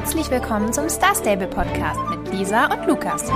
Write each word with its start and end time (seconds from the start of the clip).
Herzlich 0.00 0.30
willkommen 0.30 0.72
zum 0.72 0.88
Star 0.88 1.14
Stable 1.14 1.46
Podcast 1.46 2.00
mit 2.08 2.32
Lisa 2.32 2.72
und 2.72 2.86
Lukas. 2.86 3.30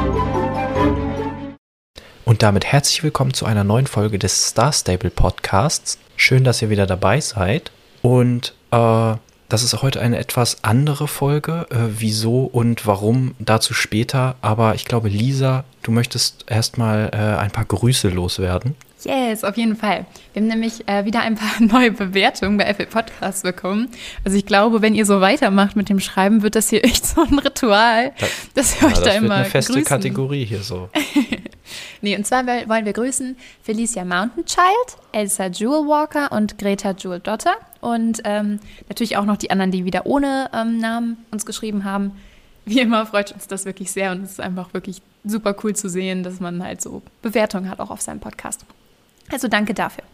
Und 2.25 2.43
damit 2.43 2.65
herzlich 2.65 3.03
willkommen 3.03 3.35
zu 3.35 3.45
einer 3.45 3.65
neuen 3.65 3.87
Folge 3.87 4.19
des 4.19 4.49
Star 4.49 4.73
Stable 4.73 5.11
Podcasts. 5.11 5.99
Schön, 6.17 6.43
dass 6.43 6.63
ihr 6.63 6.71
wieder 6.71 6.87
dabei 6.87 7.21
seid. 7.21 7.71
Und 8.01 8.55
äh, 8.71 9.15
das 9.51 9.63
ist 9.63 9.83
heute 9.83 10.01
eine 10.01 10.17
etwas 10.17 10.65
andere 10.65 11.07
Folge. 11.07 11.67
Äh, 11.69 11.99
wieso 11.99 12.45
und 12.45 12.87
warum 12.87 13.35
dazu 13.39 13.75
später. 13.75 14.37
Aber 14.41 14.75
ich 14.75 14.87
glaube, 14.87 15.11
Lisa, 15.11 15.65
du 15.83 15.91
möchtest 15.93 16.47
erstmal 16.49 17.11
äh, 17.13 17.41
ein 17.41 17.51
paar 17.51 17.67
Grüße 17.67 18.09
loswerden. 18.09 18.75
Yes, 19.05 19.45
auf 19.45 19.57
jeden 19.57 19.77
Fall. 19.77 20.07
Wir 20.33 20.43
haben 20.43 20.49
nämlich 20.49 20.89
äh, 20.89 21.05
wieder 21.05 21.21
ein 21.21 21.35
paar 21.35 21.61
neue 21.61 21.91
Bewertungen 21.93 22.57
bei 22.57 22.65
Apple 22.65 22.87
Podcasts 22.87 23.43
bekommen. 23.43 23.89
Also 24.25 24.37
ich 24.39 24.47
glaube, 24.47 24.83
wenn 24.83 24.95
ihr 24.95 25.05
so 25.07 25.21
weitermacht 25.21 25.77
mit 25.77 25.89
dem 25.89 26.01
Schreiben, 26.01 26.43
wird 26.43 26.57
das 26.57 26.71
hier 26.71 26.85
echt 26.85 27.05
so 27.07 27.23
ein 27.23 27.39
Ritual, 27.39 28.13
Da- 28.19 28.27
dass 28.55 28.81
wir 28.81 28.89
Ja, 28.89 28.95
euch 28.95 28.99
da 29.01 29.05
das 29.05 29.15
wird 29.15 29.25
immer 29.25 29.35
eine 29.37 29.45
feste 29.47 29.73
grüßen. 29.73 29.85
Kategorie 29.89 30.45
hier 30.45 30.63
so. 30.63 30.89
Nee, 32.03 32.15
und 32.17 32.27
zwar 32.27 32.47
wollen 32.47 32.85
wir 32.85 32.93
grüßen 32.93 33.37
Felicia 33.63 34.05
Mountain 34.05 34.45
Child, 34.45 34.99
Elsa 35.13 35.47
Jewel 35.47 35.89
Walker 35.89 36.31
und 36.31 36.59
Greta 36.59 36.91
Jewel 36.93 37.19
Dotter. 37.21 37.55
Und 37.81 38.21
ähm, 38.25 38.61
natürlich 38.89 39.17
auch 39.17 39.25
noch 39.25 39.39
die 39.39 39.51
anderen, 39.51 39.71
die 39.71 39.85
wieder 39.87 40.05
ohne 40.05 40.51
ähm, 40.53 40.79
Namen 40.79 41.17
uns 41.31 41.47
geschrieben 41.47 41.85
haben. 41.85 42.13
Wie 42.67 42.81
immer 42.81 43.07
freut 43.07 43.33
uns 43.33 43.47
das 43.49 43.65
wirklich 43.65 43.91
sehr 43.91 44.13
und 44.13 44.23
es 44.25 44.33
ist 44.33 44.41
einfach 44.41 44.75
wirklich 44.75 45.01
super 45.25 45.57
cool 45.65 45.75
zu 45.75 45.89
sehen, 45.89 46.23
dass 46.23 46.39
man 46.41 46.63
halt 46.63 46.83
so 46.83 47.03
Bewertungen 47.23 47.71
hat, 47.71 47.81
auch 47.81 47.91
auf 47.91 48.03
seinem 48.03 48.21
Podcast. 48.21 48.67
Also 49.31 49.49
danke 49.49 49.75
dafür. 49.75 50.05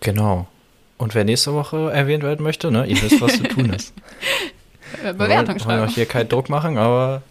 Genau. 0.00 0.46
Und 0.98 1.14
wer 1.14 1.24
nächste 1.24 1.54
Woche 1.54 1.90
erwähnt 1.92 2.22
werden 2.22 2.42
möchte, 2.42 2.70
ne, 2.70 2.86
ihr 2.86 3.00
wisst, 3.00 3.20
was 3.20 3.36
zu 3.36 3.44
tun 3.44 3.72
ist. 3.72 3.94
Äh, 5.02 5.04
Wir 5.04 5.12
Bewertung 5.12 5.48
wollen 5.50 5.60
schreiben. 5.60 5.82
euch 5.84 5.94
hier 5.94 6.06
keinen 6.06 6.28
Druck 6.28 6.48
machen, 6.48 6.76
aber 6.76 7.22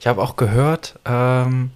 ich 0.00 0.08
habe 0.08 0.20
auch 0.20 0.34
gehört, 0.34 0.98
ähm, 1.04 1.70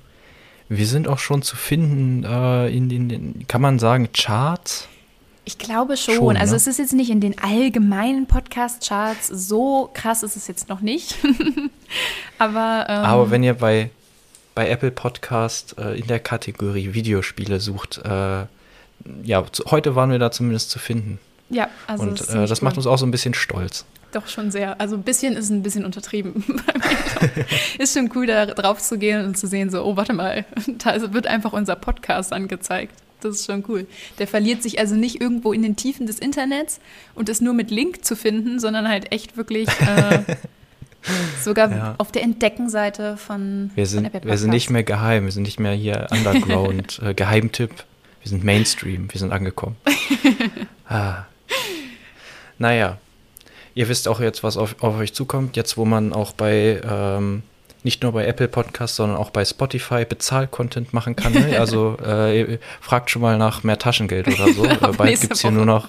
wir 0.68 0.86
sind 0.86 1.06
auch 1.06 1.20
schon 1.20 1.42
zu 1.42 1.54
finden 1.54 2.24
äh, 2.24 2.66
in 2.68 2.88
den, 2.88 3.44
kann 3.46 3.60
man 3.60 3.78
sagen, 3.78 4.08
Charts. 4.12 4.88
Ich 5.44 5.56
glaube 5.56 5.96
schon. 5.96 6.16
Schon, 6.16 6.36
also 6.36 6.52
ne? 6.52 6.56
es 6.56 6.66
ist 6.66 6.78
jetzt 6.80 6.94
nicht 6.94 7.10
in 7.10 7.20
den 7.20 7.38
allgemeinen 7.38 8.26
Podcast-Charts, 8.26 9.28
so 9.28 9.90
krass 9.94 10.24
ist 10.24 10.36
es 10.36 10.48
jetzt 10.48 10.68
noch 10.68 10.80
nicht. 10.80 11.14
Aber, 12.38 12.86
ähm, 12.88 13.04
Aber 13.04 13.30
wenn 13.30 13.44
ihr 13.44 13.54
bei, 13.54 13.90
bei 14.60 14.68
Apple 14.68 14.90
Podcast 14.90 15.76
äh, 15.78 15.98
in 15.98 16.06
der 16.06 16.20
Kategorie 16.20 16.92
Videospiele 16.92 17.60
sucht, 17.60 17.96
äh, 18.04 18.44
ja, 19.24 19.46
zu, 19.50 19.64
heute 19.70 19.96
waren 19.96 20.10
wir 20.10 20.18
da 20.18 20.30
zumindest 20.30 20.68
zu 20.68 20.78
finden. 20.78 21.18
ja, 21.48 21.70
also 21.86 22.02
Und 22.02 22.20
ist 22.20 22.28
äh, 22.28 22.46
das 22.46 22.60
macht 22.60 22.76
uns 22.76 22.86
auch 22.86 22.98
so 22.98 23.06
ein 23.06 23.10
bisschen 23.10 23.32
stolz. 23.32 23.86
Doch 24.12 24.28
schon 24.28 24.50
sehr. 24.50 24.78
Also 24.78 24.96
ein 24.96 25.02
bisschen 25.02 25.34
ist 25.34 25.48
ein 25.48 25.62
bisschen 25.62 25.86
untertrieben. 25.86 26.44
ist 27.78 27.96
schon 27.96 28.10
cool, 28.14 28.26
da 28.26 28.44
drauf 28.44 28.82
zu 28.82 28.98
gehen 28.98 29.24
und 29.24 29.38
zu 29.38 29.46
sehen, 29.46 29.70
so, 29.70 29.82
oh, 29.82 29.96
warte 29.96 30.12
mal, 30.12 30.44
da 30.66 31.10
wird 31.14 31.26
einfach 31.26 31.54
unser 31.54 31.76
Podcast 31.76 32.34
angezeigt. 32.34 32.92
Das 33.22 33.36
ist 33.36 33.46
schon 33.46 33.64
cool. 33.66 33.86
Der 34.18 34.26
verliert 34.26 34.62
sich 34.62 34.78
also 34.78 34.94
nicht 34.94 35.22
irgendwo 35.22 35.54
in 35.54 35.62
den 35.62 35.76
Tiefen 35.76 36.06
des 36.06 36.18
Internets 36.18 36.80
und 37.14 37.30
ist 37.30 37.40
nur 37.40 37.54
mit 37.54 37.70
Link 37.70 38.04
zu 38.04 38.14
finden, 38.14 38.60
sondern 38.60 38.86
halt 38.86 39.10
echt 39.10 39.38
wirklich 39.38 39.68
äh, 39.68 40.36
sogar 41.42 41.70
Ja. 41.70 41.94
auf 41.98 42.12
der 42.12 42.22
Entdeckenseite 42.22 43.16
von, 43.16 43.70
Wir 43.74 43.86
von 43.86 43.90
sind, 43.90 44.04
Apple 44.06 44.30
wir 44.30 44.38
sind 44.38 44.50
nicht 44.50 44.70
mehr 44.70 44.84
geheim, 44.84 45.24
wir 45.24 45.32
sind 45.32 45.44
nicht 45.44 45.60
mehr 45.60 45.72
hier 45.72 46.06
Underground, 46.10 47.00
äh, 47.04 47.14
Geheimtipp. 47.14 47.70
Wir 48.22 48.28
sind 48.28 48.44
Mainstream, 48.44 49.10
wir 49.10 49.18
sind 49.18 49.32
angekommen. 49.32 49.76
ah. 50.88 51.24
Naja, 52.58 52.98
ihr 53.74 53.88
wisst 53.88 54.08
auch 54.08 54.20
jetzt, 54.20 54.42
was 54.42 54.58
auf, 54.58 54.76
auf 54.80 54.98
euch 54.98 55.14
zukommt, 55.14 55.56
jetzt 55.56 55.78
wo 55.78 55.86
man 55.86 56.12
auch 56.12 56.32
bei, 56.32 56.82
ähm, 56.84 57.42
nicht 57.82 58.02
nur 58.02 58.12
bei 58.12 58.26
Apple 58.26 58.48
Podcasts, 58.48 58.96
sondern 58.96 59.16
auch 59.16 59.30
bei 59.30 59.42
Spotify 59.42 60.04
Bezahl-Content 60.04 60.92
machen 60.92 61.16
kann. 61.16 61.32
Ne? 61.32 61.58
Also 61.58 61.96
äh, 62.04 62.40
ihr 62.40 62.58
fragt 62.82 63.08
schon 63.10 63.22
mal 63.22 63.38
nach 63.38 63.62
mehr 63.62 63.78
Taschengeld 63.78 64.28
oder 64.28 64.52
so. 64.52 64.66
Äh, 64.66 64.92
Bald 64.98 65.18
gibt 65.18 65.32
es 65.32 65.40
hier 65.40 65.50
nur 65.50 65.64
noch, 65.64 65.88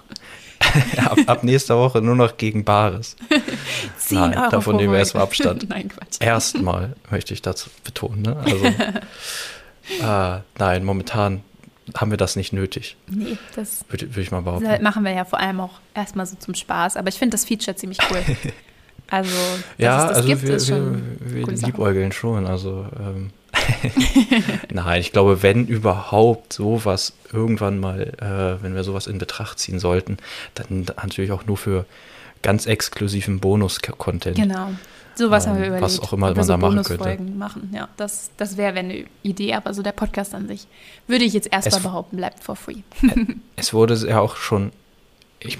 ab, 0.97 1.17
ab 1.25 1.43
nächster 1.43 1.77
Woche 1.77 2.01
nur 2.01 2.15
noch 2.15 2.37
gegen 2.37 2.63
Bares. 2.63 3.15
10 3.97 4.19
Nein, 4.19 4.37
Euro 4.37 4.49
davon 4.49 4.75
nehmen 4.75 4.91
wir 4.91 4.99
erstmal. 4.99 5.23
Abstand. 5.23 5.69
Nein, 5.69 5.89
Quatsch. 5.89 6.17
Erstmal 6.19 6.95
möchte 7.09 7.33
ich 7.33 7.41
das 7.41 7.69
betonen. 7.83 8.21
Ne? 8.21 8.37
Also, 8.37 8.65
äh, 8.65 10.41
nein, 10.57 10.83
momentan 10.83 11.43
haben 11.95 12.11
wir 12.11 12.17
das 12.17 12.35
nicht 12.35 12.53
nötig, 12.53 12.95
Nee, 13.07 13.37
das 13.55 13.83
würde 13.89 14.15
würd 14.15 14.25
ich 14.25 14.31
mal 14.31 14.41
behaupten. 14.41 14.65
Das 14.65 14.81
machen 14.81 15.03
wir 15.03 15.11
ja 15.11 15.25
vor 15.25 15.39
allem 15.39 15.59
auch 15.59 15.79
erstmal 15.93 16.25
so 16.25 16.35
zum 16.37 16.53
Spaß. 16.53 16.95
Aber 16.95 17.09
ich 17.09 17.15
finde 17.15 17.31
das 17.31 17.45
Feature 17.45 17.75
ziemlich 17.75 17.99
cool. 18.09 18.23
Also, 19.09 19.35
ja, 19.77 20.03
es 20.03 20.07
das 20.07 20.17
also 20.17 20.29
gibt, 20.29 20.43
wir, 20.43 20.55
ist 20.55 20.67
schon. 20.69 21.17
wir, 21.19 21.45
wir 21.45 21.53
liebäugeln 21.53 22.13
schon. 22.13 22.47
Also, 22.47 22.87
ähm, 22.97 23.31
nein, 24.71 25.01
ich 25.01 25.11
glaube, 25.11 25.43
wenn 25.43 25.67
überhaupt 25.67 26.53
sowas 26.53 27.13
irgendwann 27.31 27.79
mal, 27.79 28.01
äh, 28.19 28.63
wenn 28.63 28.75
wir 28.75 28.83
sowas 28.83 29.07
in 29.07 29.17
Betracht 29.17 29.59
ziehen 29.59 29.79
sollten, 29.79 30.17
dann 30.55 30.85
natürlich 31.01 31.31
auch 31.31 31.45
nur 31.45 31.57
für 31.57 31.85
ganz 32.41 32.65
exklusiven 32.65 33.39
Bonus-Content. 33.39 34.35
Genau. 34.37 34.69
Sowas 35.15 35.45
haben 35.45 35.57
wir 35.57 35.63
Ähm, 35.65 35.73
überlegt. 35.73 35.83
was 35.83 35.99
auch 35.99 36.13
immer 36.13 36.33
man 36.33 36.43
so 36.43 36.53
da 36.53 36.57
machen 36.57 36.83
könnte. 36.83 37.21
Machen. 37.21 37.69
Ja, 37.75 37.89
das, 37.97 38.31
das 38.37 38.57
wäre 38.57 38.79
eine 38.79 39.05
Idee. 39.23 39.53
Aber 39.53 39.73
so 39.73 39.83
der 39.83 39.91
Podcast 39.91 40.33
an 40.33 40.47
sich, 40.47 40.67
würde 41.07 41.25
ich 41.25 41.33
jetzt 41.33 41.51
erstmal 41.51 41.81
behaupten, 41.81 42.17
bleibt 42.17 42.43
for 42.43 42.55
free. 42.55 42.77
Es 43.57 43.73
wurde 43.73 43.95
ja 44.07 44.19
auch 44.19 44.37
schon, 44.37 44.71
ich 45.39 45.59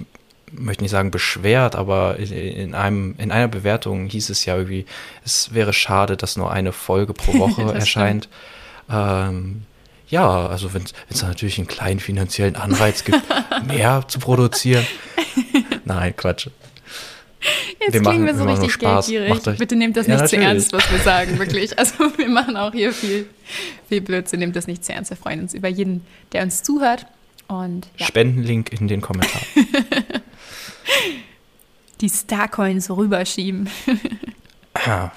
möchte 0.54 0.84
nicht 0.84 0.92
sagen 0.92 1.12
beschwert, 1.12 1.76
aber 1.76 2.18
in- 2.18 2.32
in, 2.32 2.76
einem, 2.76 3.16
in 3.18 3.32
einer 3.32 3.48
Bewertung 3.48 4.08
hieß 4.08 4.30
es 4.30 4.46
ja 4.46 4.56
irgendwie, 4.58 4.86
es 5.26 5.54
wäre 5.54 5.74
schade, 5.74 6.18
dass 6.18 6.36
nur 6.38 6.52
eine 6.52 6.72
Folge 6.72 7.14
pro 7.14 7.34
Woche 7.40 7.74
erscheint. 7.74 8.30
Ähm, 8.90 9.64
ja, 10.08 10.48
also 10.48 10.74
wenn 10.74 10.84
es 11.10 11.22
natürlich 11.24 11.58
einen 11.58 11.68
kleinen 11.68 12.00
finanziellen 12.02 12.56
Anreiz 12.58 13.04
gibt, 13.06 13.22
mehr 13.68 14.04
zu 14.08 14.20
produzieren. 14.20 14.86
Nein, 15.86 16.14
Quatsch. 16.18 16.48
Jetzt 17.80 17.94
Wir 17.94 18.02
klingen 18.02 18.04
machen- 18.04 18.26
wir 18.26 18.36
so 18.36 18.46
wir 18.46 18.52
richtig 18.54 18.74
Spaß. 18.74 19.08
geldgierig. 19.08 19.58
Bitte 19.58 19.76
nehmt 19.76 19.98
das 19.98 20.06
Ja, 20.08 20.16
nicht 20.18 20.28
zu 20.30 20.36
natürlich. 20.36 20.48
ernst, 20.54 20.74
was 20.74 20.92
wir 20.92 21.00
sagen, 21.00 21.40
wirklich. 21.40 21.80
Also 21.80 21.96
wir 22.18 22.30
machen 22.30 22.56
auch 22.58 22.72
hier 22.74 22.94
viel, 22.94 23.26
viel 23.90 24.02
Blödsinn. 24.02 24.40
Nehmt 24.42 24.56
das 24.56 24.68
nicht 24.68 24.86
zu 24.86 24.94
ernst. 24.94 25.10
Wir 25.10 25.18
freuen 25.18 25.40
uns 25.40 25.54
über 25.56 25.68
jeden, 25.68 26.06
der 26.34 26.44
uns 26.44 26.62
zuhört. 26.62 27.08
Und 27.48 27.88
ja, 27.98 28.06
Spendenlink 28.06 28.72
in 28.72 28.88
den 28.88 29.02
Kommentaren. 29.02 29.44
Die 32.02 32.10
Starcoins 32.10 32.90
rüberschieben. 32.90 33.70
Ja, 34.86 35.12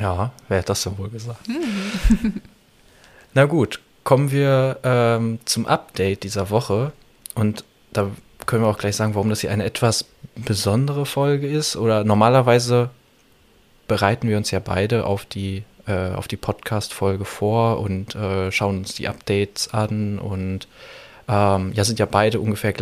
ja, 0.00 0.32
wer 0.48 0.58
hat 0.58 0.68
das 0.68 0.82
denn 0.82 0.96
wohl 0.98 1.10
gesagt? 1.10 1.46
Hm. 1.46 2.40
Na 3.34 3.44
gut, 3.46 3.80
kommen 4.04 4.30
wir 4.30 4.78
ähm, 4.82 5.38
zum 5.44 5.66
Update 5.66 6.22
dieser 6.22 6.50
Woche. 6.50 6.92
Und 7.34 7.64
da 7.92 8.10
können 8.46 8.62
wir 8.62 8.68
auch 8.68 8.78
gleich 8.78 8.96
sagen, 8.96 9.14
warum 9.14 9.28
das 9.28 9.40
hier 9.40 9.50
eine 9.50 9.64
etwas 9.64 10.04
besondere 10.34 11.06
Folge 11.06 11.48
ist. 11.48 11.76
Oder 11.76 12.04
normalerweise 12.04 12.90
bereiten 13.88 14.28
wir 14.28 14.36
uns 14.36 14.50
ja 14.50 14.60
beide 14.60 15.04
auf 15.06 15.24
die, 15.24 15.64
äh, 15.86 16.10
auf 16.12 16.28
die 16.28 16.36
Podcast-Folge 16.36 17.24
vor 17.24 17.80
und 17.80 18.14
äh, 18.14 18.50
schauen 18.50 18.78
uns 18.78 18.94
die 18.94 19.08
Updates 19.08 19.72
an 19.74 20.18
und 20.18 20.66
ähm, 21.28 21.72
ja, 21.74 21.84
sind 21.84 21.98
ja 21.98 22.06
beide 22.06 22.40
ungefähr 22.40 22.72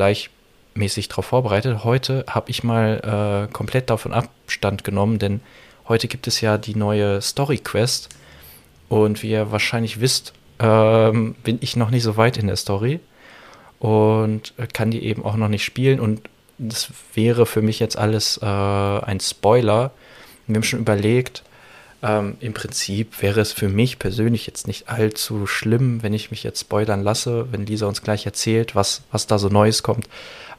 gleichmäßig 0.78 1.08
darauf 1.08 1.26
vorbereitet. 1.26 1.82
Heute 1.82 2.24
habe 2.28 2.50
ich 2.50 2.62
mal 2.62 3.48
äh, 3.48 3.52
komplett 3.52 3.90
davon 3.90 4.12
Abstand 4.12 4.84
genommen, 4.84 5.18
denn 5.18 5.40
heute 5.88 6.06
gibt 6.06 6.28
es 6.28 6.40
ja 6.40 6.56
die 6.56 6.76
neue 6.76 7.20
Story 7.20 7.58
Quest. 7.58 8.10
Und 8.88 9.22
wie 9.22 9.30
ihr 9.30 9.50
wahrscheinlich 9.50 10.00
wisst, 10.00 10.32
ähm, 10.60 11.34
bin 11.42 11.58
ich 11.62 11.74
noch 11.74 11.90
nicht 11.90 12.04
so 12.04 12.16
weit 12.16 12.36
in 12.36 12.46
der 12.46 12.56
Story 12.56 13.00
und 13.80 14.54
kann 14.72 14.92
die 14.92 15.02
eben 15.02 15.24
auch 15.24 15.36
noch 15.36 15.48
nicht 15.48 15.64
spielen. 15.64 15.98
Und 15.98 16.20
das 16.58 16.90
wäre 17.12 17.44
für 17.44 17.60
mich 17.60 17.80
jetzt 17.80 17.98
alles 17.98 18.38
äh, 18.40 18.46
ein 18.46 19.18
Spoiler. 19.18 19.90
Wir 20.46 20.56
haben 20.56 20.62
schon 20.62 20.80
überlegt, 20.80 21.42
ähm, 22.02 22.36
im 22.38 22.54
Prinzip 22.54 23.20
wäre 23.20 23.40
es 23.40 23.52
für 23.52 23.68
mich 23.68 23.98
persönlich 23.98 24.46
jetzt 24.46 24.68
nicht 24.68 24.88
allzu 24.88 25.48
schlimm, 25.48 26.04
wenn 26.04 26.14
ich 26.14 26.30
mich 26.30 26.44
jetzt 26.44 26.60
spoilern 26.60 27.02
lasse, 27.02 27.48
wenn 27.50 27.66
Lisa 27.66 27.86
uns 27.86 28.02
gleich 28.02 28.24
erzählt, 28.24 28.76
was, 28.76 29.02
was 29.10 29.26
da 29.26 29.38
so 29.38 29.48
Neues 29.48 29.82
kommt. 29.82 30.08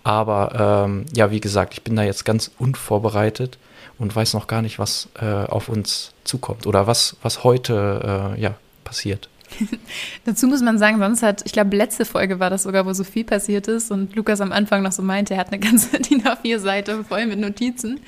Aber 0.03 0.85
ähm, 0.85 1.05
ja, 1.13 1.31
wie 1.31 1.41
gesagt, 1.41 1.73
ich 1.73 1.83
bin 1.83 1.95
da 1.95 2.03
jetzt 2.03 2.25
ganz 2.25 2.51
unvorbereitet 2.57 3.57
und 3.97 4.15
weiß 4.15 4.33
noch 4.33 4.47
gar 4.47 4.61
nicht, 4.61 4.79
was 4.79 5.09
äh, 5.19 5.25
auf 5.25 5.69
uns 5.69 6.13
zukommt 6.23 6.65
oder 6.65 6.87
was, 6.87 7.17
was 7.21 7.43
heute 7.43 8.35
äh, 8.37 8.41
ja, 8.41 8.55
passiert. 8.83 9.29
Dazu 10.25 10.47
muss 10.47 10.61
man 10.61 10.77
sagen, 10.77 10.99
sonst 10.99 11.23
hat, 11.23 11.41
ich 11.45 11.51
glaube, 11.51 11.75
letzte 11.75 12.05
Folge 12.05 12.39
war 12.39 12.49
das 12.49 12.63
sogar, 12.63 12.85
wo 12.85 12.93
so 12.93 13.03
viel 13.03 13.23
passiert 13.23 13.67
ist 13.67 13.91
und 13.91 14.15
Lukas 14.15 14.41
am 14.41 14.51
Anfang 14.51 14.83
noch 14.83 14.91
so 14.91 15.01
meinte, 15.01 15.33
er 15.33 15.39
hat 15.39 15.51
eine 15.51 15.59
ganze 15.59 15.99
DIN 15.99 16.23
A4-Seite 16.23 17.03
voll 17.03 17.25
mit 17.25 17.39
Notizen 17.39 17.99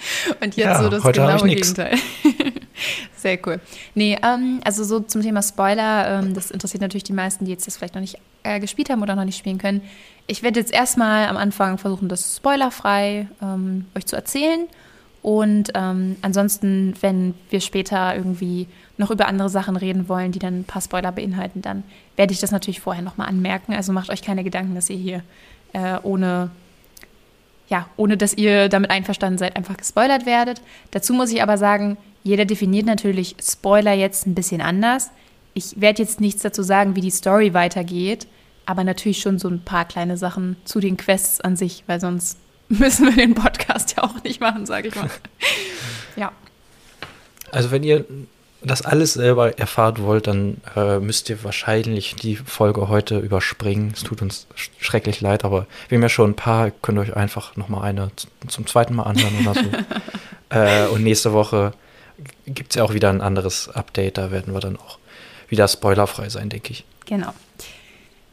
und 0.42 0.56
jetzt 0.56 0.58
Ja, 0.58 0.82
so 0.82 0.90
das 0.90 1.04
genaue. 1.04 1.48
Gegenteil. 1.48 1.98
Sehr 3.16 3.38
cool. 3.46 3.60
Nee, 3.94 4.18
ähm, 4.24 4.60
also 4.64 4.84
so 4.84 5.00
zum 5.02 5.22
Thema 5.22 5.42
Spoiler, 5.44 6.20
ähm, 6.20 6.34
das 6.34 6.50
interessiert 6.50 6.82
natürlich 6.82 7.04
die 7.04 7.14
meisten, 7.14 7.46
die 7.46 7.52
jetzt 7.52 7.68
das 7.68 7.78
vielleicht 7.78 7.94
noch 7.94 8.02
nicht 8.02 8.18
äh, 8.44 8.60
gespielt 8.60 8.90
haben 8.90 9.02
oder 9.04 9.16
noch 9.16 9.26
nicht 9.26 9.38
spielen 9.38 9.58
können. 9.58 9.82
Ich 10.28 10.42
werde 10.42 10.60
jetzt 10.60 10.74
erstmal 10.74 11.28
am 11.28 11.38
Anfang 11.38 11.78
versuchen, 11.78 12.10
das 12.10 12.38
spoilerfrei 12.38 13.28
ähm, 13.42 13.86
euch 13.96 14.06
zu 14.06 14.16
erzählen 14.16 14.68
Und 15.22 15.72
ähm, 15.76 16.16
ansonsten, 16.24 16.96
wenn 17.02 17.36
wir 17.52 17.62
später 17.62 18.16
irgendwie 18.16 18.68
noch 18.98 19.12
über 19.12 19.28
andere 19.28 19.50
Sachen 19.50 19.76
reden 19.76 20.10
wollen, 20.10 20.32
die 20.32 20.40
dann 20.40 20.62
ein 20.62 20.64
paar 20.64 20.82
Spoiler 20.82 21.12
beinhalten, 21.12 21.62
dann 21.62 21.84
werde 22.16 22.34
ich 22.34 22.40
das 22.40 22.52
natürlich 22.52 22.80
vorher 22.80 23.04
nochmal 23.04 23.28
anmerken. 23.28 23.74
Also 23.74 23.94
macht 23.94 24.10
euch 24.10 24.24
keine 24.24 24.44
Gedanken, 24.44 24.74
dass 24.74 24.90
ihr 24.90 24.98
hier 24.98 25.24
äh, 25.74 26.00
ohne, 26.02 26.50
ja, 27.70 27.88
ohne 27.98 28.18
dass 28.18 28.34
ihr 28.34 28.68
damit 28.68 28.90
einverstanden 28.90 29.38
seid, 29.38 29.56
einfach 29.56 29.78
gespoilert 29.78 30.26
werdet. 30.26 30.62
Dazu 30.90 31.14
muss 31.14 31.32
ich 31.32 31.44
aber 31.44 31.58
sagen, 31.58 31.98
jeder 32.24 32.46
definiert 32.46 32.88
natürlich 32.88 33.36
Spoiler 33.42 33.94
jetzt 33.94 34.26
ein 34.26 34.36
bisschen 34.36 34.62
anders. 34.62 35.12
Ich 35.54 35.80
werde 35.80 36.02
jetzt 36.02 36.20
nichts 36.20 36.42
dazu 36.42 36.64
sagen, 36.64 36.96
wie 36.96 37.02
die 37.02 37.12
Story 37.12 37.54
weitergeht, 37.54 38.26
aber 38.66 38.84
natürlich 38.84 39.20
schon 39.20 39.38
so 39.38 39.50
ein 39.50 39.64
paar 39.64 39.86
kleine 39.86 40.18
Sachen 40.18 40.56
zu 40.66 40.80
den 40.80 40.98
Quests 40.98 41.42
an 41.42 41.56
sich, 41.56 41.84
weil 41.88 42.00
sonst 42.00 42.38
müssen 42.80 43.08
wir 43.08 43.16
den 43.16 43.36
Podcast 43.36 43.96
ja 43.98 44.04
auch 44.04 44.24
nicht 44.24 44.40
machen, 44.40 44.66
sage 44.66 44.88
ich 44.88 44.96
mal. 44.96 45.10
ja. 46.16 46.32
Also 47.52 47.72
wenn 47.72 47.84
ihr 47.84 48.06
das 48.64 48.84
alles 48.84 49.14
selber 49.14 49.58
erfahren 49.58 49.98
wollt, 50.00 50.28
dann 50.28 50.62
äh, 50.76 51.00
müsst 51.00 51.30
ihr 51.30 51.44
wahrscheinlich 51.44 52.16
die 52.16 52.36
Folge 52.36 52.88
heute 52.90 53.18
überspringen. 53.20 53.92
Es 53.96 54.04
tut 54.04 54.22
uns 54.22 54.48
sch 54.56 54.70
schrecklich 54.80 55.20
leid, 55.20 55.44
aber 55.44 55.66
wir 55.90 55.98
haben 55.98 56.04
ja 56.04 56.10
schon 56.10 56.32
ein 56.32 56.36
paar, 56.36 56.70
könnt 56.70 56.98
ihr 57.00 57.02
euch 57.02 57.16
einfach 57.16 57.56
nochmal 57.56 57.90
eine 57.90 58.12
zum 58.48 58.68
zweiten 58.68 58.96
Mal 58.96 59.04
anhören 59.04 59.34
oder 59.42 59.54
so. 59.56 59.70
äh, 60.50 60.88
und 60.88 61.04
nächste 61.04 61.34
Woche 61.34 61.74
gibt 62.46 62.72
es 62.72 62.76
ja 62.76 62.84
auch 62.84 62.94
wieder 62.94 63.10
ein 63.10 63.22
anderes 63.22 63.68
Update, 63.70 64.18
da 64.18 64.32
werden 64.32 64.54
wir 64.54 64.60
dann 64.60 64.78
auch 64.78 65.00
wieder 65.50 65.68
spoilerfrei 65.68 66.30
sein, 66.30 66.50
denke 66.50 66.72
ich. 66.72 66.86
Genau. 67.06 67.34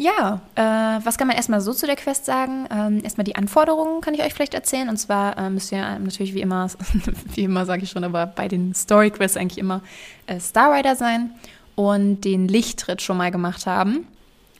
Ja, 0.00 0.40
äh, 0.54 1.04
was 1.04 1.18
kann 1.18 1.26
man 1.26 1.36
erstmal 1.36 1.60
so 1.60 1.72
zu 1.72 1.84
der 1.84 1.96
Quest 1.96 2.24
sagen? 2.24 2.68
Ähm, 2.70 3.00
erstmal 3.02 3.24
die 3.24 3.34
Anforderungen 3.34 4.00
kann 4.00 4.14
ich 4.14 4.22
euch 4.22 4.32
vielleicht 4.32 4.54
erzählen. 4.54 4.88
Und 4.88 4.96
zwar 4.96 5.36
äh, 5.36 5.50
müsst 5.50 5.72
ihr 5.72 5.98
natürlich 5.98 6.34
wie 6.34 6.40
immer, 6.40 6.68
wie 7.34 7.42
immer 7.42 7.66
sage 7.66 7.82
ich 7.82 7.90
schon, 7.90 8.04
aber 8.04 8.26
bei 8.26 8.46
den 8.46 8.74
Story 8.74 9.10
Quests 9.10 9.36
eigentlich 9.36 9.58
immer 9.58 9.82
äh, 10.28 10.38
Star 10.38 10.72
Rider 10.72 10.94
sein 10.94 11.30
und 11.74 12.20
den 12.20 12.46
Lichttritt 12.46 13.02
schon 13.02 13.16
mal 13.16 13.32
gemacht 13.32 13.66
haben. 13.66 14.06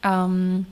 Ähm, 0.03 0.67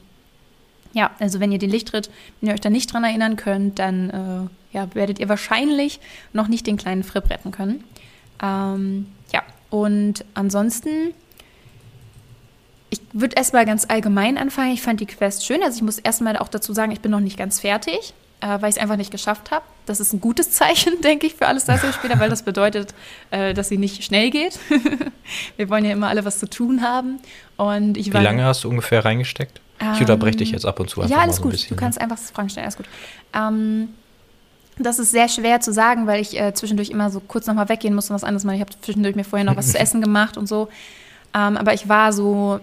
ja, 0.93 1.13
also 1.21 1.39
wenn 1.39 1.53
ihr 1.53 1.59
den 1.59 1.71
Lichttritt, 1.71 2.11
wenn 2.41 2.49
ihr 2.49 2.55
euch 2.55 2.61
da 2.61 2.71
nicht 2.71 2.93
dran 2.93 3.05
erinnern 3.05 3.37
könnt, 3.37 3.79
dann 3.79 4.11
äh, 4.11 4.77
ja, 4.77 4.93
werdet 4.95 5.21
ihr 5.21 5.29
wahrscheinlich 5.29 6.01
noch 6.33 6.49
nicht 6.49 6.67
den 6.67 6.77
kleinen 6.77 7.05
Fripp 7.05 7.31
retten 7.31 7.53
können. 7.53 7.85
Ähm, 8.43 9.07
ja, 9.33 9.43
und 9.71 10.25
ansonsten 10.35 11.15
ich 12.97 13.21
würde 13.21 13.37
erstmal 13.37 13.65
ganz 13.67 13.87
allgemein 13.89 14.39
anfangen. 14.39 14.73
Ich 14.73 14.83
fand 14.83 15.01
die 15.01 15.07
Quest 15.07 15.45
schön. 15.47 15.63
Also 15.63 15.77
ich 15.77 15.83
muss 15.83 15.99
erstmal 15.99 16.37
auch 16.37 16.49
dazu 16.49 16.73
sagen, 16.73 16.93
ich 16.93 17.01
bin 17.01 17.11
noch 17.11 17.21
nicht 17.21 17.39
ganz 17.39 17.61
fertig, 17.61 18.15
äh, 18.41 18.47
weil 18.61 18.71
ich 18.71 18.77
es 18.77 18.79
einfach 18.79 18.97
nicht 18.97 19.11
geschafft 19.11 19.51
habe. 19.51 19.65
Das 19.87 20.01
ist 20.01 20.13
ein 20.13 20.21
gutes 20.21 20.51
Zeichen, 20.53 21.01
denke 21.03 21.27
ich, 21.27 21.35
für 21.35 21.47
alle 21.47 21.61
Star 21.61 21.83
Wars-Spieler, 21.83 22.19
weil 22.19 22.31
das 22.31 22.43
bedeutet, 22.43 22.95
äh, 23.31 23.55
dass 23.55 23.69
sie 23.69 23.79
nicht 23.79 24.03
schnell 24.05 24.31
geht. 24.31 24.59
Wir 25.57 25.69
wollen 25.69 25.85
ja 25.85 25.93
immer 25.93 26.09
alle 26.09 26.25
was 26.25 26.39
zu 26.39 26.49
tun 26.49 26.83
haben. 26.83 27.19
Und 27.57 27.97
ich 27.97 28.13
Wie 28.13 28.19
lange 28.19 28.45
hast 28.45 28.65
du 28.65 28.69
ungefähr 28.69 29.05
reingesteckt? 29.05 29.61
ich 29.95 30.01
unterbreche 30.01 30.39
dich 30.39 30.53
jetzt 30.53 30.65
ab 30.65 30.81
und 30.81 30.89
zu 30.89 31.03
einfach 31.03 31.15
Ja, 31.15 31.23
alles 31.23 31.37
so 31.37 31.43
gut. 31.43 31.53
Bisschen, 31.53 31.77
du 31.77 31.77
kannst 31.77 31.99
ne? 31.99 32.05
einfach 32.05 32.19
Fragen 32.19 32.49
stellen. 32.49 32.65
Alles 32.65 32.79
gut. 32.79 32.87
Ähm, 33.35 33.89
das 34.79 34.99
ist 34.99 35.11
sehr 35.11 35.29
schwer 35.29 35.61
zu 35.61 35.73
sagen, 35.73 36.07
weil 36.07 36.21
ich 36.21 36.39
äh, 36.39 36.55
zwischendurch 36.55 36.91
immer 36.91 37.11
so 37.11 37.21
kurz 37.21 37.47
nochmal 37.47 37.69
weggehen 37.69 37.95
muss 37.95 38.11
und 38.11 38.15
was 38.15 38.25
anderes 38.25 38.45
machen. 38.45 38.57
Ich 38.57 38.61
habe 38.63 38.73
zwischendurch 38.81 39.17
mir 39.17 39.25
vorher 39.25 39.45
noch 39.45 39.57
was 39.57 39.73
zu 39.73 39.79
essen 39.79 40.01
gemacht 40.01 40.37
und 40.37 40.49
so. 40.49 40.69
Ähm, 41.35 41.57
aber 41.57 41.75
ich 41.75 41.89
war 41.89 42.13
so 42.13 42.61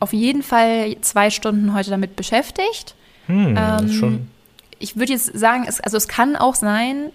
auf 0.00 0.12
jeden 0.12 0.42
Fall 0.42 0.96
zwei 1.00 1.30
Stunden 1.30 1.74
heute 1.74 1.90
damit 1.90 2.16
beschäftigt. 2.16 2.94
Hm, 3.26 3.56
ähm, 3.56 3.92
schon. 3.92 4.30
Ich 4.78 4.96
würde 4.96 5.12
jetzt 5.12 5.36
sagen, 5.38 5.64
es, 5.66 5.80
also 5.80 5.96
es 5.96 6.08
kann 6.08 6.36
auch 6.36 6.54
sein, 6.54 7.10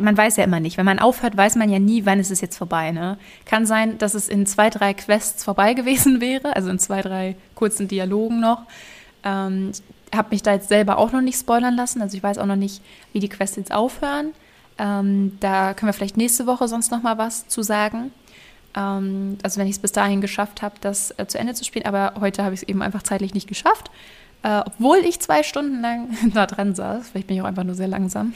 man 0.00 0.16
weiß 0.16 0.36
ja 0.36 0.44
immer 0.44 0.60
nicht. 0.60 0.76
Wenn 0.76 0.84
man 0.84 0.98
aufhört, 0.98 1.36
weiß 1.36 1.56
man 1.56 1.70
ja 1.70 1.78
nie, 1.78 2.04
wann 2.04 2.20
ist 2.20 2.30
es 2.30 2.40
jetzt 2.40 2.56
vorbei. 2.56 2.90
Ne? 2.90 3.18
Kann 3.44 3.66
sein, 3.66 3.98
dass 3.98 4.14
es 4.14 4.28
in 4.28 4.46
zwei, 4.46 4.70
drei 4.70 4.94
Quests 4.94 5.44
vorbei 5.44 5.74
gewesen 5.74 6.20
wäre, 6.20 6.56
also 6.56 6.70
in 6.70 6.78
zwei, 6.78 7.02
drei 7.02 7.36
kurzen 7.54 7.88
Dialogen 7.88 8.40
noch. 8.40 8.62
Ähm, 9.24 9.72
habe 10.14 10.28
mich 10.30 10.42
da 10.42 10.52
jetzt 10.52 10.68
selber 10.68 10.98
auch 10.98 11.12
noch 11.12 11.20
nicht 11.20 11.38
spoilern 11.38 11.74
lassen. 11.74 12.02
Also 12.02 12.16
ich 12.16 12.22
weiß 12.22 12.38
auch 12.38 12.46
noch 12.46 12.56
nicht, 12.56 12.80
wie 13.12 13.20
die 13.20 13.28
Quests 13.28 13.56
jetzt 13.56 13.72
aufhören. 13.72 14.32
Ähm, 14.78 15.36
da 15.40 15.74
können 15.74 15.88
wir 15.88 15.94
vielleicht 15.94 16.16
nächste 16.16 16.46
Woche 16.46 16.68
sonst 16.68 16.90
noch 16.90 17.02
mal 17.02 17.18
was 17.18 17.48
zu 17.48 17.62
sagen. 17.62 18.12
Ähm, 18.76 19.38
also 19.42 19.58
wenn 19.58 19.66
ich 19.66 19.76
es 19.76 19.78
bis 19.78 19.92
dahin 19.92 20.20
geschafft 20.20 20.62
habe, 20.62 20.76
das 20.80 21.12
äh, 21.18 21.26
zu 21.26 21.38
Ende 21.38 21.54
zu 21.54 21.64
spielen. 21.64 21.86
Aber 21.86 22.20
heute 22.20 22.44
habe 22.44 22.54
ich 22.54 22.62
es 22.62 22.68
eben 22.68 22.82
einfach 22.82 23.02
zeitlich 23.02 23.34
nicht 23.34 23.48
geschafft. 23.48 23.90
Äh, 24.42 24.62
obwohl 24.64 24.98
ich 24.98 25.18
zwei 25.20 25.42
Stunden 25.42 25.80
lang 25.80 26.08
da 26.34 26.46
dran 26.46 26.74
saß. 26.74 27.08
Vielleicht 27.08 27.26
bin 27.26 27.36
ich 27.36 27.42
auch 27.42 27.46
einfach 27.46 27.64
nur 27.64 27.74
sehr 27.74 27.88
langsam. 27.88 28.34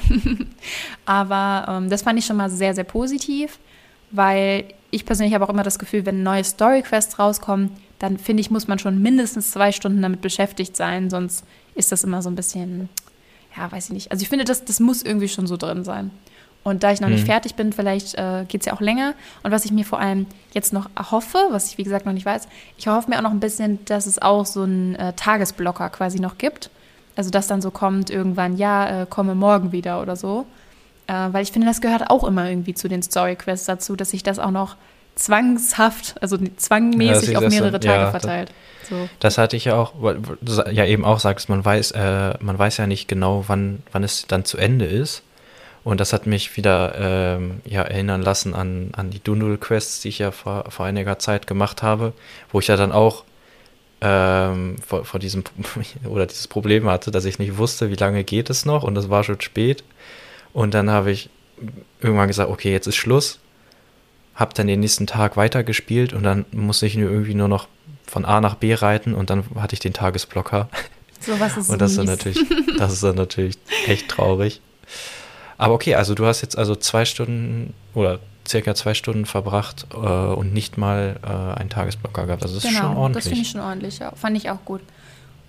Aber 1.05 1.67
ähm, 1.69 1.91
das 1.91 2.03
fand 2.03 2.19
ich 2.19 2.27
schon 2.27 2.37
mal 2.37 2.51
sehr, 2.51 2.75
sehr 2.75 2.85
positiv, 2.85 3.59
weil 4.11 4.65
ich 4.91 5.07
persönlich 5.07 5.35
habe 5.35 5.45
auch 5.45 5.51
immer 5.51 5.63
das 5.63 5.79
Gefühl, 5.79 6.05
wenn 6.07 6.23
neue 6.23 6.43
Story-Quests 6.43 7.19
rauskommen, 7.19 7.71
dann 8.01 8.19
finde 8.19 8.41
ich, 8.41 8.51
muss 8.51 8.67
man 8.67 8.79
schon 8.79 9.01
mindestens 9.01 9.53
zwei 9.53 9.73
Stunden 9.73 10.03
damit 10.03 10.21
beschäftigt 10.21 10.77
sein, 10.77 11.11
sonst 11.11 11.45
ist 11.75 11.93
das 11.93 12.03
immer 12.03 12.23
so 12.23 12.31
ein 12.31 12.35
bisschen, 12.35 12.89
ja, 13.57 13.71
weiß 13.71 13.87
ich 13.87 13.93
nicht. 13.93 14.11
Also 14.11 14.23
ich 14.23 14.29
finde, 14.29 14.45
das, 14.45 14.65
das 14.65 14.81
muss 14.81 15.03
irgendwie 15.03 15.29
schon 15.29 15.47
so 15.47 15.57
drin 15.57 15.85
sein. 15.85 16.11
Und 16.63 16.83
da 16.83 16.93
ich 16.93 17.01
noch 17.01 17.09
mhm. 17.09 17.15
nicht 17.15 17.27
fertig 17.27 17.55
bin, 17.55 17.73
vielleicht 17.73 18.17
äh, 18.17 18.45
geht 18.47 18.61
es 18.61 18.67
ja 18.67 18.75
auch 18.75 18.81
länger. 18.81 19.15
Und 19.43 19.51
was 19.51 19.65
ich 19.65 19.73
mir 19.73 19.85
vor 19.85 19.99
allem 19.99 20.27
jetzt 20.53 20.73
noch 20.73 20.91
erhoffe, 20.95 21.39
was 21.51 21.71
ich 21.71 21.79
wie 21.79 21.85
gesagt 21.85 22.05
noch 22.05 22.13
nicht 22.13 22.27
weiß, 22.27 22.49
ich 22.77 22.87
hoffe 22.87 23.09
mir 23.09 23.17
auch 23.19 23.23
noch 23.23 23.31
ein 23.31 23.41
bisschen, 23.41 23.83
dass 23.87 24.07
es 24.07 24.21
auch 24.21 24.45
so 24.45 24.63
einen 24.63 24.95
äh, 24.97 25.15
Tagesblocker 25.15 25.89
quasi 25.89 26.21
noch 26.21 26.37
gibt. 26.37 26.71
Also 27.17 27.31
dass 27.31 27.47
dann 27.47 27.63
so 27.63 27.71
kommt 27.71 28.11
irgendwann, 28.11 28.57
ja, 28.57 29.03
äh, 29.03 29.07
komme 29.09 29.35
morgen 29.35 29.73
wieder 29.73 30.03
oder 30.03 30.17
so. 30.17 30.47
Äh, 31.07 31.13
weil 31.33 31.43
ich 31.43 31.53
finde, 31.53 31.67
das 31.67 31.81
gehört 31.81 32.11
auch 32.11 32.25
immer 32.25 32.49
irgendwie 32.49 32.75
zu 32.75 32.89
den 32.89 33.03
Story-Quests 33.03 33.67
dazu, 33.67 33.97
dass 33.97 34.11
sich 34.11 34.23
das 34.23 34.39
auch 34.39 34.51
noch 34.51 34.77
zwangshaft, 35.17 36.15
also 36.21 36.39
zwangmäßig 36.57 37.31
ja, 37.31 37.39
auf 37.39 37.49
mehrere 37.49 37.79
das, 37.79 37.85
Tage 37.85 38.03
ja, 38.05 38.11
verteilt. 38.11 38.53
So. 38.89 39.09
Das 39.19 39.39
hatte 39.39 39.57
ich 39.57 39.67
ja 39.67 39.77
auch, 39.77 39.93
weil 39.99 40.21
du 40.41 40.63
ja 40.71 40.85
eben 40.85 41.05
auch 41.05 41.21
sagst, 41.21 41.49
man 41.49 41.65
weiß, 41.65 41.93
äh, 41.93 42.35
man 42.41 42.59
weiß 42.59 42.77
ja 42.79 42.87
nicht 42.87 43.09
genau, 43.09 43.45
wann, 43.47 43.83
wann 43.93 44.05
es 44.05 44.27
dann 44.27 44.45
zu 44.45 44.57
Ende 44.57 44.85
ist. 44.85 45.23
Und 45.83 46.01
das 46.01 46.13
hat 46.13 46.27
mich 46.27 46.57
wieder 46.57 46.95
ähm, 46.97 47.61
ja, 47.65 47.83
erinnern 47.83 48.23
lassen 48.23 48.55
an, 48.55 48.91
an 48.93 49.11
die 49.11 49.23
Dundul-Quests, 49.23 50.01
die 50.01 50.09
ich 50.09 50.19
ja 50.19 50.31
vor, 50.31 50.71
vor 50.71 50.85
einiger 50.85 51.19
Zeit 51.19 51.47
gemacht 51.47 51.83
habe, 51.83 52.13
wo 52.53 52.61
ich 52.61 52.67
ja 52.67 52.77
dann 52.77 52.93
auch 52.93 53.25
ähm, 54.03 54.77
vor, 54.87 55.05
vor 55.05 55.21
diesem 55.21 55.45
oder 56.05 56.27
dieses 56.27 56.49
Problem 56.49 56.89
hatte, 56.89 57.11
dass 57.11 57.25
ich 57.25 57.39
nicht 57.39 57.57
wusste, 57.57 57.91
wie 57.91 57.97
lange 57.97 58.25
geht 58.25 58.51
es 58.51 58.67
noch 58.67 58.83
und 58.83 58.97
es 58.97 59.09
war 59.09 59.25
schon 59.25 59.41
spät. 59.41 59.85
Und 60.53 60.75
dann 60.75 60.91
habe 60.91 61.13
ich 61.13 61.31
irgendwann 62.01 62.29
gesagt, 62.29 62.51
okay, 62.51 62.73
jetzt 62.73 62.87
ist 62.87 62.97
Schluss. 62.97 63.39
Hab 64.35 64.55
dann 64.55 64.67
den 64.67 64.81
nächsten 64.81 65.07
Tag 65.07 65.37
weitergespielt 65.37 66.13
und 66.13 66.23
dann 66.23 66.47
musste 66.53 66.87
ich 66.87 66.97
nur 66.97 67.11
irgendwie 67.11 67.35
nur 67.35 67.49
noch 67.49 67.69
von 68.07 68.25
A 68.25 68.41
nach 68.41 68.55
B 68.55 68.75
reiten 68.75 69.15
und 69.15 69.31
dann 69.31 69.45
hatte 69.57 69.75
ich 69.75 69.81
den 69.81 69.93
Tagesblocker. 69.93 70.69
So 71.21 71.39
was 71.39 71.57
ist 71.57 71.69
Und 71.71 71.81
das 71.81 71.93
ist 71.93 71.99
dann 71.99 72.07
natürlich, 72.07 72.39
das 72.79 72.93
ist 72.93 73.03
dann 73.03 73.17
natürlich 73.17 73.57
echt 73.87 74.09
traurig. 74.09 74.61
Aber 75.61 75.75
okay, 75.75 75.95
also 75.95 76.15
du 76.15 76.25
hast 76.25 76.41
jetzt 76.41 76.57
also 76.57 76.75
zwei 76.75 77.05
Stunden 77.05 77.75
oder 77.95 78.19
circa 78.49 78.75
zwei 78.75 78.95
Stunden 78.95 79.27
verbracht 79.27 79.87
äh, 79.93 79.97
und 79.97 80.55
nicht 80.55 80.79
mal 80.79 81.17
äh, 81.23 81.61
einen 81.61 81.69
Tagesblocker 81.69 82.25
gehabt. 82.25 82.43
Also 82.43 82.55
das 82.55 82.65
genau, 82.65 82.75
ist 82.75 82.81
schon 82.81 82.97
ordentlich. 82.97 83.25
Das 83.25 83.29
finde 83.29 83.43
ich 83.43 83.51
schon 83.51 83.61
ordentlich, 83.61 83.99
ja. 83.99 84.13
Fand 84.13 84.37
ich 84.39 84.49
auch 84.49 84.65
gut. 84.65 84.81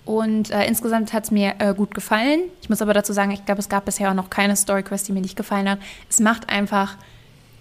Und 0.04 0.50
äh, 0.50 0.66
insgesamt 0.66 1.14
hat 1.14 1.24
es 1.24 1.30
mir 1.30 1.54
äh, 1.60 1.72
gut 1.74 1.94
gefallen. 1.94 2.40
Ich 2.60 2.68
muss 2.68 2.82
aber 2.82 2.92
dazu 2.92 3.14
sagen, 3.14 3.30
ich 3.30 3.46
glaube, 3.46 3.60
es 3.60 3.70
gab 3.70 3.86
bisher 3.86 4.10
auch 4.10 4.14
noch 4.14 4.28
keine 4.28 4.54
Story 4.54 4.82
Quest, 4.82 5.08
die 5.08 5.12
mir 5.12 5.22
nicht 5.22 5.36
gefallen 5.36 5.68
hat. 5.68 5.78
Es 6.10 6.20
macht 6.20 6.50
einfach, 6.50 6.96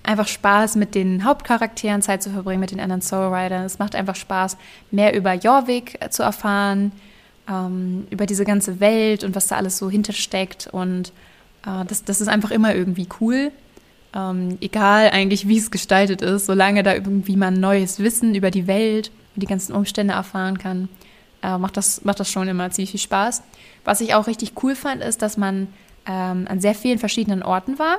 einfach 0.04 0.28
Spaß, 0.28 0.76
mit 0.76 0.94
den 0.94 1.24
Hauptcharakteren 1.24 2.02
Zeit 2.02 2.22
zu 2.22 2.32
verbringen, 2.32 2.60
mit 2.60 2.72
den 2.72 2.82
anderen 2.82 3.02
Soul 3.02 3.34
Riders. 3.34 3.74
Es 3.74 3.80
macht 3.80 3.96
einfach 3.96 4.16
Spaß, 4.16 4.58
mehr 4.90 5.16
über 5.16 5.34
Jorvik 5.36 6.02
äh, 6.02 6.10
zu 6.10 6.24
erfahren, 6.24 6.92
ähm, 7.50 8.08
über 8.10 8.26
diese 8.26 8.44
ganze 8.44 8.82
Welt 8.82 9.24
und 9.24 9.36
was 9.36 9.48
da 9.48 9.56
alles 9.56 9.78
so 9.78 9.90
hintersteckt. 9.90 10.68
Und 10.70 11.14
äh, 11.66 11.86
das, 11.86 12.04
das 12.04 12.22
ist 12.22 12.28
einfach 12.28 12.52
immer 12.52 12.76
irgendwie 12.76 13.08
cool. 13.20 13.52
Ähm, 14.14 14.58
egal 14.62 15.10
eigentlich, 15.12 15.48
wie 15.48 15.58
es 15.58 15.72
gestaltet 15.72 16.22
ist, 16.22 16.46
solange 16.46 16.84
da 16.84 16.94
irgendwie 16.94 17.38
man 17.38 17.60
neues 17.60 18.00
Wissen 18.00 18.36
über 18.36 18.52
die 18.52 18.68
Welt 18.68 19.12
und 19.36 19.44
die 19.44 19.48
ganzen 19.48 19.74
Umstände 19.74 20.14
erfahren 20.14 20.58
kann, 20.58 20.90
äh, 21.42 21.58
macht, 21.58 21.78
das, 21.78 22.04
macht 22.04 22.20
das 22.20 22.30
schon 22.30 22.48
immer 22.48 22.70
ziemlich 22.72 22.92
viel 22.92 23.00
Spaß. 23.00 23.42
Was 23.86 24.02
ich 24.02 24.14
auch 24.14 24.28
richtig 24.28 24.54
cool 24.64 24.76
fand, 24.76 25.02
ist, 25.02 25.22
dass 25.22 25.38
man 25.38 25.68
ähm, 26.06 26.46
an 26.50 26.60
sehr 26.60 26.76
vielen 26.76 27.00
verschiedenen 27.00 27.42
Orten 27.42 27.80
war. 27.80 27.98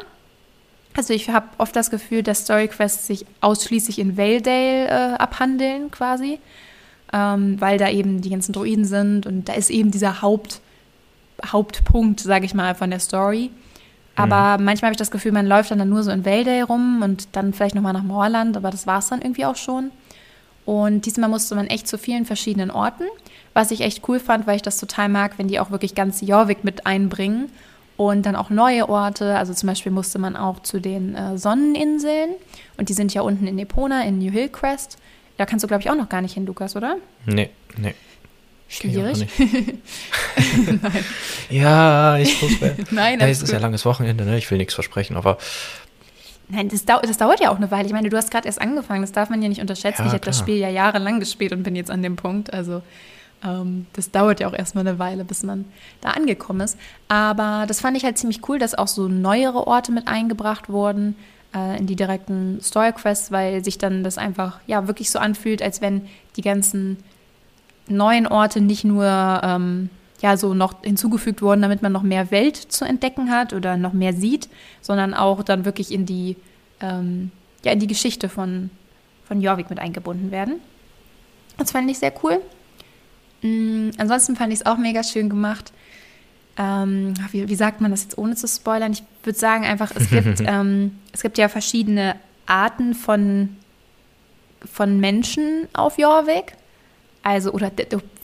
Also 0.95 1.15
ich 1.15 1.31
habe 1.31 1.49
oft 1.57 1.75
das 1.75 1.91
Gefühl, 1.91 2.23
dass 2.23 2.41
Storyquests 2.41 3.07
sich 3.07 3.25
ausschließlich 3.41 3.99
in 3.99 4.17
Valedale 4.19 4.89
äh, 4.89 5.17
abhandeln 5.17 5.91
quasi, 5.91 6.39
ähm, 7.13 7.59
weil 7.61 7.79
da 7.79 7.89
eben 7.89 8.21
die 8.21 8.29
ganzen 8.29 8.53
Druiden 8.53 8.85
sind 8.85 9.27
und 9.27 9.49
da 9.49 9.55
ist 9.55 9.71
eben 9.71 9.91
dieser 9.91 10.21
Haupt- 10.21 10.61
Hauptpunkt, 11.47 12.21
sage 12.21 12.45
ich 12.45 12.55
mal, 12.55 12.75
von 12.75 12.91
der 12.91 13.01
Story. 13.01 13.51
Aber 14.15 14.59
mhm. 14.59 14.65
manchmal 14.65 14.89
habe 14.89 14.95
ich 14.95 14.99
das 14.99 15.11
Gefühl, 15.11 15.33
man 15.33 15.47
läuft 15.47 15.71
dann, 15.71 15.89
nur 15.89 16.03
so 16.03 16.11
in 16.11 16.25
Valdale 16.25 16.65
rum 16.65 17.01
und 17.03 17.29
dann 17.33 17.53
vielleicht 17.53 17.75
nochmal 17.75 17.95
nach 17.95 18.03
Moorland, 18.03 18.57
aber 18.57 18.71
das 18.71 18.87
war 18.87 18.99
es 18.99 19.09
dann 19.09 19.23
irgendwie 19.23 19.47
auch 19.47 19.57
schon. 19.57 19.91
Und 20.65 21.07
diesmal 21.07 21.31
musste 21.31 21.55
man 21.55 21.67
echt 21.67 21.89
zu 21.89 21.99
vielen 21.99 22.25
verschiedenen 22.25 22.71
Orten, 22.71 23.05
was 23.55 23.71
ich 23.71 23.81
echt 23.81 24.07
cool 24.09 24.21
fand, 24.21 24.47
weil 24.47 24.57
ich 24.57 24.63
das 24.63 24.79
total 24.79 25.09
mag, 25.09 25.39
wenn 25.39 25.49
die 25.49 25.59
auch 25.59 25.71
wirklich 25.71 25.95
ganz 25.95 26.21
Jorvik 26.21 26.63
mit 26.63 26.87
einbringen 26.87 27.51
Und 27.97 28.27
dann 28.27 28.37
auch 28.37 28.51
neue 28.51 28.89
Orte, 28.89 29.37
also 29.37 29.53
zum 29.55 29.69
Beispiel 29.69 29.93
musste 29.93 30.19
man 30.19 30.37
auch 30.37 30.61
zu 30.61 30.81
den 30.81 31.15
äh, 31.15 31.39
Sonneninseln 31.39 32.31
und 32.77 32.89
die 32.89 32.95
sind 32.95 33.13
ja 33.15 33.23
unten 33.23 33.47
in 33.47 33.59
Epona, 33.59 34.03
in 34.05 34.19
New 34.19 34.31
Hillcrest. 34.31 34.99
Da 35.37 35.47
kannst 35.47 35.63
du, 35.63 35.69
glaube 35.69 35.83
ich, 35.83 35.91
auch 35.91 35.97
noch 35.97 36.09
gar 36.09 36.21
nicht 36.21 36.35
hin, 36.35 36.47
Lukas, 36.47 36.75
oder? 36.77 36.97
Nee, 37.27 37.51
nee. 37.77 37.95
Schwierig. 38.73 39.27
Nein. 40.83 41.05
Ja, 41.51 42.17
ich 42.17 42.41
muss. 42.41 42.53
Nein, 42.91 43.21
ja, 43.21 43.27
es 43.27 43.43
ist 43.43 43.53
ja 43.53 43.59
langes 43.59 43.85
Wochenende, 43.85 44.25
ne? 44.25 44.39
Ich 44.39 44.51
will 44.51 44.57
nichts 44.57 44.73
versprechen, 44.73 45.15
aber. 45.15 45.37
Nein, 46.49 46.71
das, 46.71 46.87
dau 46.87 46.99
das, 47.01 47.19
dauert 47.19 47.41
ja 47.41 47.51
auch 47.51 47.57
eine 47.57 47.71
Weile. 47.71 47.87
Ich 47.87 47.93
meine, 47.93 48.09
du 48.09 48.17
hast 48.17 48.31
gerade 48.31 48.47
erst 48.47 48.63
angefangen, 48.63 49.03
das 49.03 49.13
darf 49.13 49.29
man 49.29 49.43
ja 49.43 49.51
nicht 49.51 49.61
unterschätzen. 49.61 50.03
Ja, 50.03 50.07
ich 50.07 50.13
habe 50.15 50.25
das. 50.25 50.39
Spiel 50.39 50.57
ja 50.57 50.71
jahrelang 50.71 51.21
gespielt 51.21 51.53
und 51.53 51.65
bin 51.65 51.77
jetzt 51.77 51.91
an 51.91 52.03
dem 52.03 52.17
Punkt. 52.17 52.51
Also 52.55 52.81
ähm, 53.45 53.87
das 53.93 54.11
dauert 54.11 54.41
ja 54.41 54.49
auch 54.49 54.55
erstmal 54.55 54.87
eine 54.87 54.99
Weile, 54.99 55.27
bis 55.27 55.43
man 55.43 55.67
da 56.01 56.11
angekommen 56.11 56.63
ist. 56.63 56.79
Aber 57.09 57.67
das 57.69 57.81
fand 57.81 57.99
ich 57.99 58.05
halt 58.05 58.17
ziemlich 58.17 58.49
cool, 58.49 58.59
dass 58.59 58.75
auch 58.75 58.89
so 58.89 59.07
neuere 59.07 59.67
Orte 59.67 59.93
mit 59.93 60.09
eingebracht 60.09 60.71
wurden 60.71 61.15
äh, 61.55 61.79
in 61.79 61.87
die 61.87 61.97
direkten 61.97 62.59
Story 62.63 62.93
Quests, 62.93 63.31
weil 63.31 63.63
sich 63.63 63.77
dann 63.77 64.03
das 64.03 64.17
einfach 64.17 64.61
ja 64.67 64.87
wirklich 64.87 65.11
so 65.11 65.19
anfühlt, 65.19 65.61
als 65.61 65.83
wenn 65.83 66.09
die 66.37 66.43
ganzen 66.43 66.97
neuen 67.89 68.27
Orte 68.27 68.61
nicht 68.61 68.85
nur 68.85 69.07
ähm, 69.43 69.91
ja 70.21 70.37
so 70.37 70.55
noch 70.55 70.83
hinzugefügt 70.83 71.43
wurden, 71.43 71.63
damit 71.63 71.83
man 71.83 71.93
noch 71.93 72.03
mehr 72.03 72.31
Welt 72.31 72.57
zu 72.57 72.85
entdecken 72.85 73.31
hat 73.31 73.53
oder 73.53 73.77
noch 73.77 73.93
mehr 73.93 74.13
sieht, 74.13 74.49
sondern 74.81 75.15
auch 75.15 75.43
dann 75.43 75.65
wirklich 75.65 75.93
in 75.93 76.07
die 76.07 76.37
ähm, 76.81 77.31
ja 77.65 77.73
in 77.73 77.81
die 77.81 77.87
Geschichte 77.87 78.29
von 78.29 78.71
von 79.25 79.41
Jorvik 79.41 79.71
mit 79.71 79.79
eingebunden 79.79 80.31
werden. 80.31 80.61
Das 81.57 81.73
fand 81.73 81.91
ich 81.91 81.99
sehr 81.99 82.13
cool. 82.23 82.41
Mm, 83.43 83.91
ansonsten 83.99 84.37
fand 84.37 84.53
ich 84.53 84.61
es 84.61 84.67
auch 84.67 84.79
mega 84.79 85.03
schön 85.03 85.29
gemacht. 85.29 85.73
Ähm, 86.59 87.15
wie, 87.31 87.49
wie 87.49 87.55
sagt 87.55 87.81
man 87.81 87.91
das 87.91 88.03
jetzt 88.03 88.19
ohne 88.19 88.37
zu 88.37 88.47
spoilern? 88.47 88.93
Ich 88.93 89.03
würde 89.23 89.39
sagen 89.39 89.65
einfach, 89.65 89.91
es 89.95 90.11
gibt, 90.11 90.41
ähm, 90.47 90.99
es 91.13 91.23
gibt 91.23 91.39
ja 91.39 91.49
verschiedene 91.49 92.17
Arten 92.47 92.95
von, 92.95 93.57
von 94.71 95.01
Menschen 95.01 95.69
auf 95.73 95.99
Jorvik. 95.99 96.55
Also, 97.23 97.53
oder 97.53 97.71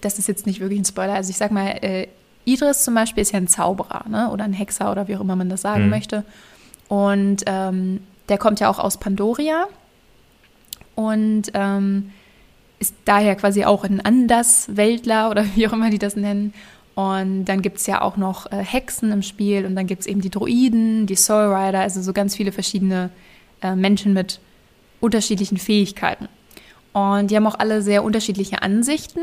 das 0.01 0.19
ist 0.19 0.29
jetzt 0.29 0.47
nicht 0.47 0.61
wirklich 0.61 0.81
ein 0.81 0.85
Spoiler. 0.85 1.15
Also 1.15 1.31
ich 1.31 1.37
sag 1.37 1.51
mal, 1.51 1.69
äh, 1.83 2.09
Idris 2.45 2.83
zum 2.83 2.95
Beispiel 2.95 3.23
ist 3.23 3.33
ja 3.33 3.39
ein 3.39 3.49
Zauberer, 3.49 4.09
ne? 4.09 4.31
Oder 4.31 4.45
ein 4.45 4.53
Hexer 4.53 4.91
oder 4.91 5.07
wie 5.07 5.17
auch 5.17 5.21
immer 5.21 5.37
man 5.37 5.49
das 5.49 5.63
sagen 5.63 5.85
Mhm. 5.85 5.91
möchte. 5.91 6.25
Und 6.89 7.43
ähm, 7.47 8.01
der 8.29 8.39
kommt 8.39 8.61
ja 8.61 8.69
auch 8.71 8.79
aus 8.79 8.97
Pandoria 8.97 9.67
und 10.95 11.45
ähm, 11.55 12.11
ist 12.79 12.95
daher 13.05 13.37
quasi 13.37 13.65
auch 13.65 13.85
ein 13.85 14.01
Andersweltler 14.01 15.31
oder 15.31 15.45
wie 15.55 15.69
auch 15.69 15.73
immer 15.73 15.91
die 15.91 15.99
das 15.99 16.17
nennen. 16.17 16.55
Und 16.95 17.45
dann 17.45 17.63
gibt 17.63 17.79
es 17.79 17.87
ja 17.87 18.01
auch 18.01 18.17
noch 18.17 18.51
äh, 18.51 18.57
Hexen 18.57 19.13
im 19.13 19.23
Spiel 19.23 19.65
und 19.67 19.77
dann 19.77 19.87
gibt 19.87 20.01
es 20.01 20.07
eben 20.07 20.21
die 20.21 20.31
Druiden, 20.31 21.07
die 21.07 21.15
Soul 21.15 21.55
Rider, 21.55 21.81
also 21.81 22.03
so 22.03 22.13
ganz 22.13 22.35
viele 22.35 22.51
verschiedene 22.51 23.11
äh, 23.63 23.77
Menschen 23.77 24.15
mit 24.15 24.41
unterschiedlichen 25.01 25.59
Fähigkeiten. 25.59 26.29
Und 26.93 27.31
die 27.31 27.37
haben 27.37 27.47
auch 27.47 27.59
alle 27.59 27.83
sehr 27.83 28.03
unterschiedliche 28.03 28.63
Ansichten 28.63 29.21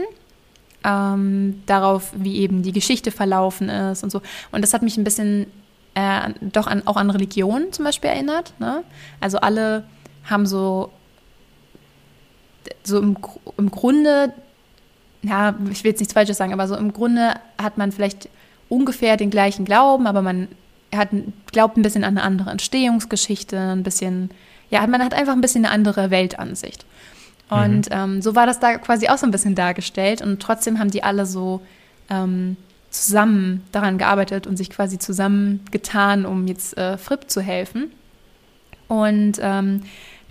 ähm, 0.86 1.63
darauf, 1.65 2.12
wie 2.15 2.38
eben 2.38 2.62
die 2.62 2.72
Geschichte 2.72 3.12
verlaufen 3.12 3.69
ist 3.69 4.03
und 4.03 4.12
so. 4.12 4.22
Und 4.51 4.62
das 4.62 4.74
hat 4.74 4.81
mich 4.81 4.98
ein 4.98 5.03
bisschen 5.03 5.48
äh, 5.95 6.29
doch 6.41 6.67
an, 6.67 6.84
auch 6.86 6.98
an 6.98 7.10
Religion 7.10 7.72
zum 7.72 7.86
Beispiel 7.86 8.12
erinnert. 8.12 8.53
Ne? 8.60 8.84
Also 9.19 9.39
alle 9.39 9.86
haben 10.25 10.45
so, 10.45 10.91
so 12.84 13.00
im, 13.00 13.17
im 13.57 13.72
Grunde, 13.72 14.34
ja, 15.24 15.55
ich 15.72 15.84
will 15.84 15.91
jetzt 15.91 16.00
nichts 16.00 16.13
Falsches 16.13 16.38
sagen, 16.38 16.53
aber 16.53 16.67
so 16.67 16.75
im 16.75 16.93
Grunde 16.93 17.34
hat 17.62 17.77
man 17.77 17.91
vielleicht 17.91 18.29
ungefähr 18.69 19.17
den 19.17 19.29
gleichen 19.29 19.65
Glauben, 19.65 20.07
aber 20.07 20.22
man 20.22 20.48
hat, 20.93 21.10
glaubt 21.51 21.77
ein 21.77 21.81
bisschen 21.81 22.03
an 22.03 22.17
eine 22.17 22.24
andere 22.24 22.51
Entstehungsgeschichte, 22.51 23.57
ein 23.57 23.84
bisschen, 23.84 24.29
ja, 24.69 24.86
man 24.88 25.03
hat 25.03 25.13
einfach 25.13 25.34
ein 25.34 25.41
bisschen 25.41 25.65
eine 25.65 25.74
andere 25.74 26.10
Weltansicht. 26.10 26.86
Und 27.49 27.89
ähm, 27.91 28.21
so 28.21 28.35
war 28.35 28.45
das 28.45 28.59
da 28.59 28.77
quasi 28.77 29.07
auch 29.07 29.17
so 29.17 29.25
ein 29.25 29.31
bisschen 29.31 29.55
dargestellt. 29.55 30.21
Und 30.21 30.41
trotzdem 30.41 30.79
haben 30.79 30.89
die 30.89 31.03
alle 31.03 31.25
so 31.25 31.61
ähm, 32.09 32.57
zusammen 32.89 33.63
daran 33.71 33.97
gearbeitet 33.97 34.47
und 34.47 34.57
sich 34.57 34.69
quasi 34.69 34.97
zusammengetan, 34.97 36.25
um 36.25 36.47
jetzt 36.47 36.77
äh, 36.77 36.97
Fripp 36.97 37.29
zu 37.29 37.41
helfen. 37.41 37.91
Und 38.87 39.39
ähm, 39.41 39.81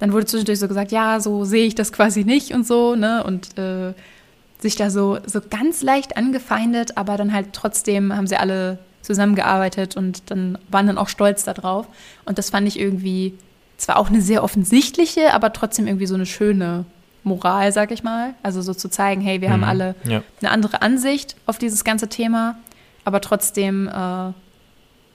dann 0.01 0.13
wurde 0.13 0.27
zwischendurch 0.27 0.59
so 0.59 0.69
gesagt, 0.69 0.93
ja, 0.93 1.21
so 1.21 1.45
sehe 1.45 1.67
ich 1.67 1.75
das 1.75 1.93
quasi 1.93 2.25
nicht 2.25 2.53
und 2.53 2.67
so, 2.67 2.95
ne? 2.97 3.23
Und 3.25 3.59
äh, 3.59 3.93
sich 4.59 4.77
da 4.77 4.91
so, 4.91 5.19
so 5.27 5.41
ganz 5.49 5.83
leicht 5.83 6.17
angefeindet, 6.17 6.97
aber 6.97 7.17
dann 7.17 7.33
halt 7.33 7.53
trotzdem 7.53 8.15
haben 8.15 8.27
sie 8.27 8.37
alle 8.37 8.79
zusammengearbeitet 9.03 9.97
und 9.97 10.31
dann 10.31 10.59
waren 10.71 10.87
dann 10.87 10.99
auch 10.99 11.09
stolz 11.09 11.45
darauf. 11.45 11.87
Und 12.25 12.39
das 12.39 12.51
fand 12.51 12.67
ich 12.67 12.81
irgendwie 12.81 13.35
zwar 13.77 13.99
auch 13.99 14.09
eine 14.09 14.23
sehr 14.23 14.43
offensichtliche, 14.43 15.35
aber 15.35 15.53
trotzdem 15.53 15.87
irgendwie 15.87 16.07
so 16.07 16.15
eine 16.15 16.27
schöne 16.27 16.87
Moral, 17.25 17.73
sag 17.73 17.91
ich 17.91 18.03
mal. 18.03 18.35
Also 18.43 18.63
so 18.63 18.75
zu 18.75 18.89
zeigen, 18.89 19.21
hey, 19.21 19.41
wir 19.41 19.51
haben 19.51 19.61
Mhm. 19.61 19.65
alle 19.65 19.95
Ja. 20.05 20.23
eine 20.41 20.51
andere 20.51 20.83
Ansicht 20.83 21.37
auf 21.47 21.59
dieses 21.59 21.83
ganze 21.85 22.09
Thema, 22.09 22.57
aber 23.05 23.21
trotzdem, 23.21 23.89
äh, 23.89 23.93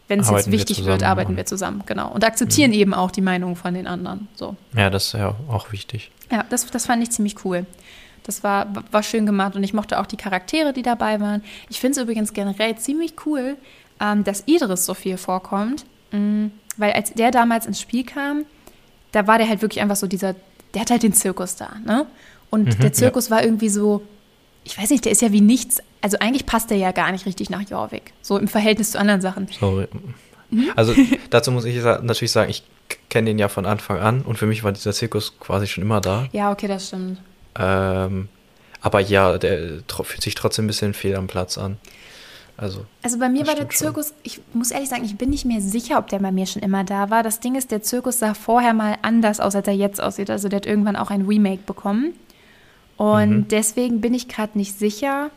wenn 0.07 0.19
es 0.19 0.29
jetzt 0.29 0.47
wir 0.47 0.53
wichtig 0.53 0.77
zusammen 0.77 0.99
wird, 0.99 1.03
arbeiten 1.03 1.37
wir 1.37 1.45
zusammen, 1.45 1.83
genau. 1.85 2.11
Und 2.11 2.23
akzeptieren 2.23 2.73
eben 2.73 2.93
auch 2.95 3.11
die 3.11 3.21
Meinung 3.21 3.55
von 3.55 3.73
den 3.75 3.85
anderen. 3.87 4.27
So. 4.35 4.55
ja, 4.75 4.89
das 4.89 5.07
ist 5.07 5.13
ja 5.13 5.35
auch 5.49 5.71
wichtig. 5.71 6.11
Ja, 6.31 6.43
das, 6.49 6.65
das 6.67 6.85
fand 6.87 7.03
ich 7.03 7.11
ziemlich 7.11 7.45
cool. 7.45 7.65
Das 8.23 8.43
war, 8.43 8.67
war 8.91 9.01
schön 9.03 9.25
gemacht 9.25 9.55
und 9.55 9.63
ich 9.63 9.73
mochte 9.73 9.99
auch 9.99 10.05
die 10.05 10.17
Charaktere, 10.17 10.73
die 10.73 10.81
dabei 10.83 11.19
waren. 11.19 11.43
Ich 11.69 11.79
finde 11.79 11.99
es 11.99 12.03
übrigens 12.03 12.33
generell 12.33 12.75
ziemlich 12.77 13.13
cool, 13.25 13.55
ähm, 13.99 14.23
dass 14.23 14.43
Idris 14.45 14.85
so 14.85 14.93
viel 14.93 15.17
vorkommt, 15.17 15.85
mm, 16.11 16.47
weil 16.77 16.93
als 16.93 17.13
der 17.13 17.31
damals 17.31 17.65
ins 17.65 17.79
Spiel 17.81 18.03
kam, 18.03 18.45
da 19.11 19.25
war 19.27 19.37
der 19.37 19.47
halt 19.49 19.61
wirklich 19.61 19.81
einfach 19.81 19.95
so 19.95 20.05
dieser, 20.07 20.35
der 20.73 20.81
hat 20.81 20.91
halt 20.91 21.03
den 21.03 21.13
Zirkus 21.13 21.55
da, 21.55 21.69
ne? 21.85 22.05
Und 22.49 22.65
Mhm, 22.77 22.81
der 22.81 22.93
Zirkus 22.93 23.29
war 23.29 23.43
irgendwie 23.43 23.69
so, 23.69 24.01
ich 24.63 24.77
weiß 24.77 24.89
nicht, 24.89 25.05
der 25.05 25.11
ist 25.11 25.21
ja 25.21 25.31
wie 25.31 25.41
nichts, 25.41 25.81
also 26.01 26.17
eigentlich 26.19 26.45
passt 26.45 26.69
der 26.69 26.77
ja 26.77 26.91
gar 26.91 27.11
nicht 27.11 27.25
richtig 27.25 27.49
nach 27.49 27.61
Jorvik, 27.61 28.13
so 28.21 28.37
im 28.37 28.47
Verhältnis 28.47 28.91
zu 28.91 28.99
anderen 28.99 29.21
Sachen. 29.21 29.47
Sorry. 29.59 29.87
Mhm. 30.49 30.71
Also 30.75 30.93
dazu 31.29 31.51
muss 31.51 31.65
ich 31.65 31.75
natürlich 31.83 32.31
sagen, 32.31 32.49
ich 32.49 32.63
kenne 33.09 33.29
den 33.29 33.39
ja 33.39 33.49
von 33.49 33.65
Anfang 33.65 33.99
an 33.99 34.21
und 34.21 34.37
für 34.37 34.47
mich 34.47 34.63
war 34.63 34.71
dieser 34.71 34.93
Zirkus 34.93 35.39
quasi 35.39 35.67
schon 35.67 35.83
immer 35.83 36.01
da. 36.01 36.27
Ja, 36.31 36.51
okay, 36.51 36.67
das 36.67 36.87
stimmt. 36.87 37.19
Ähm, 37.55 38.29
aber 38.81 38.99
ja, 38.99 39.37
der 39.37 39.81
fühlt 40.03 40.21
sich 40.21 40.35
trotzdem 40.35 40.65
ein 40.65 40.67
bisschen 40.67 40.93
fehl 40.93 41.15
am 41.15 41.27
Platz 41.27 41.57
an. 41.57 41.77
Also, 42.59 42.85
Also 43.03 43.17
bei 43.19 43.29
mir 43.29 43.39
war 43.47 43.55
der 43.55 43.63
stimmt 43.63 43.73
schon. 43.73 43.87
Zirkus, 43.87 44.13
ich 44.23 44.41
muss 44.53 44.71
ehrlich 44.71 44.89
sagen, 44.89 45.05
ich 45.05 45.17
bin 45.17 45.29
nicht 45.29 45.45
mehr 45.45 45.61
sicher, 45.61 45.97
ob 45.97 46.07
der 46.07 46.19
bei 46.19 46.31
mir 46.31 46.45
schon 46.45 46.61
immer 46.61 46.83
da 46.83 47.09
war. 47.09 47.23
Das 47.23 47.39
Ding 47.39 47.55
ist, 47.55 47.71
der 47.71 47.81
Zirkus 47.81 48.19
sah 48.19 48.33
vorher 48.33 48.73
mal 48.73 48.97
anders 49.01 49.39
aus, 49.39 49.55
als 49.55 49.67
er 49.67 49.73
jetzt 49.75 50.01
aussieht. 50.01 50.29
Also 50.29 50.49
der 50.49 50.57
hat 50.57 50.65
irgendwann 50.65 50.95
auch 50.95 51.09
ein 51.11 51.21
Remake 51.25 51.61
bekommen. 51.65 52.13
Und 52.97 53.29
Mhm. 53.29 53.47
deswegen 53.47 54.01
bin 54.01 54.13
ich 54.13 54.27
gerade 54.27 54.57
nicht 54.57 54.77
sicher, 54.77 55.29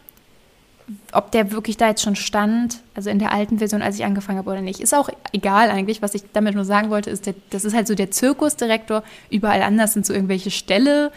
ob 1.13 1.31
der 1.31 1.53
wirklich 1.53 1.77
da 1.77 1.89
jetzt 1.89 2.03
schon 2.03 2.17
stand, 2.17 2.81
also 2.95 3.09
in 3.09 3.21
der 3.21 3.33
alten 3.33 3.59
Version, 3.59 3.83
als 3.83 3.97
ich 3.97 4.05
angefangen 4.05 4.39
habe 4.39 4.51
oder 4.51 4.61
nicht. 4.61 4.81
Ist 4.81 4.95
auch 4.95 5.09
egal 5.33 5.71
eigentlich. 5.71 6.03
Was 6.03 6.15
ich 6.15 6.25
damit 6.33 6.55
nur 6.57 6.65
sagen 6.65 6.91
wollte, 6.91 7.09
ist, 7.11 7.25
der, 7.27 7.35
das 7.51 7.65
ist 7.65 7.75
halt 7.75 7.87
so 7.87 7.95
der 7.95 8.11
Zirkusdirektor. 8.11 9.05
Überall 9.31 9.63
anders 9.63 9.93
sind 9.93 10.05
so 10.05 10.13
irgendwelche 10.13 10.51
Ställe 10.51 11.13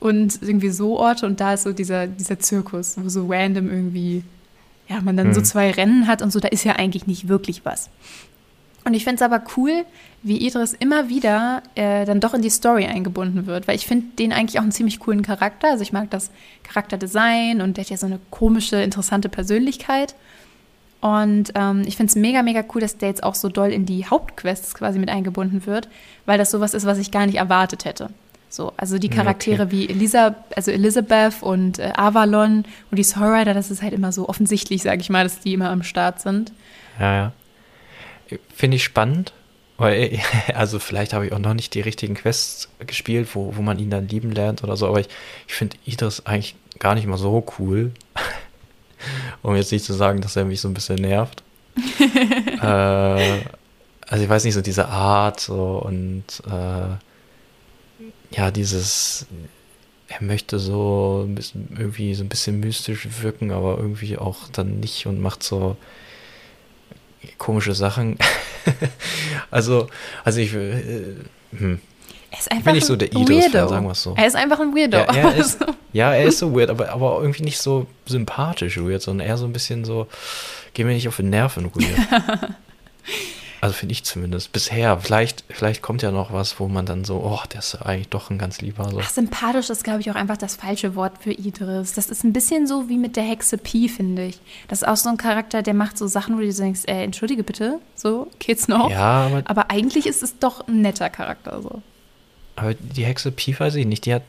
und 0.00 0.40
irgendwie 0.40 0.70
so 0.70 0.98
Orte 0.98 1.26
und 1.26 1.38
da 1.40 1.52
ist 1.52 1.64
so 1.64 1.72
dieser, 1.74 2.06
dieser 2.06 2.38
Zirkus, 2.38 2.96
wo 2.96 3.08
so 3.10 3.26
random 3.28 3.68
irgendwie 3.68 4.24
ja, 4.90 5.00
man 5.00 5.16
dann 5.16 5.32
so 5.32 5.40
Mhm. 5.40 5.44
zwei 5.44 5.70
Rennen 5.70 6.06
hat 6.06 6.20
und 6.20 6.32
so, 6.32 6.40
da 6.40 6.48
ist 6.48 6.64
ja 6.64 6.72
eigentlich 6.72 7.06
nicht 7.06 7.28
wirklich 7.28 7.64
was. 7.64 7.88
Und 8.84 8.94
ich 8.94 9.04
finde 9.04 9.16
es 9.16 9.22
aber 9.22 9.42
cool, 9.56 9.84
wie 10.22 10.38
Idris 10.38 10.72
immer 10.72 11.08
wieder 11.08 11.62
äh, 11.74 12.04
dann 12.06 12.18
doch 12.20 12.34
in 12.34 12.42
die 12.42 12.50
Story 12.50 12.86
eingebunden 12.86 13.46
wird, 13.46 13.68
weil 13.68 13.76
ich 13.76 13.86
finde 13.86 14.06
den 14.18 14.32
eigentlich 14.32 14.58
auch 14.58 14.62
einen 14.62 14.72
ziemlich 14.72 14.98
coolen 14.98 15.22
Charakter. 15.22 15.68
Also 15.70 15.82
ich 15.82 15.92
mag 15.92 16.10
das 16.10 16.30
Charakterdesign 16.64 17.60
und 17.60 17.76
der 17.76 17.84
hat 17.84 17.90
ja 17.90 17.96
so 17.96 18.06
eine 18.06 18.18
komische, 18.30 18.82
interessante 18.82 19.28
Persönlichkeit. 19.28 20.14
Und 21.02 21.52
ähm, 21.54 21.82
ich 21.86 21.96
finde 21.96 22.10
es 22.10 22.16
mega, 22.16 22.42
mega 22.42 22.64
cool, 22.74 22.80
dass 22.80 22.98
der 22.98 23.10
jetzt 23.10 23.22
auch 23.22 23.34
so 23.34 23.48
doll 23.48 23.70
in 23.70 23.86
die 23.86 24.06
Hauptquests 24.06 24.74
quasi 24.74 24.98
mit 24.98 25.08
eingebunden 25.08 25.66
wird, 25.66 25.88
weil 26.26 26.38
das 26.38 26.50
sowas 26.50 26.74
ist, 26.74 26.84
was 26.84 26.98
ich 26.98 27.10
gar 27.10 27.26
nicht 27.26 27.36
erwartet 27.36 27.84
hätte. 27.84 28.10
So, 28.50 28.72
also 28.76 28.98
die 28.98 29.08
Charaktere 29.08 29.62
okay. 29.62 29.70
wie 29.70 29.88
Elisa, 29.88 30.34
also 30.56 30.72
Elizabeth 30.72 31.40
und 31.40 31.78
äh, 31.78 31.92
Avalon 31.94 32.64
und 32.90 32.98
die 32.98 33.04
Soul 33.04 33.28
Rider, 33.28 33.54
das 33.54 33.70
ist 33.70 33.80
halt 33.80 33.92
immer 33.92 34.10
so 34.10 34.28
offensichtlich, 34.28 34.82
sage 34.82 35.00
ich 35.00 35.08
mal, 35.08 35.22
dass 35.22 35.38
die 35.38 35.54
immer 35.54 35.70
am 35.70 35.84
Start 35.84 36.20
sind. 36.20 36.52
ja, 36.98 37.14
ja. 37.14 37.32
Finde 38.54 38.76
ich 38.76 38.84
spannend, 38.84 39.32
weil, 39.76 40.20
also 40.54 40.78
vielleicht 40.78 41.12
habe 41.12 41.26
ich 41.26 41.32
auch 41.32 41.38
noch 41.38 41.54
nicht 41.54 41.74
die 41.74 41.80
richtigen 41.80 42.14
Quests 42.14 42.68
gespielt, 42.86 43.28
wo, 43.34 43.56
wo 43.56 43.62
man 43.62 43.78
ihn 43.78 43.90
dann 43.90 44.08
lieben 44.08 44.32
lernt 44.32 44.62
oder 44.64 44.76
so, 44.76 44.86
aber 44.86 45.00
ich, 45.00 45.08
ich 45.46 45.54
finde 45.54 45.76
Idris 45.84 46.26
eigentlich 46.26 46.56
gar 46.78 46.94
nicht 46.96 47.06
mal 47.06 47.18
so 47.18 47.44
cool. 47.58 47.92
um 49.42 49.56
jetzt 49.56 49.72
nicht 49.72 49.84
zu 49.84 49.92
sagen, 49.92 50.20
dass 50.20 50.36
er 50.36 50.44
mich 50.44 50.60
so 50.60 50.68
ein 50.68 50.74
bisschen 50.74 50.96
nervt. 50.96 51.42
äh, 52.00 53.40
also 54.06 54.24
ich 54.24 54.28
weiß 54.28 54.44
nicht, 54.44 54.54
so 54.54 54.60
diese 54.60 54.88
Art 54.88 55.40
so 55.40 55.82
und 55.84 56.24
äh, 56.46 56.96
ja, 58.30 58.50
dieses, 58.50 59.26
er 60.08 60.22
möchte 60.22 60.58
so 60.58 61.24
ein 61.26 61.34
bisschen, 61.34 61.76
irgendwie 61.78 62.14
so 62.14 62.24
ein 62.24 62.28
bisschen 62.28 62.60
mystisch 62.60 63.08
wirken, 63.20 63.52
aber 63.52 63.78
irgendwie 63.78 64.18
auch 64.18 64.48
dann 64.52 64.80
nicht 64.80 65.06
und 65.06 65.20
macht 65.20 65.42
so 65.42 65.76
komische 67.38 67.74
Sachen. 67.74 68.18
also, 69.50 69.88
also 70.24 70.40
ich, 70.40 70.54
äh, 70.54 71.16
hm. 71.52 71.80
Er 72.32 72.38
ist 72.38 72.50
einfach 72.50 72.64
bin 72.66 72.74
nicht 72.74 72.86
so 72.86 72.94
der 72.94 73.12
Weirdo. 73.12 73.68
sagen 73.68 73.86
wir 73.86 73.92
es 73.92 74.02
so. 74.02 74.14
Er 74.16 74.26
ist 74.26 74.36
einfach 74.36 74.60
ein 74.60 74.74
Weirdo. 74.74 74.98
Ja, 74.98 75.04
er 75.06 75.34
ist, 75.36 75.58
ja, 75.92 76.14
er 76.14 76.24
ist 76.24 76.38
so 76.38 76.54
weird, 76.54 76.70
aber, 76.70 76.90
aber 76.90 77.18
irgendwie 77.20 77.42
nicht 77.42 77.58
so 77.58 77.88
sympathisch 78.06 78.78
weird, 78.78 79.02
sondern 79.02 79.26
eher 79.26 79.36
so 79.36 79.46
ein 79.46 79.52
bisschen 79.52 79.84
so, 79.84 80.06
geh 80.72 80.84
mir 80.84 80.94
nicht 80.94 81.08
auf 81.08 81.16
den 81.16 81.30
Nerven 81.30 81.70
weird. 81.74 81.98
also 83.60 83.74
finde 83.74 83.92
ich 83.92 84.04
zumindest. 84.04 84.52
Bisher, 84.52 84.98
vielleicht, 84.98 85.44
vielleicht 85.50 85.82
kommt 85.82 86.00
ja 86.02 86.10
noch 86.10 86.32
was, 86.32 86.58
wo 86.58 86.68
man 86.68 86.86
dann 86.86 87.04
so, 87.04 87.16
oh, 87.16 87.40
der 87.52 87.58
ist 87.58 87.74
eigentlich 87.82 88.08
doch 88.08 88.30
ein 88.30 88.38
ganz 88.38 88.60
lieber. 88.62 88.88
So. 88.90 89.00
Ach, 89.00 89.10
sympathisch 89.10 89.68
ist, 89.68 89.84
glaube 89.84 90.00
ich, 90.00 90.10
auch 90.10 90.14
einfach 90.14 90.38
das 90.38 90.56
falsche 90.56 90.94
Wort 90.94 91.12
für 91.20 91.32
Idris. 91.32 91.92
Das 91.92 92.10
ist 92.10 92.24
ein 92.24 92.32
bisschen 92.32 92.66
so 92.66 92.88
wie 92.88 92.96
mit 92.96 93.16
der 93.16 93.24
Hexe 93.24 93.58
Pi, 93.58 93.88
finde 93.88 94.26
ich. 94.26 94.40
Das 94.68 94.82
ist 94.82 94.88
auch 94.88 94.96
so 94.96 95.10
ein 95.10 95.18
Charakter, 95.18 95.62
der 95.62 95.74
macht 95.74 95.98
so 95.98 96.06
Sachen, 96.06 96.36
wo 96.36 96.40
du 96.40 96.52
denkst, 96.52 96.82
äh, 96.86 97.04
entschuldige 97.04 97.42
bitte, 97.42 97.80
so, 97.94 98.28
geht's 98.38 98.66
noch? 98.66 98.90
Ja, 98.90 99.26
aber, 99.26 99.42
Aber 99.44 99.70
eigentlich 99.70 100.06
ist 100.06 100.22
es 100.22 100.38
doch 100.38 100.66
ein 100.66 100.80
netter 100.80 101.10
Charakter, 101.10 101.60
so. 101.60 101.82
aber 102.56 102.74
die 102.74 103.04
Hexe 103.04 103.30
Pi 103.30 103.58
weiß 103.58 103.74
ich 103.74 103.86
nicht, 103.86 104.06
die 104.06 104.14
hat, 104.14 104.22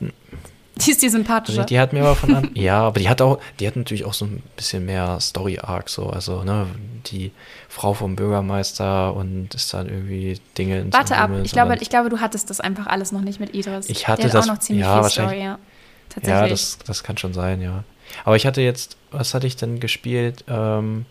Die 0.84 0.90
ist 0.90 1.02
die 1.02 1.08
sympathische. 1.08 1.58
also 1.58 1.66
die 1.66 1.78
hat 1.78 1.92
mir 1.92 2.00
aber 2.02 2.16
von 2.16 2.34
an, 2.34 2.50
ja, 2.54 2.80
aber 2.80 3.00
die 3.00 3.08
hat 3.08 3.20
auch, 3.20 3.38
die 3.60 3.66
hat 3.66 3.76
natürlich 3.76 4.04
auch 4.04 4.14
so 4.14 4.24
ein 4.24 4.42
bisschen 4.56 4.84
mehr 4.86 5.18
Story-Arc, 5.20 5.88
so, 5.88 6.08
also, 6.08 6.42
ne, 6.44 6.66
die 7.06 7.32
Frau 7.68 7.94
vom 7.94 8.16
Bürgermeister 8.16 9.14
und 9.14 9.54
ist 9.54 9.72
dann 9.74 9.88
irgendwie 9.88 10.40
Dinge 10.56 10.86
Warte 10.92 11.16
ab, 11.16 11.30
ich 11.42 11.52
glaube, 11.52 11.76
ich 11.80 11.90
glaube, 11.90 12.08
du 12.08 12.20
hattest 12.20 12.50
das 12.50 12.60
einfach 12.60 12.86
alles 12.86 13.12
noch 13.12 13.22
nicht 13.22 13.40
mit 13.40 13.54
Idris. 13.54 13.88
Ich 13.88 14.08
hatte 14.08 14.28
das- 14.28 14.44
auch 14.44 14.52
noch 14.52 14.58
ziemlich 14.58 14.84
ja, 14.84 15.02
viel 15.02 15.10
Story, 15.10 15.42
ja. 15.42 15.58
Tatsächlich. 16.08 16.40
Ja, 16.40 16.48
das, 16.48 16.78
das 16.86 17.02
kann 17.02 17.16
schon 17.16 17.32
sein, 17.32 17.62
ja. 17.62 17.84
Aber 18.24 18.36
ich 18.36 18.44
hatte 18.46 18.60
jetzt, 18.60 18.96
was 19.10 19.32
hatte 19.32 19.46
ich 19.46 19.56
denn 19.56 19.80
gespielt? 19.80 20.44
Ähm, 20.48 21.06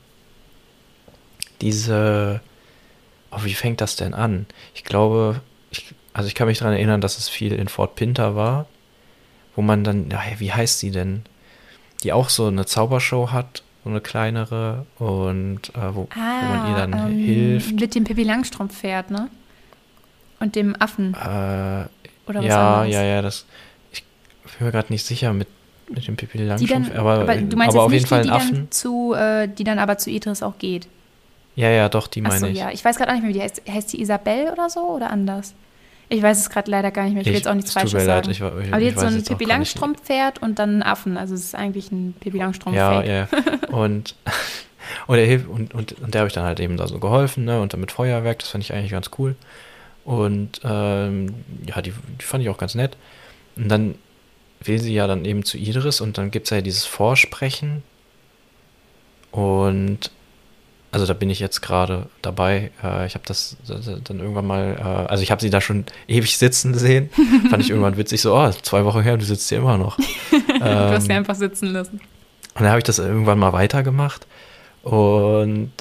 diese, 1.62 2.42
oh, 3.32 3.40
wie 3.44 3.54
fängt 3.54 3.82
das 3.82 3.96
denn 3.96 4.14
an? 4.14 4.46
Ich 4.74 4.84
glaube, 4.84 5.42
ich, 5.72 5.94
also 6.14 6.28
ich 6.28 6.36
kann 6.36 6.48
mich 6.48 6.60
daran 6.60 6.74
erinnern, 6.74 7.02
dass 7.02 7.18
es 7.18 7.30
viel 7.30 7.54
in 7.54 7.68
Fort 7.68 7.96
Pinter 7.96 8.36
war, 8.36 8.66
wo 9.56 9.62
man 9.62 9.84
dann, 9.84 10.14
wie 10.38 10.52
heißt 10.52 10.80
sie 10.80 10.92
denn? 10.92 11.24
Die 12.04 12.14
auch 12.14 12.30
so 12.30 12.48
eine 12.48 12.66
Zaubershow 12.66 13.32
hat, 13.32 13.64
so 13.84 13.90
eine 13.90 14.02
kleinere 14.02 14.86
und 14.98 15.70
äh, 15.76 15.96
wo, 15.96 16.08
wo 16.14 16.20
man 16.20 16.70
ihr 16.70 16.76
dann 16.76 16.94
ähm, 16.94 17.18
hilft. 17.18 17.80
Mit 17.80 17.96
dem 17.96 18.04
Pippi 18.04 18.24
Langstrumpf-Pferd, 18.24 19.12
ne? 19.12 19.30
Und 20.40 20.56
dem 20.56 20.76
Affen. 20.80 21.14
Äh, 21.14 21.18
Oder 21.18 21.90
was 22.28 22.46
ja, 22.46 22.74
anderes. 22.76 22.94
ja, 22.94 23.04
ja, 23.04 23.22
das, 23.22 23.46
ich 23.92 24.04
bin 24.58 24.68
mir 24.68 24.72
gerade 24.72 24.92
nicht 24.92 25.06
sicher 25.06 25.34
mit, 25.34 25.48
mit 25.90 26.08
dem 26.08 26.16
Pippi 26.16 26.40
Langstrumpf, 26.40 26.90
dann, 26.90 26.98
aber, 26.98 27.20
aber 27.20 27.36
du 27.36 27.58
meinst 27.58 27.76
aber 27.76 27.86
auf 27.86 27.92
jeden 27.92 28.08
Fall 28.08 28.24
die, 28.24 28.30
die 28.30 28.34
Affen. 28.34 28.56
dann 28.56 28.72
zu, 28.72 29.14
äh, 29.14 29.48
die 29.48 29.64
dann 29.64 29.78
aber 29.80 29.98
zu 29.98 30.10
Idris 30.10 30.42
auch 30.42 30.58
geht. 30.58 30.88
Ja, 31.56 31.70
ja, 31.70 31.90
doch, 31.90 32.08
die 32.08 32.22
meine 32.22 32.36
Achso, 32.36 32.48
ich. 32.48 32.58
ja. 32.58 32.72
Ich 32.72 32.84
weiß 32.84 32.98
gerade 32.98 33.12
auch 33.12 33.16
nicht 33.16 33.24
mehr, 33.24 33.30
wie 33.30 33.38
die 33.38 33.42
heißt. 33.42 33.62
Heißt 33.70 33.94
die 33.94 34.02
Isabel 34.02 34.50
oder 34.52 34.70
so 34.70 34.82
oder 34.82 35.10
anders? 35.10 35.54
Ich 36.12 36.22
weiß 36.22 36.40
es 36.40 36.50
gerade 36.50 36.70
leider 36.70 36.92
gar 36.92 37.06
nicht 37.06 37.14
mehr. 37.14 37.22
Ich 37.22 37.28
will 37.28 37.36
jetzt 37.36 37.48
auch 37.48 37.54
nichts 37.54 37.72
Falsches 37.72 37.94
mir 37.94 38.00
leid, 38.00 38.26
sagen. 38.26 38.32
ich, 38.32 38.40
ich, 38.40 38.74
aber 38.74 38.86
hat 38.86 39.00
so 39.00 39.06
ein 39.06 39.16
jetzt 39.16 39.30
Pippi. 39.30 39.46
Langstrumpf-Pferd 39.46 40.42
und 40.42 40.60
dann 40.60 40.70
einen 40.72 40.84
Affen. 40.84 41.16
Also 41.16 41.34
es 41.34 41.46
ist 41.46 41.56
eigentlich 41.56 41.90
ein 41.90 42.14
Pippi 42.20 42.38
langstrumpf 42.38 42.76
Ja, 42.76 43.02
ja. 43.02 43.30
Und, 43.70 44.16
und, 45.08 45.18
er 45.18 45.26
hilft, 45.26 45.48
und, 45.48 45.74
und, 45.74 45.94
und 45.94 46.14
der 46.14 46.20
habe 46.20 46.28
ich 46.28 46.34
dann 46.34 46.44
halt 46.44 46.60
eben 46.60 46.76
da 46.76 46.86
so 46.90 47.00
geholfen, 47.00 47.46
ne? 47.46 47.62
Und 47.62 47.72
dann 47.72 47.80
mit 47.80 47.94
Feuerwerk, 47.94 48.40
das 48.40 48.50
fand 48.50 48.62
ich 48.62 48.74
eigentlich 48.74 48.92
ganz 48.92 49.10
cool. 49.18 49.38
Und 50.04 50.60
ähm, 50.66 51.34
ja, 51.66 51.82
die, 51.82 51.94
die 52.20 52.26
fand 52.26 52.44
ich 52.44 52.50
auch 52.50 52.58
ganz 52.58 52.76
nett. 52.76 52.98
Und 53.56 53.70
dann 53.70 53.96
will 54.62 54.82
sie 54.82 54.94
ja 54.94 55.08
dann 55.08 55.24
eben 55.24 55.46
zu 55.46 55.58
Idris 55.58 56.02
und 56.02 56.18
dann 56.18 56.30
gibt 56.30 56.48
es 56.48 56.50
ja 56.50 56.60
dieses 56.60 56.84
Vorsprechen. 56.84 57.84
Und 59.32 60.12
also 60.92 61.06
da 61.06 61.14
bin 61.14 61.30
ich 61.30 61.40
jetzt 61.40 61.62
gerade 61.62 62.08
dabei. 62.22 62.72
Äh, 62.84 63.06
ich 63.08 63.14
habe 63.16 63.24
das 63.26 63.56
dann 63.66 64.20
irgendwann 64.20 64.46
mal, 64.46 64.76
äh, 64.78 65.10
also 65.10 65.24
ich 65.24 65.32
habe 65.32 65.42
sie 65.42 65.50
da 65.50 65.62
schon 65.62 65.86
ewig 66.08 66.38
sitzen 66.38 66.74
sehen. 66.74 67.10
Fand 67.50 67.64
ich 67.64 67.70
irgendwann 67.70 67.98
witzig, 67.98 68.22
so, 68.22 68.36
oh, 68.36 68.50
zwei 68.62 68.84
Wochen 68.84 69.02
her, 69.02 69.18
du 69.18 69.24
sitzt 69.26 69.48
hier 69.50 69.60
immer 69.60 69.78
noch. 69.78 69.98
du 70.60 70.66
hast 70.66 71.06
sie 71.06 71.12
Ähm, 71.12 71.18
einfach 71.18 71.36
sitzen 71.36 71.68
lassen. 71.68 72.02
und 72.56 72.62
dann 72.62 72.68
habe 72.70 72.80
ich 72.80 72.84
das 72.84 73.00
irgendwann 73.00 73.40
mal 73.40 73.54
weitergemacht. 73.54 74.28
Und, 74.84 75.72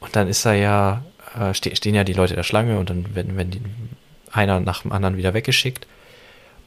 und 0.00 0.16
dann 0.16 0.28
ist 0.28 0.44
da 0.44 0.52
ja, 0.52 1.02
äh, 1.38 1.54
ste 1.54 1.74
stehen 1.74 1.94
ja 1.94 2.04
die 2.04 2.12
Leute 2.12 2.34
der 2.34 2.42
Schlange 2.42 2.78
und 2.78 2.90
dann 2.90 3.14
werden, 3.14 3.36
werden 3.36 3.50
die 3.50 3.62
einer 4.32 4.60
nach 4.60 4.82
dem 4.82 4.92
anderen 4.92 5.16
wieder 5.16 5.32
weggeschickt. 5.34 5.86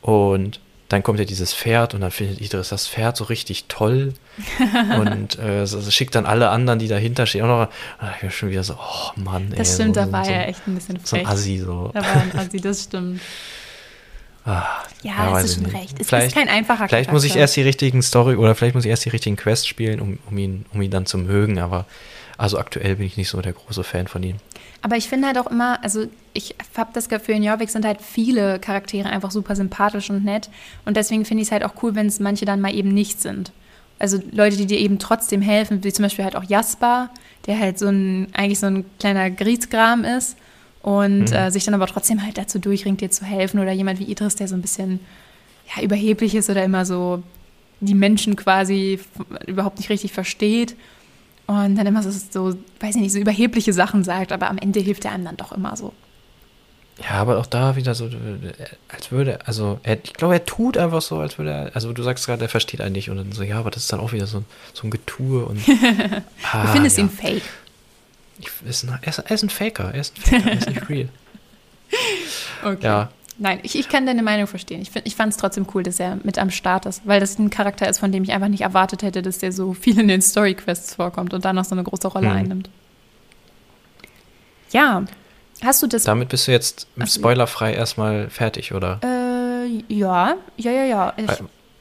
Und 0.02 0.60
dann 0.90 1.02
kommt 1.02 1.18
ja 1.20 1.26
dieses 1.26 1.54
Pferd 1.54 1.94
und 1.94 2.02
dann 2.02 2.12
findet 2.12 2.40
Idris 2.42 2.70
das 2.70 2.88
Pferd 2.88 3.18
so 3.18 3.24
richtig 3.24 3.66
toll 3.68 4.14
und 5.00 5.40
äh, 5.40 5.66
so, 5.66 5.80
so 5.82 5.90
schickt 5.92 6.14
dann 6.16 6.26
alle 6.26 6.50
anderen, 6.50 6.78
die 6.80 6.88
dahinter 6.88 7.26
stehen, 7.26 7.44
auch 7.44 7.48
noch. 7.48 7.68
Und 8.02 8.10
ich 8.16 8.22
bin 8.22 8.32
schon 8.32 8.50
wieder 8.52 8.64
so, 8.64 8.76
oh 8.76 9.12
Mann, 9.20 9.52
ey. 9.52 9.58
Das 9.58 9.74
stimmt, 9.76 9.96
so, 9.96 10.02
da 10.02 10.12
war 10.12 10.26
so, 10.26 10.32
er 10.32 10.48
echt 10.50 10.68
ein 10.68 10.76
bisschen 10.76 11.00
so 11.04 11.16
ein 11.16 11.24
frech. 11.24 11.34
Assi 11.34 11.58
so. 11.60 11.92
Da 11.94 12.02
war 12.02 12.22
ein 12.22 12.38
Assi, 12.38 12.62
das 12.62 12.84
stimmt. 12.84 13.22
Ah, 14.46 14.66
Ja, 15.04 15.40
es 15.40 15.46
ist 15.46 15.50
ich 15.52 15.56
schon 15.56 15.64
nicht. 15.72 15.76
recht. 15.82 16.00
Es 16.02 16.08
Vielleicht- 16.10 16.28
ist 16.28 16.34
kein 16.36 16.50
einfacher 16.50 16.88
Vielleicht 16.90 17.12
muss 17.14 17.24
ich 17.24 17.36
erst 17.36 17.56
die 17.56 17.62
richtigen 17.62 18.02
Story 18.02 18.36
oder 18.36 18.56
vielleicht 18.56 18.76
muss 18.76 18.84
ich 18.84 18.90
erst 18.90 19.06
die 19.06 19.10
richtigen 19.10 19.38
Quests 19.38 19.66
spielen, 19.68 20.02
um, 20.02 20.20
um, 20.30 20.38
ihn, 20.38 20.66
um 20.74 20.82
ihn 20.82 20.92
dann 20.92 21.06
zu 21.06 21.18
mögen. 21.18 21.60
Aber 21.60 21.86
also 22.38 22.58
aktuell 22.60 22.98
bin 22.98 23.06
ich 23.08 23.16
nicht 23.16 23.30
so 23.30 23.42
der 23.42 23.54
große 23.54 23.86
Fan 23.86 24.08
von 24.08 24.22
ihm. 24.22 24.36
Aber 24.84 24.98
ich 24.98 25.08
finde 25.08 25.28
halt 25.28 25.38
auch 25.38 25.48
immer, 25.48 25.82
also 25.84 26.06
ich 26.34 26.56
habe 26.78 26.92
das 26.94 27.08
Gefühl, 27.10 27.36
in 27.36 27.44
Jorvik 27.44 27.70
sind 27.70 27.86
halt 27.86 28.02
viele 28.02 28.60
Charaktere 28.60 29.10
einfach 29.10 29.32
super 29.32 29.56
sympathisch 29.56 30.10
und 30.10 30.24
nett. 30.26 30.50
Und 30.86 30.98
deswegen 30.98 31.24
finde 31.26 31.42
ich 31.42 31.48
es 31.48 31.52
halt 31.54 31.64
auch 31.64 31.82
cool, 31.82 31.96
wenn 31.96 32.08
es 32.08 32.20
manche 32.20 32.44
dann 32.46 32.60
mal 32.60 32.76
eben 32.76 32.90
nicht 32.90 33.22
sind. 33.22 33.52
Also 33.98 34.20
Leute, 34.32 34.58
die 34.58 34.66
dir 34.66 34.78
eben 34.80 35.00
trotzdem 35.00 35.42
helfen, 35.42 35.84
wie 35.86 35.94
zum 35.94 36.04
Beispiel 36.04 36.26
halt 36.26 36.36
auch 36.36 36.44
Jasper, 36.44 37.10
der 37.48 37.58
halt 37.60 37.80
so 37.80 37.88
ein, 37.88 38.28
eigentlich 38.34 38.60
so 38.60 38.66
ein 38.68 38.84
kleiner 39.00 39.30
Griesgram 39.32 40.04
ist 40.04 40.36
und 40.82 41.30
Mhm. 41.30 41.34
äh, 41.34 41.50
sich 41.50 41.64
dann 41.64 41.76
aber 41.76 41.88
trotzdem 41.88 42.22
halt 42.22 42.38
dazu 42.38 42.60
durchringt, 42.60 43.00
dir 43.00 43.10
zu 43.10 43.24
helfen. 43.24 43.62
Oder 43.62 43.72
jemand 43.72 44.00
wie 44.00 44.04
Idris, 44.12 44.36
der 44.36 44.50
so 44.50 44.56
ein 44.56 44.62
bisschen 44.62 45.00
ja, 45.74 45.82
überheblich 45.82 46.36
ist 46.36 46.50
oder 46.50 46.62
immer 46.64 46.86
so 46.86 47.24
die 47.80 47.94
Menschen 47.96 48.36
quasi 48.36 49.00
überhaupt 49.48 49.78
nicht 49.78 49.90
richtig 49.90 50.12
versteht. 50.12 50.76
Und 51.48 51.76
dann 51.76 51.86
immer 51.86 52.02
so, 52.04 52.10
so, 52.12 52.58
weiß 52.80 52.96
ich 52.96 53.02
nicht, 53.02 53.12
so 53.12 53.20
überhebliche 53.20 53.74
Sachen 53.74 54.04
sagt, 54.04 54.32
aber 54.32 54.50
am 54.50 54.58
Ende 54.58 54.80
hilft 54.80 55.06
er 55.06 55.12
einem 55.12 55.26
dann 55.26 55.38
doch 55.38 55.52
immer 55.52 55.76
so. 55.76 55.94
Ja, 57.04 57.16
aber 57.16 57.40
auch 57.40 57.48
da 57.48 57.76
wieder 57.76 57.96
so, 57.96 58.08
als 58.88 59.12
würde, 59.12 59.40
also 59.48 59.80
er, 59.84 59.98
ich 60.04 60.14
glaube, 60.14 60.36
er 60.36 60.46
tut 60.46 60.78
einfach 60.78 61.02
so, 61.02 61.18
als 61.20 61.38
würde 61.40 61.50
er, 61.52 61.72
also 61.76 61.92
du 61.92 62.04
sagst 62.04 62.26
gerade, 62.28 62.46
er 62.46 62.50
versteht 62.50 62.82
einen 62.82 62.94
nicht 62.94 63.10
und 63.10 63.18
dann 63.18 63.32
so, 63.32 63.42
ja, 63.44 63.58
aber 63.60 63.72
das 63.72 63.84
ist 63.84 63.92
dann 63.92 64.00
auch 64.00 64.14
wieder 64.14 64.28
so, 64.28 64.38
ein- 64.40 64.46
so 64.74 64.88
ein 64.88 64.92
Getue 64.92 65.44
und. 65.46 65.60
ah, 66.52 66.66
Du 66.66 66.72
findest 66.72 66.98
ja. 67.00 67.04
ihn 67.04 67.10
fake. 67.10 67.42
Ich, 68.40 68.48
ist 68.66 68.84
ein, 68.84 68.98
er, 69.02 69.08
ist, 69.08 69.18
er 69.20 69.32
ist 69.32 69.44
ein 69.44 69.50
Faker, 69.50 69.92
er 69.94 70.02
ist 70.02 70.16
ein 70.18 70.22
Faker, 70.22 70.52
er 70.52 70.58
ist 70.58 70.70
nicht 70.70 70.90
real. 70.90 71.10
Okay. 72.64 72.86
Ja, 72.86 73.10
Nein, 73.40 73.60
ich, 73.64 73.78
ich 73.78 73.90
kann 73.90 74.06
deine 74.06 74.22
Meinung 74.22 74.46
verstehen. 74.48 74.82
Ich, 74.82 74.92
find- 74.92 75.08
ich 75.08 75.16
fand 75.16 75.32
es 75.34 75.38
trotzdem 75.38 75.66
cool, 75.74 75.82
dass 75.84 76.00
er 76.00 76.18
mit 76.24 76.38
am 76.38 76.52
Start 76.52 76.86
ist, 76.86 77.02
weil 77.06 77.20
das 77.20 77.40
ein 77.40 77.50
Charakter 77.50 77.90
ist, 77.90 77.98
von 78.00 78.12
dem 78.12 78.24
ich 78.24 78.32
einfach 78.32 78.48
nicht 78.48 78.62
erwartet 78.62 79.02
hätte, 79.02 79.22
dass 79.24 79.40
der 79.40 79.52
so 79.52 79.74
viel 79.74 80.00
in 80.00 80.08
den 80.08 80.22
Story-Quests 80.22 80.96
vorkommt 80.96 81.34
und 81.34 81.44
dann 81.44 81.56
noch 81.56 81.66
so 81.66 81.74
eine 81.74 81.84
große 81.84 82.08
Rolle 82.08 82.30
Hm. 82.30 82.38
einnimmt. 82.38 82.70
Ja, 84.72 85.04
hast 85.64 85.82
du 85.84 85.88
das? 85.88 86.04
damit 86.04 86.30
bist 86.30 86.48
du 86.48 86.52
jetzt 86.52 86.88
Ach 87.00 87.08
so. 87.08 87.20
spoilerfrei 87.20 87.74
erstmal 87.74 88.30
fertig, 88.30 88.74
oder? 88.74 89.00
Äh, 89.04 89.84
ja, 89.94 90.36
ja, 90.58 90.72
ja, 90.72 90.84
ja. 90.84 91.14
Weil, 91.18 91.38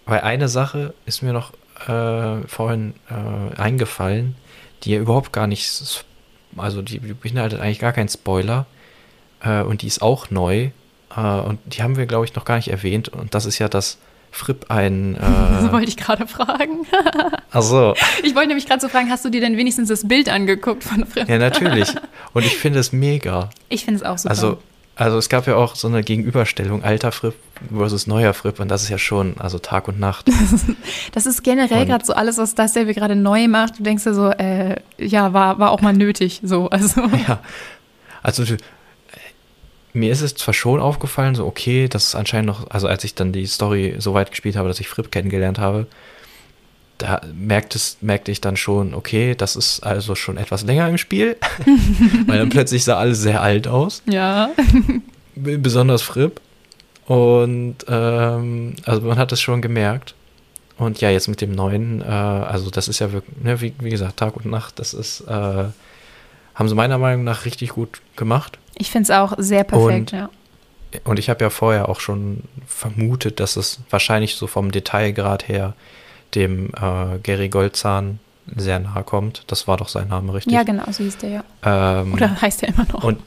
weil 0.06 0.20
eine 0.20 0.48
Sache 0.48 0.94
ist 1.06 1.22
mir 1.22 1.32
noch 1.32 1.52
äh, 1.88 2.46
vorhin 2.46 2.94
äh, 3.10 3.58
eingefallen, 3.60 4.36
die 4.84 4.92
ja 4.92 5.00
überhaupt 5.00 5.32
gar 5.32 5.46
nicht, 5.46 6.04
also 6.56 6.82
die 6.82 6.98
beinhaltet 6.98 7.60
eigentlich 7.60 7.78
gar 7.78 7.92
keinen 7.92 8.08
Spoiler 8.08 8.66
äh, 9.42 9.62
und 9.62 9.82
die 9.82 9.86
ist 9.86 10.02
auch 10.02 10.30
neu 10.30 10.70
äh, 11.16 11.20
und 11.40 11.58
die 11.66 11.82
haben 11.82 11.96
wir, 11.96 12.06
glaube 12.06 12.24
ich, 12.24 12.34
noch 12.34 12.44
gar 12.44 12.56
nicht 12.56 12.68
erwähnt 12.68 13.08
und 13.08 13.34
das 13.34 13.46
ist 13.46 13.58
ja, 13.58 13.68
dass 13.68 13.98
Fripp 14.30 14.66
ein, 14.70 15.14
das 15.20 15.64
äh, 15.64 15.72
wollte 15.72 15.88
ich 15.88 15.96
gerade 15.96 16.26
fragen. 16.26 16.86
also 17.50 17.94
Ich 18.22 18.34
wollte 18.34 18.48
nämlich 18.48 18.66
gerade 18.66 18.80
so 18.80 18.88
fragen, 18.88 19.10
hast 19.10 19.24
du 19.24 19.28
dir 19.30 19.40
denn 19.40 19.56
wenigstens 19.56 19.88
das 19.88 20.06
Bild 20.08 20.28
angeguckt 20.28 20.84
von 20.84 21.04
Fripp? 21.06 21.28
ja 21.28 21.38
natürlich 21.38 21.88
und 22.32 22.44
ich 22.46 22.56
finde 22.56 22.78
es 22.78 22.92
mega. 22.92 23.50
Ich 23.68 23.84
finde 23.84 24.00
es 24.00 24.06
auch 24.06 24.18
super. 24.18 24.30
Also 24.30 24.58
also 24.94 25.16
es 25.16 25.30
gab 25.30 25.46
ja 25.46 25.56
auch 25.56 25.74
so 25.74 25.88
eine 25.88 26.02
Gegenüberstellung 26.02 26.84
alter 26.84 27.12
Fripp 27.12 27.34
versus 27.74 28.06
neuer 28.06 28.34
Fripp 28.34 28.60
und 28.60 28.68
das 28.68 28.82
ist 28.82 28.90
ja 28.90 28.98
schon 28.98 29.36
also 29.38 29.58
Tag 29.58 29.88
und 29.88 29.98
Nacht. 29.98 30.28
Das 31.12 31.24
ist 31.26 31.42
generell 31.42 31.86
gerade 31.86 32.04
so 32.04 32.12
alles, 32.12 32.36
was 32.38 32.54
das 32.54 32.74
der 32.74 32.86
wir 32.86 32.94
gerade 32.94 33.16
neu 33.16 33.48
macht. 33.48 33.78
Du 33.78 33.82
denkst 33.82 34.04
dir 34.04 34.14
so, 34.14 34.28
äh, 34.30 34.76
ja, 34.98 35.32
war, 35.32 35.58
war 35.58 35.70
auch 35.70 35.80
mal 35.80 35.92
nötig. 35.94 36.40
So, 36.44 36.68
also. 36.70 37.02
Ja, 37.26 37.40
also 38.22 38.44
du- 38.44 38.56
mir 39.92 40.10
ist 40.12 40.22
es 40.22 40.34
zwar 40.34 40.54
schon 40.54 40.80
aufgefallen, 40.80 41.34
so 41.34 41.46
okay, 41.46 41.88
das 41.88 42.06
ist 42.06 42.14
anscheinend 42.14 42.46
noch, 42.46 42.70
also 42.70 42.86
als 42.88 43.04
ich 43.04 43.14
dann 43.14 43.32
die 43.32 43.46
Story 43.46 43.96
so 43.98 44.14
weit 44.14 44.30
gespielt 44.30 44.56
habe, 44.56 44.68
dass 44.68 44.80
ich 44.80 44.88
Fripp 44.88 45.10
kennengelernt 45.12 45.58
habe, 45.58 45.86
da 46.98 47.20
merkte, 47.34 47.78
es, 47.78 47.98
merkte 48.00 48.30
ich 48.30 48.40
dann 48.40 48.56
schon, 48.56 48.94
okay, 48.94 49.34
das 49.34 49.56
ist 49.56 49.80
also 49.80 50.14
schon 50.14 50.36
etwas 50.36 50.62
länger 50.64 50.88
im 50.88 50.98
Spiel, 50.98 51.36
weil 52.26 52.38
dann 52.38 52.48
plötzlich 52.48 52.84
sah 52.84 52.96
alles 52.98 53.20
sehr 53.20 53.42
alt 53.42 53.66
aus, 53.68 54.02
Ja. 54.06 54.50
besonders 55.34 56.02
Fripp. 56.02 56.40
Und 57.06 57.76
ähm, 57.88 58.74
also 58.84 59.02
man 59.02 59.18
hat 59.18 59.32
es 59.32 59.40
schon 59.40 59.60
gemerkt. 59.60 60.14
Und 60.78 61.00
ja, 61.00 61.10
jetzt 61.10 61.28
mit 61.28 61.40
dem 61.40 61.52
neuen, 61.52 62.00
äh, 62.00 62.04
also 62.04 62.70
das 62.70 62.88
ist 62.88 62.98
ja 63.00 63.12
wirklich, 63.12 63.36
ne, 63.42 63.60
wie, 63.60 63.74
wie 63.80 63.90
gesagt, 63.90 64.16
Tag 64.18 64.36
und 64.36 64.46
Nacht, 64.46 64.78
das 64.78 64.94
ist, 64.94 65.20
äh, 65.22 65.64
haben 66.54 66.68
sie 66.68 66.74
meiner 66.74 66.98
Meinung 66.98 67.24
nach 67.24 67.44
richtig 67.44 67.70
gut 67.70 68.00
gemacht. 68.16 68.58
Ich 68.76 68.90
finde 68.90 69.04
es 69.04 69.10
auch 69.10 69.34
sehr 69.38 69.64
perfekt, 69.64 70.12
Und- 70.12 70.18
ja. 70.18 70.30
Und 71.04 71.18
ich 71.18 71.30
habe 71.30 71.42
ja 71.42 71.48
vorher 71.48 71.88
auch 71.88 72.00
schon 72.00 72.42
vermutet, 72.66 73.40
dass 73.40 73.56
es 73.56 73.80
wahrscheinlich 73.88 74.34
so 74.34 74.46
vom 74.46 74.70
Detailgrad 74.72 75.48
her 75.48 75.72
dem 76.34 76.66
äh, 76.74 77.18
Gary 77.22 77.48
Goldzahn 77.48 78.18
sehr 78.56 78.78
nahe 78.78 79.02
kommt. 79.02 79.44
Das 79.46 79.66
war 79.66 79.78
doch 79.78 79.88
sein 79.88 80.08
Name, 80.08 80.34
richtig? 80.34 80.52
Ja, 80.52 80.64
genau, 80.64 80.84
so 80.90 81.02
hieß 81.02 81.16
der 81.16 81.30
ja. 81.30 81.44
Ähm, 81.64 82.12
Oder 82.12 82.38
heißt 82.42 82.60
der 82.60 82.70
immer 82.70 82.86
noch? 82.92 83.04
Und, 83.04 83.20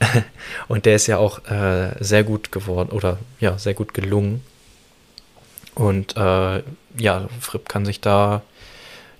und 0.68 0.84
der 0.84 0.96
ist 0.96 1.06
ja 1.06 1.16
auch 1.16 1.42
äh, 1.46 1.92
sehr 2.00 2.24
gut 2.24 2.52
geworden 2.52 2.90
oder 2.90 3.16
ja, 3.40 3.56
sehr 3.56 3.72
gut 3.74 3.94
gelungen. 3.94 4.42
Und 5.74 6.14
äh, 6.16 6.62
ja, 6.98 7.28
Fripp 7.40 7.68
kann 7.70 7.86
sich 7.86 8.00
da 8.02 8.42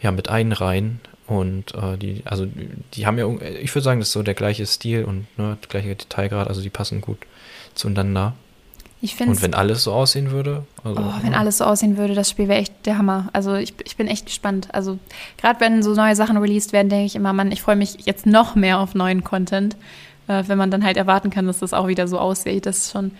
ja 0.02 0.10
mit 0.10 0.28
einreihen. 0.28 1.00
Und 1.28 1.74
äh, 1.74 1.98
die, 1.98 2.22
also 2.24 2.46
die 2.94 3.06
haben 3.06 3.18
ja, 3.18 3.28
ich 3.60 3.74
würde 3.74 3.84
sagen, 3.84 4.00
das 4.00 4.08
ist 4.08 4.14
so 4.14 4.22
der 4.22 4.34
gleiche 4.34 4.64
Stil 4.64 5.04
und 5.04 5.26
ne, 5.36 5.58
der 5.62 5.68
gleiche 5.68 5.94
Detailgrad, 5.94 6.48
also 6.48 6.62
die 6.62 6.70
passen 6.70 7.02
gut 7.02 7.18
zueinander. 7.74 8.32
ich 9.02 9.14
finde 9.14 9.32
Und 9.32 9.42
wenn 9.42 9.52
alles 9.52 9.84
so 9.84 9.92
aussehen 9.92 10.30
würde, 10.30 10.64
also, 10.82 11.02
Oh, 11.02 11.12
wenn 11.22 11.34
alles 11.34 11.58
so 11.58 11.64
aussehen 11.64 11.98
würde, 11.98 12.14
das 12.14 12.30
Spiel 12.30 12.48
wäre 12.48 12.60
echt 12.60 12.72
der 12.86 12.96
Hammer. 12.96 13.28
Also 13.34 13.56
ich, 13.56 13.74
ich 13.84 13.98
bin 13.98 14.06
echt 14.06 14.24
gespannt. 14.24 14.68
Also 14.72 14.98
gerade 15.36 15.60
wenn 15.60 15.82
so 15.82 15.92
neue 15.94 16.16
Sachen 16.16 16.38
released 16.38 16.72
werden, 16.72 16.88
denke 16.88 17.04
ich 17.04 17.14
immer, 17.14 17.34
Mann, 17.34 17.52
ich 17.52 17.60
freue 17.60 17.76
mich 17.76 18.06
jetzt 18.06 18.24
noch 18.24 18.54
mehr 18.54 18.78
auf 18.78 18.94
neuen 18.94 19.22
Content, 19.22 19.76
äh, 20.28 20.44
wenn 20.46 20.56
man 20.56 20.70
dann 20.70 20.82
halt 20.82 20.96
erwarten 20.96 21.28
kann, 21.28 21.46
dass 21.46 21.58
das 21.58 21.74
auch 21.74 21.88
wieder 21.88 22.08
so 22.08 22.18
aussieht. 22.18 22.64
Das 22.64 22.78
ist 22.78 22.92
schon, 22.92 23.10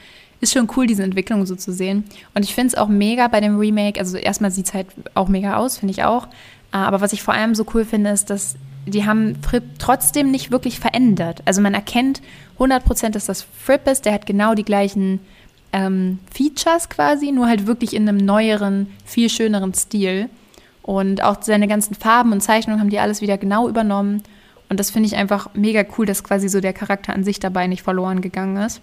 ist 0.41 0.55
schon 0.55 0.71
cool, 0.77 0.87
diese 0.87 1.03
Entwicklung 1.03 1.45
so 1.45 1.57
zu 1.57 1.75
sehen. 1.75 2.05
Und 2.33 2.43
ich 2.45 2.55
finde 2.55 2.69
es 2.69 2.75
auch 2.75 2.89
mega 2.89 3.29
bei 3.29 3.41
dem 3.41 3.59
Remake. 3.59 4.01
Also 4.01 4.17
erstmal 4.17 4.51
sieht 4.51 4.67
es 4.67 4.73
halt 4.73 4.87
auch 5.13 5.29
mega 5.29 5.59
aus, 5.59 5.77
finde 5.77 5.93
ich 5.93 6.05
auch. 6.05 6.27
Äh, 6.73 6.77
Aber 6.77 7.01
was 7.01 7.13
ich 7.13 7.23
vor 7.23 7.35
allem 7.35 7.55
so 7.55 7.65
cool 7.75 7.85
finde, 7.85 8.11
ist, 8.11 8.31
dass 8.31 8.57
die 8.87 9.07
haben 9.07 9.37
Fripp 9.43 9.65
trotzdem 9.79 10.31
nicht 10.31 10.51
wirklich 10.51 10.81
verändert. 10.81 11.43
Also 11.45 11.61
man 11.61 11.75
erkennt 11.75 12.23
100%, 12.59 13.11
dass 13.11 13.27
das 13.27 13.43
Fripp 13.43 13.87
ist. 13.87 14.05
Der 14.05 14.13
hat 14.13 14.27
genau 14.27 14.55
die 14.55 14.65
gleichen 14.65 15.21
ähm, 15.73 16.19
Features 16.33 16.89
quasi, 16.89 17.31
nur 17.33 17.49
halt 17.49 17.67
wirklich 17.67 17.95
in 17.95 18.09
einem 18.09 18.17
neueren, 18.17 18.89
viel 19.05 19.29
schöneren 19.29 19.75
Stil. 19.75 20.29
Und 20.83 21.23
auch 21.23 21.43
seine 21.43 21.69
ganzen 21.69 21.95
Farben 21.95 22.33
und 22.33 22.41
Zeichnungen 22.41 22.81
haben 22.81 22.91
die 22.91 22.99
alles 22.99 23.21
wieder 23.21 23.37
genau 23.37 23.69
übernommen. 23.69 24.23
Und 24.71 24.81
das 24.81 24.91
finde 24.91 25.07
ich 25.07 25.17
einfach 25.17 25.51
mega 25.55 25.85
cool, 25.97 26.07
dass 26.07 26.25
quasi 26.25 26.49
so 26.49 26.61
der 26.61 26.73
Charakter 26.73 27.13
an 27.13 27.25
sich 27.25 27.41
dabei 27.41 27.67
nicht 27.67 27.83
verloren 27.83 28.21
gegangen 28.21 28.57
ist. 28.57 28.81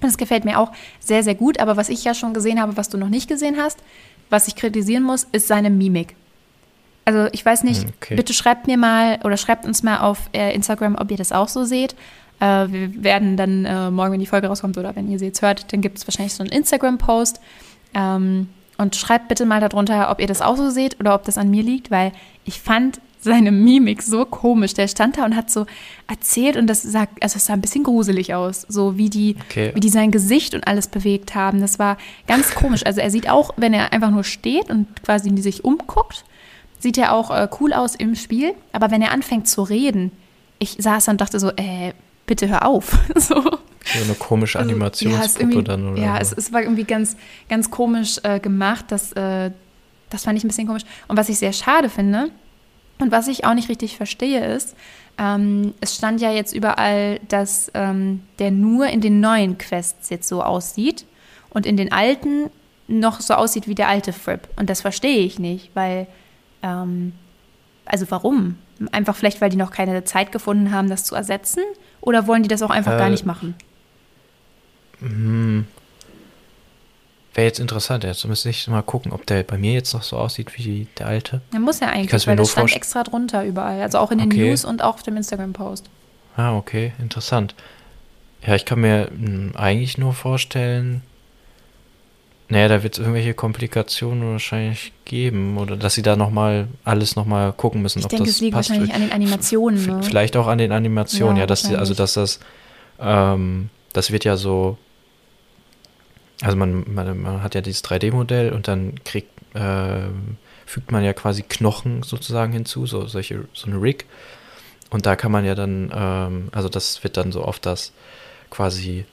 Das 0.00 0.18
gefällt 0.18 0.44
mir 0.44 0.58
auch 0.58 0.72
sehr, 1.00 1.22
sehr 1.22 1.34
gut. 1.34 1.58
Aber 1.58 1.76
was 1.76 1.88
ich 1.88 2.04
ja 2.04 2.14
schon 2.14 2.34
gesehen 2.34 2.60
habe, 2.60 2.76
was 2.76 2.88
du 2.88 2.98
noch 2.98 3.08
nicht 3.08 3.28
gesehen 3.28 3.56
hast, 3.58 3.78
was 4.30 4.48
ich 4.48 4.56
kritisieren 4.56 5.02
muss, 5.02 5.26
ist 5.32 5.48
seine 5.48 5.70
Mimik. 5.70 6.14
Also 7.06 7.28
ich 7.32 7.46
weiß 7.46 7.62
nicht, 7.64 7.84
Hm, 7.84 7.90
okay. 7.96 8.16
bitte 8.16 8.34
schreibt 8.34 8.66
mir 8.66 8.76
mal 8.76 9.18
oder 9.24 9.36
schreibt 9.38 9.64
uns 9.64 9.82
mal 9.82 9.98
auf 10.00 10.28
äh, 10.34 10.54
Instagram, 10.54 10.96
ob 10.96 11.10
ihr 11.10 11.16
das 11.16 11.32
auch 11.32 11.48
so 11.48 11.64
seht. 11.64 11.94
Äh, 12.40 12.66
wir 12.68 13.02
werden 13.02 13.36
dann 13.38 13.64
äh, 13.64 13.90
morgen, 13.90 14.12
wenn 14.12 14.20
die 14.20 14.26
Folge 14.26 14.48
rauskommt 14.48 14.76
oder 14.76 14.94
wenn 14.94 15.08
ihr 15.10 15.18
sie 15.18 15.26
jetzt 15.26 15.40
hört, 15.40 15.72
dann 15.72 15.80
gibt 15.80 15.96
es 15.98 16.06
wahrscheinlich 16.06 16.34
so 16.34 16.42
einen 16.42 16.52
Instagram-Post. 16.52 17.40
Ähm, 17.94 18.48
und 18.78 18.94
schreibt 18.94 19.28
bitte 19.28 19.46
mal 19.46 19.60
darunter, 19.60 20.10
ob 20.10 20.20
ihr 20.20 20.26
das 20.26 20.42
auch 20.42 20.56
so 20.58 20.68
seht 20.68 21.00
oder 21.00 21.14
ob 21.14 21.24
das 21.24 21.38
an 21.38 21.48
mir 21.48 21.62
liegt, 21.62 21.90
weil 21.90 22.12
ich 22.44 22.60
fand 22.60 23.00
seine 23.20 23.50
Mimik 23.50 24.02
so 24.02 24.26
komisch. 24.26 24.74
Der 24.74 24.86
stand 24.86 25.16
da 25.16 25.24
und 25.24 25.34
hat 25.34 25.50
so 25.50 25.64
erzählt 26.08 26.56
und 26.58 26.66
das 26.66 26.82
sah, 26.82 27.06
also 27.22 27.36
es 27.38 27.46
sah 27.46 27.54
ein 27.54 27.62
bisschen 27.62 27.84
gruselig 27.84 28.34
aus, 28.34 28.66
so 28.68 28.98
wie 28.98 29.08
die, 29.08 29.36
Okay. 29.48 29.70
wie 29.74 29.80
die 29.80 29.88
sein 29.88 30.10
Gesicht 30.10 30.54
und 30.54 30.66
alles 30.68 30.88
bewegt 30.88 31.34
haben. 31.34 31.60
Das 31.60 31.78
war 31.78 31.96
ganz 32.28 32.54
komisch. 32.54 32.84
Also 32.84 33.00
er 33.00 33.10
sieht 33.10 33.30
auch, 33.30 33.50
wenn 33.56 33.72
er 33.72 33.92
einfach 33.94 34.10
nur 34.10 34.24
steht 34.24 34.68
und 34.70 35.02
quasi 35.02 35.34
sich 35.40 35.64
umguckt, 35.64 36.24
sieht 36.78 36.98
er 36.98 37.12
auch 37.12 37.30
äh, 37.30 37.48
cool 37.60 37.72
aus 37.72 37.94
im 37.94 38.14
Spiel. 38.14 38.54
Aber 38.72 38.90
wenn 38.90 39.02
er 39.02 39.12
anfängt 39.12 39.48
zu 39.48 39.62
reden, 39.62 40.12
ich 40.58 40.76
saß 40.78 41.08
und 41.08 41.20
dachte 41.20 41.38
so, 41.40 41.50
äh, 41.56 41.92
bitte 42.26 42.48
hör 42.48 42.64
auf. 42.66 42.98
so. 43.14 43.42
so 43.42 43.50
eine 44.04 44.14
komische 44.18 44.58
Also, 44.58 44.70
Animationspuppe 44.70 45.22
ja, 45.24 45.26
es 45.30 45.36
irgendwie- 45.36 45.64
dann 45.64 45.92
oder 45.92 46.02
Ja, 46.02 46.14
so. 46.16 46.20
es, 46.36 46.46
es 46.46 46.52
war 46.52 46.62
irgendwie 46.62 46.84
ganz, 46.84 47.16
ganz 47.48 47.70
komisch 47.70 48.18
äh, 48.22 48.40
gemacht. 48.40 48.86
Das, 48.88 49.12
äh, 49.12 49.50
das 50.10 50.24
fand 50.24 50.38
ich 50.38 50.44
ein 50.44 50.48
bisschen 50.48 50.66
komisch. 50.66 50.84
Und 51.08 51.16
was 51.16 51.28
ich 51.28 51.38
sehr 51.38 51.52
schade 51.52 51.88
finde 51.88 52.30
und 52.98 53.10
was 53.12 53.28
ich 53.28 53.44
auch 53.44 53.54
nicht 53.54 53.68
richtig 53.68 53.96
verstehe, 53.96 54.44
ist, 54.54 54.74
ähm, 55.18 55.72
es 55.80 55.94
stand 55.96 56.20
ja 56.20 56.30
jetzt 56.30 56.54
überall, 56.54 57.20
dass 57.28 57.70
ähm, 57.74 58.22
der 58.38 58.50
nur 58.50 58.86
in 58.88 59.00
den 59.00 59.20
neuen 59.20 59.56
Quests 59.56 60.10
jetzt 60.10 60.28
so 60.28 60.42
aussieht 60.42 61.06
und 61.50 61.64
in 61.64 61.76
den 61.78 61.90
alten 61.90 62.50
noch 62.88 63.20
so 63.20 63.34
aussieht 63.34 63.66
wie 63.66 63.74
der 63.74 63.88
alte 63.88 64.12
Fripp. 64.12 64.48
Und 64.56 64.68
das 64.70 64.82
verstehe 64.82 65.18
ich 65.24 65.38
nicht, 65.38 65.70
weil, 65.74 66.06
ähm, 66.62 67.12
also 67.84 68.06
warum? 68.10 68.56
Einfach 68.92 69.16
vielleicht, 69.16 69.40
weil 69.40 69.50
die 69.50 69.56
noch 69.56 69.70
keine 69.70 70.04
Zeit 70.04 70.32
gefunden 70.32 70.72
haben, 70.72 70.88
das 70.90 71.04
zu 71.04 71.14
ersetzen? 71.14 71.62
Oder 72.00 72.26
wollen 72.26 72.42
die 72.42 72.48
das 72.48 72.62
auch 72.62 72.70
einfach 72.70 72.98
gar 72.98 73.08
Äh, 73.08 73.10
nicht 73.10 73.24
machen? 73.26 73.54
Hm. 75.00 75.66
Wäre 77.34 77.46
jetzt 77.48 77.60
interessant, 77.60 78.02
jetzt 78.04 78.24
müsste 78.26 78.48
ich 78.48 78.66
mal 78.68 78.82
gucken, 78.82 79.12
ob 79.12 79.26
der 79.26 79.42
bei 79.42 79.58
mir 79.58 79.72
jetzt 79.74 79.92
noch 79.92 80.02
so 80.02 80.16
aussieht 80.16 80.56
wie 80.56 80.86
der 80.98 81.06
alte. 81.06 81.42
Ja, 81.52 81.58
muss 81.58 81.80
ja 81.80 81.88
eigentlich, 81.88 82.26
weil 82.26 82.36
das 82.36 82.50
stand 82.50 82.74
extra 82.74 83.02
drunter 83.02 83.44
überall. 83.44 83.82
Also 83.82 83.98
auch 83.98 84.10
in 84.10 84.18
den 84.18 84.28
Okay. 84.28 84.48
News 84.48 84.64
und 84.64 84.82
auch 84.82 84.94
auf 84.94 85.02
dem 85.02 85.18
Instagram-Post. 85.18 85.84
Ah, 86.36 86.56
okay, 86.56 86.92
interessant. 86.98 87.54
Ja, 88.46 88.54
ich 88.54 88.64
kann 88.64 88.80
mir 88.80 89.08
hm, 89.08 89.52
eigentlich 89.54 89.98
nur 89.98 90.14
vorstellen, 90.14 91.02
naja, 92.48 92.68
da 92.68 92.82
wird 92.82 92.94
es 92.94 92.98
irgendwelche 93.00 93.34
Komplikationen 93.34 94.32
wahrscheinlich 94.32 94.92
geben 95.04 95.58
oder 95.58 95.76
dass 95.76 95.94
sie 95.94 96.02
da 96.02 96.14
nochmal 96.16 96.68
alles 96.84 97.16
nochmal 97.16 97.52
gucken 97.52 97.82
müssen, 97.82 97.98
Ich 98.00 98.04
ob 98.04 98.10
denke, 98.10 98.26
das 98.26 98.34
es 98.36 98.40
liegt 98.40 98.54
passt. 98.54 98.70
wahrscheinlich 98.70 98.94
an 98.94 99.00
den 99.00 99.12
Animationen. 99.12 99.84
Ne? 99.84 100.02
Vielleicht 100.02 100.36
auch 100.36 100.46
an 100.46 100.58
den 100.58 100.70
Animationen, 100.72 101.36
Ja, 101.36 101.42
ja, 101.42 101.46
dass 101.46 101.62
die, 101.64 101.74
also 101.76 101.92
dass 101.94 102.14
das, 102.14 102.38
ähm, 103.00 103.68
das 103.92 104.12
wird 104.12 104.24
ja 104.24 104.36
so, 104.36 104.78
also 106.42 106.56
man, 106.56 106.84
man, 106.92 107.20
man 107.20 107.42
hat 107.42 107.54
ja 107.54 107.60
dieses 107.62 107.82
3D-Modell 107.82 108.52
und 108.52 108.68
dann 108.68 109.02
kriegt, 109.04 109.30
ähm, 109.54 110.36
fügt 110.66 110.92
man 110.92 111.02
ja 111.02 111.12
quasi 111.14 111.42
Knochen 111.42 112.02
sozusagen 112.02 112.52
hinzu, 112.52 112.86
so 112.86 113.06
solche, 113.06 113.46
so 113.54 113.66
eine 113.68 113.80
Rig. 113.80 114.04
Und 114.90 115.06
da 115.06 115.16
kann 115.16 115.32
man 115.32 115.44
ja 115.44 115.54
dann, 115.54 115.90
ähm, 115.94 116.48
also 116.52 116.68
das 116.68 117.02
wird 117.02 117.16
dann 117.16 117.32
so 117.32 117.42
auf 117.42 117.58
das 117.58 117.92
quasi 118.50 119.04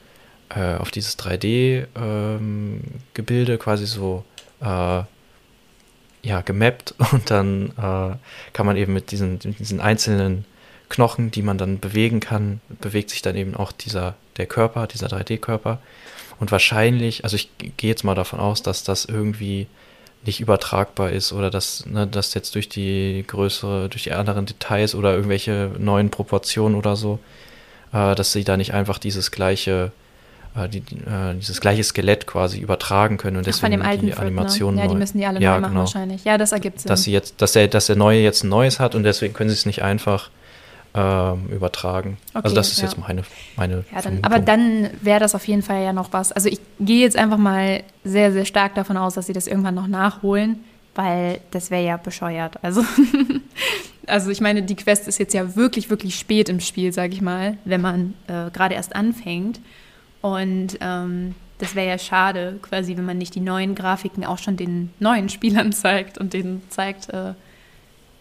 äh, 0.56 0.76
auf 0.76 0.92
dieses 0.92 1.18
3D-Gebilde 1.20 3.58
quasi 3.58 3.86
so 3.86 4.24
äh, 4.62 5.04
ja, 6.24 6.42
gemappt 6.42 6.96
und 7.12 7.32
dann 7.32 7.74
äh, 7.78 8.16
kann 8.54 8.66
man 8.66 8.78
eben 8.78 8.94
mit 8.94 9.12
diesen, 9.12 9.40
mit 9.44 9.60
diesen 9.60 9.82
einzelnen 9.82 10.46
Knochen, 10.90 11.32
die 11.32 11.42
man 11.42 11.58
dann 11.58 11.80
bewegen 11.80 12.20
kann, 12.20 12.62
bewegt 12.82 13.10
sich 13.10 13.22
dann 13.22 13.36
eben 13.36 13.56
auch 13.56 13.72
dieser, 13.72 14.16
der 14.38 14.46
Körper, 14.46 14.88
dieser 14.88 15.08
3D-Körper. 15.08 15.80
Und 16.40 16.52
wahrscheinlich, 16.52 17.24
also 17.24 17.36
ich 17.36 17.50
gehe 17.78 17.90
jetzt 17.90 18.04
mal 18.04 18.16
davon 18.16 18.40
aus, 18.40 18.62
dass 18.62 18.84
das 18.84 19.06
irgendwie 19.06 19.68
nicht 20.26 20.40
übertragbar 20.40 21.12
ist 21.12 21.34
oder 21.34 21.50
dass, 21.50 21.86
ne, 21.86 22.08
dass 22.08 22.34
jetzt 22.34 22.56
durch 22.56 22.70
die 22.70 23.24
größere, 23.28 23.90
durch 23.90 24.04
die 24.04 24.14
anderen 24.14 24.46
Details 24.46 24.96
oder 24.96 25.14
irgendwelche 25.14 25.72
neuen 25.78 26.10
Proportionen 26.10 26.76
oder 26.76 26.96
so, 26.96 27.20
äh, 27.92 28.16
dass 28.16 28.32
sie 28.32 28.44
da 28.44 28.58
nicht 28.58 28.74
einfach 28.74 29.00
dieses 29.00 29.32
gleiche, 29.32 29.92
äh, 30.56 30.70
die, 30.70 30.78
äh, 30.78 31.34
dieses 31.36 31.62
gleiche 31.62 31.84
Skelett 31.84 32.28
quasi 32.28 32.60
übertragen 32.60 33.18
können 33.18 33.38
und 33.38 33.48
Ach, 33.48 33.54
von 33.54 33.72
deswegen 33.72 33.72
dem 33.72 33.82
alten 33.82 34.06
die 34.06 34.12
Fripp, 34.12 34.22
Animationen 34.22 34.76
ne? 34.76 34.82
Ja, 34.84 34.88
die 34.88 34.96
müssen 34.96 35.18
die 35.18 35.26
alle 35.26 35.40
Ja, 35.40 35.56
neu 35.56 35.62
machen 35.62 35.72
genau. 35.72 35.82
wahrscheinlich. 35.82 36.24
Ja, 36.24 36.38
das 36.38 36.52
ergibt 36.52 36.82
Sinn. 36.82 36.90
dass 36.90 37.04
sie 37.04 37.12
jetzt, 37.12 37.42
dass 37.42 37.54
der, 37.54 37.68
dass 37.68 37.88
der 37.88 37.96
neue 37.96 38.20
jetzt 38.20 38.44
ein 38.44 38.50
neues 38.50 38.80
hat 38.80 38.94
und 38.96 39.04
deswegen 39.04 39.34
können 39.34 39.50
sie 39.50 39.56
es 39.56 39.66
nicht 39.66 39.82
einfach 39.82 40.30
ähm, 40.96 41.48
übertragen. 41.48 42.18
Okay, 42.34 42.44
also 42.44 42.56
das 42.56 42.72
ist 42.72 42.80
ja. 42.80 42.86
jetzt 42.86 42.98
meine, 43.00 43.24
meine 43.56 43.84
ja, 43.92 44.02
dann, 44.02 44.20
aber 44.22 44.40
dann 44.40 44.92
wäre 45.02 45.20
das 45.20 45.34
auf 45.34 45.48
jeden 45.48 45.64
Fall 45.64 45.84
ja 45.84 45.92
noch 45.92 46.14
was. 46.14 46.32
Also 46.32 46.50
ich 46.50 46.60
gehe 46.80 47.02
jetzt 47.02 47.18
einfach 47.18 47.38
mal 47.38 47.84
sehr, 48.04 48.32
sehr 48.32 48.46
stark 48.46 48.76
davon 48.76 48.98
aus, 48.98 49.16
dass 49.16 49.26
sie 49.26 49.34
das 49.34 49.48
irgendwann 49.48 49.74
noch 49.76 49.88
nachholen, 49.88 50.64
weil 50.94 51.40
das 51.50 51.72
wäre 51.72 51.84
ja 51.84 51.98
bescheuert. 51.98 52.64
Also, 52.64 52.84
also 54.08 54.30
ich 54.30 54.40
meine, 54.40 54.62
die 54.62 54.76
Quest 54.76 55.08
ist 55.08 55.18
jetzt 55.18 55.34
ja 55.34 55.56
wirklich, 55.56 55.90
wirklich 55.90 56.16
spät 56.16 56.48
im 56.48 56.60
Spiel, 56.60 56.94
sage 56.94 57.14
ich 57.14 57.22
mal, 57.22 57.58
wenn 57.66 57.82
man 57.82 58.14
äh, 58.28 58.52
gerade 58.52 58.76
erst 58.76 58.96
anfängt. 58.96 59.60
Und 60.24 60.78
ähm, 60.80 61.36
das 61.58 61.76
wäre 61.76 61.90
ja 61.90 61.98
schade, 61.98 62.58
quasi, 62.62 62.96
wenn 62.96 63.06
man 63.06 63.18
nicht 63.18 63.36
die 63.36 63.42
neuen 63.42 63.76
Grafiken 63.76 64.24
auch 64.24 64.38
schon 64.38 64.56
den 64.56 64.94
neuen 65.00 65.28
Spielern 65.28 65.74
zeigt 65.74 66.18
und 66.18 66.32
denen 66.32 66.64
zeigt, 66.70 67.10
äh, 67.10 67.34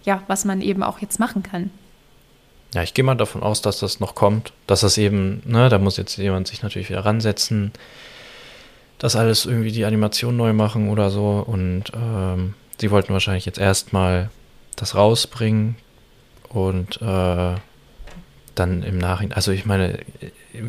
ja, 0.03 0.25
was 0.27 0.45
man 0.45 0.63
eben 0.63 0.83
auch 0.83 0.99
jetzt 0.99 1.21
machen 1.21 1.45
kann. 1.45 1.71
Ja, 2.75 2.83
ich 2.83 2.93
gehe 2.93 3.05
mal 3.05 3.15
davon 3.15 3.45
aus, 3.45 3.63
dass 3.63 3.79
das 3.79 4.01
noch 4.01 4.17
kommt. 4.17 4.53
Dass 4.67 4.81
das 4.81 4.99
eben, 4.99 5.43
ne, 5.45 5.69
da 5.69 5.79
muss 5.79 5.97
jetzt 5.97 6.17
jemand 6.17 6.49
sich 6.49 6.63
natürlich 6.63 6.89
wieder 6.89 7.05
ransetzen, 7.05 7.71
das 8.99 9.15
alles 9.15 9.47
irgendwie 9.47 9.71
die 9.71 9.85
Animation 9.85 10.37
neu 10.37 10.53
machen 10.53 10.89
oder 10.89 11.09
so. 11.11 11.45
Und 11.47 11.85
ähm, 11.95 12.55
sie 12.81 12.91
wollten 12.91 13.13
wahrscheinlich 13.13 13.47
jetzt 13.47 13.59
erstmal 13.59 14.29
das 14.75 14.97
rausbringen 14.97 15.77
und 16.49 17.01
äh, 17.01 17.55
dann 18.57 18.83
im 18.83 18.99
Nachhinein. 18.99 19.37
Also 19.37 19.53
ich 19.53 19.67
meine, 19.67 20.01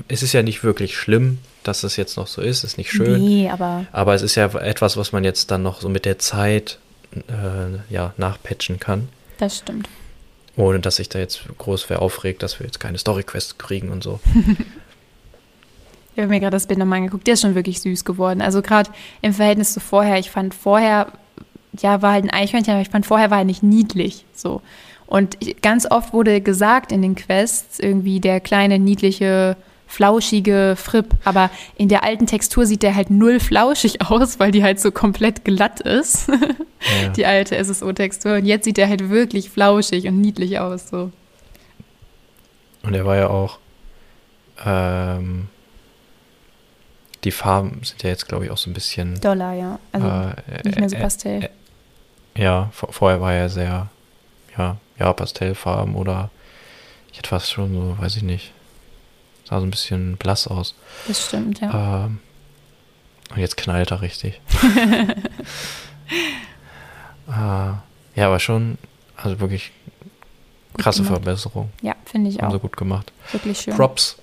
es 0.07 0.23
ist 0.23 0.33
ja 0.33 0.43
nicht 0.43 0.63
wirklich 0.63 0.97
schlimm, 0.97 1.39
dass 1.63 1.83
es 1.83 1.95
jetzt 1.97 2.17
noch 2.17 2.27
so 2.27 2.41
ist, 2.41 2.63
ist 2.63 2.77
nicht 2.77 2.91
schön. 2.91 3.23
Nee, 3.23 3.49
aber 3.49 3.85
Aber 3.91 4.13
es 4.13 4.21
ist 4.21 4.35
ja 4.35 4.45
etwas, 4.59 4.97
was 4.97 5.11
man 5.11 5.23
jetzt 5.23 5.51
dann 5.51 5.63
noch 5.63 5.81
so 5.81 5.89
mit 5.89 6.05
der 6.05 6.19
Zeit 6.19 6.79
äh, 7.15 7.93
ja, 7.93 8.13
nachpatchen 8.17 8.79
kann. 8.79 9.09
das 9.37 9.57
stimmt. 9.59 9.89
Ohne 10.55 10.79
dass 10.79 10.97
sich 10.97 11.09
da 11.09 11.17
jetzt 11.17 11.41
groß 11.57 11.89
wer 11.89 12.01
aufregt, 12.01 12.43
dass 12.43 12.59
wir 12.59 12.67
jetzt 12.67 12.79
keine 12.79 12.97
Story-Quest 12.99 13.57
kriegen 13.57 13.89
und 13.89 14.03
so. 14.03 14.19
Ich 16.15 16.19
habe 16.21 16.29
mir 16.29 16.39
gerade 16.39 16.55
das 16.55 16.67
Bild 16.67 16.77
nochmal 16.77 16.97
angeguckt. 16.97 17.25
Der 17.25 17.33
ist 17.33 17.41
schon 17.41 17.55
wirklich 17.55 17.81
süß 17.81 18.05
geworden. 18.05 18.41
Also 18.41 18.61
gerade 18.61 18.91
im 19.23 19.33
Verhältnis 19.33 19.73
zu 19.73 19.79
vorher. 19.79 20.19
Ich 20.19 20.29
fand 20.29 20.53
vorher, 20.53 21.07
ja, 21.79 22.03
war 22.03 22.11
halt 22.13 22.23
ein 22.25 22.29
Eichhörnchen, 22.29 22.73
aber 22.73 22.83
ich 22.83 22.89
fand 22.89 23.07
vorher 23.07 23.31
war 23.31 23.39
er 23.39 23.45
nicht 23.45 23.63
niedlich. 23.63 24.25
So. 24.35 24.61
Und 25.07 25.37
ganz 25.63 25.89
oft 25.89 26.13
wurde 26.13 26.39
gesagt 26.39 26.91
in 26.91 27.01
den 27.01 27.15
Quests 27.15 27.79
irgendwie 27.79 28.19
der 28.19 28.39
kleine, 28.41 28.77
niedliche, 28.77 29.57
flauschige 29.93 30.75
Fripp. 30.75 31.15
Aber 31.23 31.49
in 31.75 31.87
der 31.87 32.03
alten 32.03 32.25
Textur 32.25 32.65
sieht 32.65 32.83
der 32.83 32.95
halt 32.95 33.09
null 33.09 33.39
flauschig 33.39 34.01
aus, 34.09 34.39
weil 34.39 34.51
die 34.51 34.63
halt 34.63 34.79
so 34.79 34.91
komplett 34.91 35.45
glatt 35.45 35.79
ist. 35.79 36.29
Ja. 37.01 37.07
Die 37.11 37.25
alte 37.25 37.63
SSO-Textur. 37.63 38.35
Und 38.35 38.45
jetzt 38.45 38.65
sieht 38.65 38.75
der 38.75 38.89
halt 38.89 39.07
wirklich 39.07 39.49
flauschig 39.49 40.05
und 40.05 40.19
niedlich 40.19 40.59
aus. 40.59 40.89
So. 40.89 41.13
Und 42.81 42.93
er 42.93 43.05
war 43.05 43.15
ja 43.15 43.29
auch. 43.29 43.57
Ähm, 44.65 45.47
die 47.23 47.31
Farben 47.31 47.79
sind 47.83 48.03
ja 48.03 48.09
jetzt, 48.09 48.27
glaube 48.27 48.43
ich, 48.43 48.51
auch 48.51 48.57
so 48.57 48.69
ein 48.69 48.73
bisschen. 48.73 49.17
Dollar, 49.21 49.53
ja. 49.53 49.79
Also 49.93 50.07
äh, 50.07 50.61
nicht 50.65 50.77
mehr 50.77 50.89
so 50.89 50.97
Pastell. 50.97 51.43
Äh, 51.43 51.45
äh, 51.45 52.43
ja, 52.43 52.69
vorher 52.73 53.21
war 53.21 53.33
er 53.33 53.47
sehr, 53.47 53.87
ja, 54.57 54.75
ja, 54.99 55.13
Pastellfarben 55.13 55.95
oder 55.95 56.31
ich 57.13 57.19
hätte 57.19 57.29
fast 57.29 57.49
schon 57.49 57.73
so, 57.73 57.97
weiß 57.97 58.17
ich 58.17 58.23
nicht. 58.23 58.51
Sah 59.53 59.59
so 59.59 59.67
ein 59.67 59.71
bisschen 59.71 60.17
blass 60.17 60.47
aus. 60.47 60.73
Das 61.07 61.27
stimmt, 61.27 61.61
ja. 61.61 62.05
Ähm, 62.05 62.19
und 63.29 63.37
jetzt 63.37 63.55
knallt 63.55 63.91
er 63.91 64.01
richtig. 64.01 64.41
äh, 67.27 67.29
ja, 67.29 67.79
aber 68.17 68.39
schon, 68.39 68.77
also 69.15 69.39
wirklich 69.39 69.71
krasse 70.77 71.03
Verbesserung. 71.03 71.69
Ja, 71.81 71.95
finde 72.05 72.31
ich 72.31 72.39
Haben 72.39 72.47
auch. 72.47 72.53
sie 72.53 72.59
gut 72.59 72.77
gemacht. 72.77 73.11
Wirklich 73.31 73.59
schön. 73.59 73.75
Props 73.75 74.17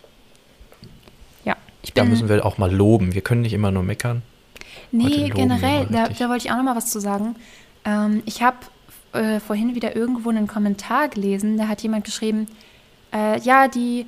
ich 1.83 1.95
da 1.95 2.05
müssen 2.05 2.29
wir 2.29 2.45
auch 2.45 2.59
mal 2.59 2.73
loben. 2.73 3.15
Wir 3.15 3.23
können 3.23 3.43
nicht 3.43 3.53
immer 3.53 3.71
nur 3.71 3.83
meckern. 3.83 4.23
Nee, 4.93 5.31
generell, 5.31 5.87
da, 5.91 6.09
da, 6.09 6.29
wollte 6.29 6.47
ich 6.47 6.53
auch 6.53 6.57
noch 6.57 6.65
mal 6.65 6.77
was 6.77 6.91
zu 6.91 7.01
sagen. 7.01 7.37
Ähm, 7.85 8.23
ich 8.27 8.43
habe 8.43 8.59
äh, 9.13 9.41
vorhin 9.41 9.75
wieder 9.75 9.97
irgendwo 9.97 10.31
einen 10.31 10.47
Kommentar 10.47 11.09
gelesen, 11.09 11.57
da 11.57 11.69
hat 11.69 11.83
jemand 11.83 12.05
geschrieben, 12.05 12.49
äh, 13.13 13.41
ja, 13.41 13.69
die, 13.69 14.07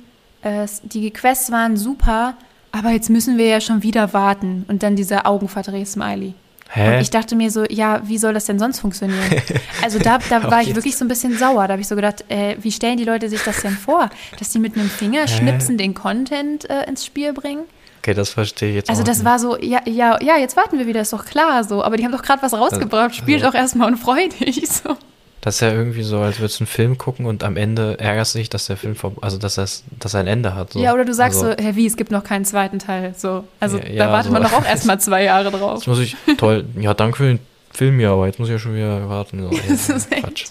die 0.83 1.11
Quests 1.11 1.51
waren 1.51 1.77
super, 1.77 2.35
aber 2.71 2.89
jetzt 2.89 3.09
müssen 3.09 3.37
wir 3.37 3.47
ja 3.47 3.61
schon 3.61 3.83
wieder 3.83 4.13
warten. 4.13 4.65
Und 4.67 4.83
dann 4.83 4.95
dieser 4.95 5.27
Augenverdreh-Smiley. 5.27 6.33
Hä? 6.69 6.95
Und 6.95 7.01
ich 7.01 7.11
dachte 7.11 7.35
mir 7.35 7.51
so, 7.51 7.65
ja, 7.69 8.01
wie 8.03 8.17
soll 8.17 8.33
das 8.33 8.45
denn 8.45 8.57
sonst 8.57 8.79
funktionieren? 8.79 9.19
Also 9.83 9.99
da, 9.99 10.17
da 10.29 10.49
war 10.49 10.61
ich 10.61 10.73
wirklich 10.75 10.95
so 10.95 11.03
ein 11.03 11.09
bisschen 11.09 11.37
sauer. 11.37 11.67
Da 11.67 11.73
habe 11.73 11.81
ich 11.81 11.89
so 11.89 11.95
gedacht, 11.95 12.23
äh, 12.29 12.55
wie 12.61 12.71
stellen 12.71 12.97
die 12.97 13.03
Leute 13.03 13.27
sich 13.29 13.43
das 13.43 13.61
denn 13.61 13.73
vor? 13.73 14.09
Dass 14.39 14.49
die 14.49 14.59
mit 14.59 14.75
einem 14.77 14.89
Fingerschnipsen 14.89 15.77
den 15.77 15.93
Content 15.93 16.69
äh, 16.69 16.87
ins 16.87 17.05
Spiel 17.05 17.33
bringen? 17.33 17.65
Okay, 17.99 18.13
das 18.13 18.29
verstehe 18.29 18.69
ich 18.69 18.75
jetzt 18.75 18.89
Also 18.89 19.03
das 19.03 19.19
nicht. 19.19 19.25
war 19.25 19.39
so, 19.39 19.57
ja, 19.59 19.81
ja, 19.85 20.17
ja, 20.21 20.37
jetzt 20.37 20.55
warten 20.55 20.79
wir 20.79 20.87
wieder, 20.87 21.01
ist 21.01 21.13
doch 21.13 21.25
klar 21.25 21.63
so. 21.65 21.83
Aber 21.83 21.97
die 21.97 22.05
haben 22.05 22.13
doch 22.13 22.21
gerade 22.21 22.41
was 22.41 22.53
rausgebracht, 22.53 23.13
spielt 23.13 23.43
also, 23.43 23.51
doch 23.51 23.59
erstmal 23.59 23.89
und 23.89 23.97
freu 23.97 24.27
dich 24.27 24.67
so. 24.69 24.97
Das 25.43 25.55
ist 25.55 25.59
ja 25.61 25.73
irgendwie 25.73 26.03
so, 26.03 26.19
als 26.19 26.39
würdest 26.39 26.61
du 26.61 26.63
einen 26.63 26.67
Film 26.67 26.97
gucken 26.97 27.25
und 27.25 27.43
am 27.43 27.57
Ende 27.57 27.99
ärgerst 27.99 28.33
du 28.33 28.39
dich, 28.39 28.49
dass 28.49 28.67
der 28.67 28.77
Film, 28.77 28.95
also 29.19 29.37
dass, 29.37 29.55
das, 29.55 29.83
dass 29.99 30.13
er 30.13 30.21
ein 30.21 30.27
Ende 30.27 30.55
hat. 30.55 30.71
So. 30.71 30.79
Ja, 30.79 30.93
oder 30.93 31.03
du 31.03 31.13
sagst 31.13 31.43
also, 31.43 31.51
so, 31.51 31.61
Herr 31.61 31.75
Wie, 31.75 31.85
es 31.85 31.97
gibt 31.97 32.11
noch 32.11 32.23
keinen 32.23 32.45
zweiten 32.45 32.79
Teil. 32.79 33.13
So. 33.17 33.43
Also 33.59 33.77
ja, 33.77 33.89
ja, 33.89 34.05
da 34.05 34.11
wartet 34.13 34.27
so. 34.27 34.31
man 34.31 34.43
doch 34.43 34.53
auch 34.53 34.65
erstmal 34.69 35.01
zwei 35.01 35.25
Jahre 35.25 35.51
drauf. 35.51 35.79
Jetzt 35.79 35.87
muss 35.87 35.99
ich, 35.99 36.15
toll, 36.37 36.63
ja, 36.79 36.93
danke 36.93 37.17
für 37.17 37.25
den 37.25 37.39
Film, 37.71 37.99
ja, 37.99 38.13
aber 38.13 38.27
jetzt 38.27 38.39
muss 38.39 38.47
ich 38.47 38.53
ja 38.53 38.59
schon 38.59 38.73
wieder 38.73 39.09
warten. 39.09 39.41
So, 39.41 39.49
das 39.67 39.89
ist 39.89 40.11
Quatsch. 40.11 40.45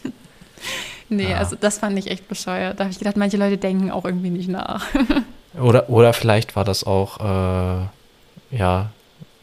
Nee, 1.08 1.30
ja. 1.30 1.38
also 1.38 1.56
das 1.58 1.78
fand 1.78 1.98
ich 1.98 2.10
echt 2.10 2.28
bescheuert. 2.28 2.78
Da 2.78 2.84
habe 2.84 2.92
ich 2.92 2.98
gedacht, 2.98 3.16
manche 3.16 3.38
Leute 3.38 3.56
denken 3.56 3.90
auch 3.90 4.04
irgendwie 4.04 4.28
nicht 4.28 4.50
nach. 4.50 4.84
oder, 5.58 5.88
oder 5.88 6.12
vielleicht 6.12 6.54
war 6.54 6.66
das 6.66 6.84
auch, 6.84 7.18
äh, 7.18 8.56
ja, 8.58 8.90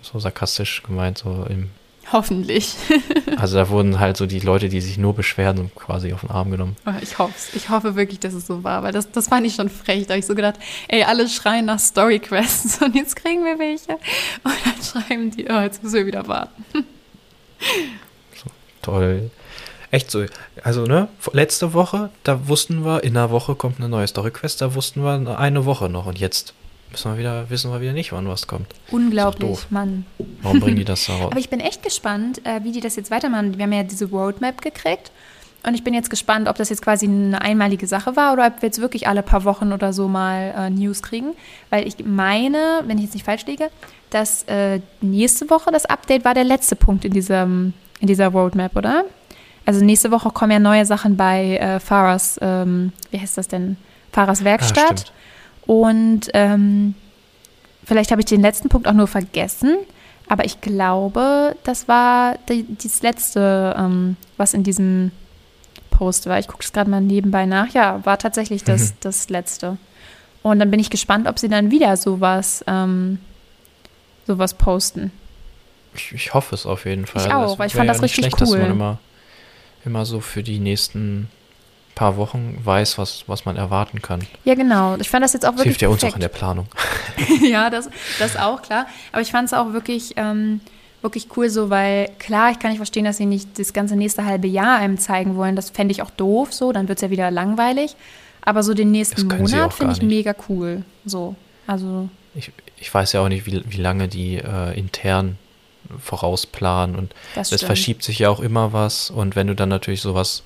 so 0.04 0.20
sarkastisch 0.20 0.84
gemeint, 0.84 1.18
so 1.18 1.48
im 1.50 1.72
Hoffentlich. 2.12 2.76
also 3.38 3.58
da 3.58 3.70
wurden 3.70 4.00
halt 4.00 4.18
so 4.18 4.26
die 4.26 4.40
Leute, 4.40 4.70
die 4.70 4.82
sich 4.82 4.98
nur 4.98 5.14
beschweren, 5.14 5.72
quasi 5.76 6.14
auf 6.14 6.22
den 6.22 6.32
Arm 6.32 6.52
genommen. 6.52 6.76
Oh, 6.86 6.92
ich 7.02 7.18
hoffe 7.20 7.34
Ich 7.56 7.70
hoffe 7.70 7.96
wirklich, 7.96 8.20
dass 8.20 8.34
es 8.34 8.48
so 8.48 8.64
war, 8.64 8.84
weil 8.84 8.92
das, 8.92 9.12
das 9.12 9.28
fand 9.28 9.46
ich 9.46 9.56
schon 9.56 9.70
frech. 9.70 10.08
Da 10.08 10.14
habe 10.14 10.20
ich 10.20 10.26
so 10.26 10.36
gedacht, 10.36 10.56
ey, 10.88 11.04
alle 11.04 11.28
schreien 11.28 11.66
nach 11.66 11.80
Story-Quests 11.80 12.82
und 12.82 12.96
jetzt 12.96 13.16
kriegen 13.16 13.44
wir 13.44 13.60
welche. 13.60 13.94
Und 14.44 14.56
dann 14.66 15.04
schreiben 15.04 15.32
die, 15.32 15.46
oh, 15.50 15.62
jetzt 15.62 15.84
müssen 15.84 15.96
wir 15.96 16.06
wieder 16.06 16.28
warten. 16.28 16.64
So, 18.36 18.50
toll. 18.82 19.30
Echt 19.92 20.12
so. 20.12 20.26
Also, 20.64 20.86
ne, 20.86 21.08
letzte 21.34 21.74
Woche, 21.74 22.10
da 22.24 22.48
wussten 22.48 22.86
wir, 22.86 23.04
in 23.04 23.18
einer 23.18 23.32
Woche 23.32 23.56
kommt 23.56 23.80
eine 23.80 23.90
neue 23.90 24.08
Story-Quest, 24.08 24.62
da 24.62 24.76
wussten 24.76 25.04
wir 25.04 25.38
eine 25.38 25.66
Woche 25.66 25.90
noch. 25.90 26.06
Und 26.06 26.20
jetzt 26.20 26.54
müssen 26.92 27.12
wir 27.12 27.18
wieder, 27.18 27.50
wissen 27.50 27.72
wir 27.72 27.82
wieder 27.82 27.94
nicht, 27.94 28.12
wann 28.12 28.28
was 28.28 28.48
kommt. 28.48 28.68
Unglaublich, 28.92 29.60
Mann. 29.70 30.06
Warum 30.42 30.60
bringen 30.60 30.78
die 30.78 30.86
das 30.86 31.06
da 31.08 31.14
raus? 31.14 31.32
Aber 31.32 31.40
ich 31.40 31.50
bin 31.50 31.60
echt 31.60 31.84
gespannt, 31.84 32.46
äh, 32.46 32.64
wie 32.64 32.72
die 32.72 32.82
das 32.82 32.96
jetzt 32.96 33.12
weitermachen. 33.12 33.58
Wir 33.58 33.64
haben 33.64 33.74
ja 33.74 33.84
diese 33.84 34.06
Roadmap 34.06 34.62
gekriegt. 34.62 35.12
Und 35.62 35.74
ich 35.74 35.84
bin 35.84 35.94
jetzt 35.94 36.10
gespannt, 36.10 36.48
ob 36.48 36.56
das 36.56 36.70
jetzt 36.70 36.82
quasi 36.82 37.06
eine 37.06 37.42
einmalige 37.42 37.86
Sache 37.86 38.16
war 38.16 38.32
oder 38.32 38.48
ob 38.48 38.62
wir 38.62 38.68
jetzt 38.68 38.80
wirklich 38.80 39.10
alle 39.10 39.22
paar 39.22 39.44
Wochen 39.44 39.74
oder 39.74 39.92
so 39.92 40.08
mal 40.08 40.54
äh, 40.58 40.70
News 40.70 41.02
kriegen. 41.02 41.34
Weil 41.70 41.86
ich 41.86 41.96
meine, 42.06 42.82
wenn 42.86 42.98
ich 42.98 43.06
jetzt 43.06 43.14
nicht 43.14 43.26
falsch 43.26 43.46
liege, 43.46 43.70
dass 44.10 44.44
äh, 44.44 44.80
nächste 45.02 45.50
Woche 45.50 45.72
das 45.72 45.86
Update 45.86 46.24
war 46.24 46.34
der 46.34 46.46
letzte 46.46 46.78
Punkt 46.78 47.04
in, 47.04 47.12
diesem, 47.12 47.74
in 48.00 48.08
dieser 48.08 48.30
Roadmap, 48.30 48.76
oder? 48.78 49.04
Also 49.66 49.84
nächste 49.84 50.12
Woche 50.12 50.30
kommen 50.32 50.52
ja 50.52 50.60
neue 50.60 50.86
Sachen 50.86 51.18
bei 51.18 51.58
äh, 51.58 51.80
Fahrers, 51.80 52.40
ähm, 52.42 52.94
wie 53.12 53.20
heißt 53.20 53.38
das 53.38 53.50
denn? 53.50 53.76
Fahrers 54.12 54.44
Werkstatt. 54.44 55.06
Ah, 55.08 55.12
und 55.70 56.22
ähm, 56.34 56.96
vielleicht 57.84 58.10
habe 58.10 58.22
ich 58.22 58.26
den 58.26 58.42
letzten 58.42 58.70
Punkt 58.70 58.88
auch 58.88 58.94
nur 58.94 59.06
vergessen, 59.06 59.78
aber 60.28 60.44
ich 60.44 60.62
glaube, 60.62 61.56
das 61.64 61.88
war 61.88 62.40
die, 62.50 62.66
das 62.82 63.04
letzte, 63.04 63.76
ähm, 63.78 64.18
was 64.36 64.56
in 64.56 64.64
diesem 64.64 65.12
Post 65.92 66.26
war. 66.26 66.40
Ich 66.40 66.48
gucke 66.48 66.64
es 66.64 66.74
gerade 66.74 66.90
mal 66.90 67.02
nebenbei 67.02 67.46
nach. 67.46 67.72
Ja, 67.72 68.04
war 68.04 68.18
tatsächlich 68.18 68.64
das, 68.64 68.94
mhm. 68.94 68.98
das 69.02 69.30
letzte. 69.30 69.78
Und 70.42 70.58
dann 70.58 70.72
bin 70.72 70.80
ich 70.80 70.90
gespannt, 70.90 71.28
ob 71.28 71.38
sie 71.38 71.50
dann 71.50 71.70
wieder 71.70 71.96
sowas, 71.98 72.64
ähm, 72.66 73.20
sowas 74.26 74.56
posten. 74.56 75.12
Ich, 75.94 76.12
ich, 76.14 76.34
hoffe 76.34 76.56
es 76.56 76.66
auf 76.66 76.86
jeden 76.86 77.06
Fall. 77.06 77.28
Ich 77.28 77.32
auch, 77.32 77.60
weil 77.60 77.68
ich 77.68 77.74
fand 77.74 77.88
das 77.88 77.98
ja 77.98 78.02
richtig 78.06 78.26
schlecht, 78.26 78.42
cool. 78.42 78.58
Dass 78.58 78.68
man 78.68 78.72
immer, 78.72 79.00
immer 79.86 80.04
so 80.04 80.20
für 80.20 80.42
die 80.42 80.58
nächsten 80.58 81.30
paar 82.00 82.16
Wochen 82.16 82.58
weiß, 82.64 82.98
was, 82.98 83.26
was 83.28 83.44
man 83.44 83.58
erwarten 83.58 84.02
kann. 84.02 84.22
Ja, 84.46 84.56
genau. 84.56 84.96
Ich 85.02 85.10
fand 85.10 85.22
das 85.22 85.34
jetzt 85.34 85.46
auch 85.46 85.58
wirklich. 85.58 85.78
Das 85.78 85.80
hilft 85.80 85.82
ja 85.82 85.90
uns 85.90 86.04
auch 86.06 86.16
in 86.16 86.22
der 86.22 86.30
Planung. 86.30 86.66
ja, 87.42 87.70
das, 87.70 87.90
das 88.20 88.38
auch, 88.38 88.62
klar. 88.62 88.88
Aber 89.12 89.22
ich 89.22 89.32
fand 89.32 89.48
es 89.48 89.54
auch 89.54 89.74
wirklich, 89.74 90.14
ähm, 90.16 90.62
wirklich 91.02 91.28
cool 91.36 91.50
so, 91.50 91.70
weil 91.70 92.10
klar, 92.18 92.52
ich 92.52 92.60
kann 92.60 92.72
nicht 92.72 92.78
verstehen, 92.78 93.04
dass 93.04 93.18
sie 93.18 93.26
nicht 93.26 93.60
das 93.60 93.74
ganze 93.74 93.98
nächste 93.98 94.24
halbe 94.24 94.48
Jahr 94.48 94.78
einem 94.78 94.98
zeigen 94.98 95.36
wollen. 95.36 95.58
Das 95.58 95.72
fände 95.72 95.92
ich 95.92 96.02
auch 96.02 96.10
doof 96.10 96.54
so, 96.54 96.72
dann 96.72 96.88
wird 96.88 97.00
es 97.00 97.02
ja 97.02 97.10
wieder 97.10 97.32
langweilig. 97.32 97.98
Aber 98.44 98.64
so 98.64 98.74
den 98.74 98.92
nächsten 98.92 99.28
Monat 99.28 99.74
finde 99.74 99.92
ich 99.92 100.02
mega 100.02 100.34
cool. 100.48 100.84
So, 101.04 101.36
also. 101.68 102.08
Ich, 102.34 102.54
ich 102.78 102.94
weiß 102.94 103.12
ja 103.12 103.20
auch 103.20 103.28
nicht, 103.28 103.46
wie, 103.46 103.62
wie 103.68 103.82
lange 103.82 104.08
die 104.08 104.38
äh, 104.38 104.80
intern 104.80 105.38
vorausplanen 106.02 106.96
und 106.96 107.14
es 107.36 107.62
verschiebt 107.62 108.04
sich 108.04 108.20
ja 108.20 108.30
auch 108.30 108.40
immer 108.40 108.72
was 108.72 109.10
und 109.10 109.36
wenn 109.36 109.48
du 109.48 109.56
dann 109.56 109.70
natürlich 109.70 110.02
sowas 110.02 110.44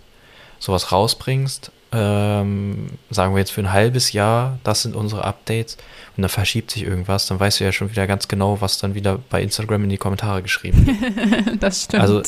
sowas 0.63 0.93
rausbringst, 0.93 1.71
ähm, 1.91 2.88
sagen 3.10 3.34
wir 3.34 3.39
jetzt 3.39 3.52
für 3.52 3.60
ein 3.60 3.73
halbes 3.73 4.13
Jahr, 4.13 4.60
das 4.63 4.84
sind 4.84 4.95
unsere 4.95 5.26
Updates 5.26 5.76
und 6.15 6.21
dann 6.21 6.30
verschiebt 6.30 6.71
sich 6.71 6.84
irgendwas, 6.84 7.28
dann 7.28 7.38
weißt 7.38 7.60
du 7.60 7.65
ja 7.65 7.73
schon 7.73 7.91
wieder 7.91 8.08
ganz 8.08 8.30
genau, 8.30 8.62
was 8.62 8.78
dann 8.78 8.95
wieder 8.95 9.19
bei 9.30 9.43
Instagram 9.43 9.84
in 9.84 9.89
die 9.89 9.97
Kommentare 9.97 10.41
geschrieben 10.41 10.88
wird. 10.88 11.58
das 11.62 11.84
stimmt. 11.84 12.02
Also 12.02 12.21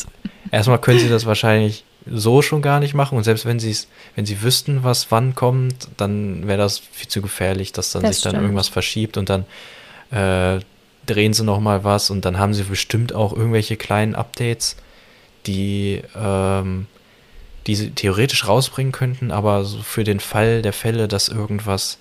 erstmal 0.50 0.78
können 0.82 0.98
sie 0.98 1.08
das 1.08 1.24
wahrscheinlich 1.24 1.84
so 2.04 2.42
schon 2.42 2.60
gar 2.60 2.78
nicht 2.78 2.92
machen 2.92 3.16
und 3.16 3.24
selbst 3.24 3.46
wenn 3.46 3.58
sie 3.58 3.70
es, 3.70 3.88
wenn 4.16 4.26
sie 4.26 4.42
wüssten, 4.42 4.84
was 4.84 5.10
wann 5.10 5.34
kommt, 5.34 5.88
dann 5.96 6.46
wäre 6.46 6.58
das 6.58 6.78
viel 6.78 7.08
zu 7.08 7.22
gefährlich, 7.22 7.72
dass 7.72 7.90
dann 7.92 8.02
das 8.02 8.16
sich 8.16 8.22
dann 8.22 8.32
stimmt. 8.32 8.42
irgendwas 8.42 8.68
verschiebt 8.68 9.16
und 9.16 9.30
dann 9.30 9.46
äh, 10.10 10.60
drehen 11.06 11.32
sie 11.32 11.42
noch 11.42 11.60
mal 11.60 11.84
was 11.84 12.10
und 12.10 12.26
dann 12.26 12.38
haben 12.38 12.52
sie 12.52 12.64
bestimmt 12.64 13.14
auch 13.14 13.32
irgendwelche 13.32 13.78
kleinen 13.78 14.14
Updates, 14.14 14.76
die 15.46 16.02
ähm, 16.14 16.86
die 17.66 17.74
sie 17.74 17.90
theoretisch 17.90 18.46
rausbringen 18.46 18.92
könnten, 18.92 19.30
aber 19.30 19.64
so 19.64 19.78
für 19.78 20.04
den 20.04 20.20
Fall 20.20 20.62
der 20.62 20.72
Fälle, 20.72 21.08
dass 21.08 21.28
irgendwas, 21.28 21.98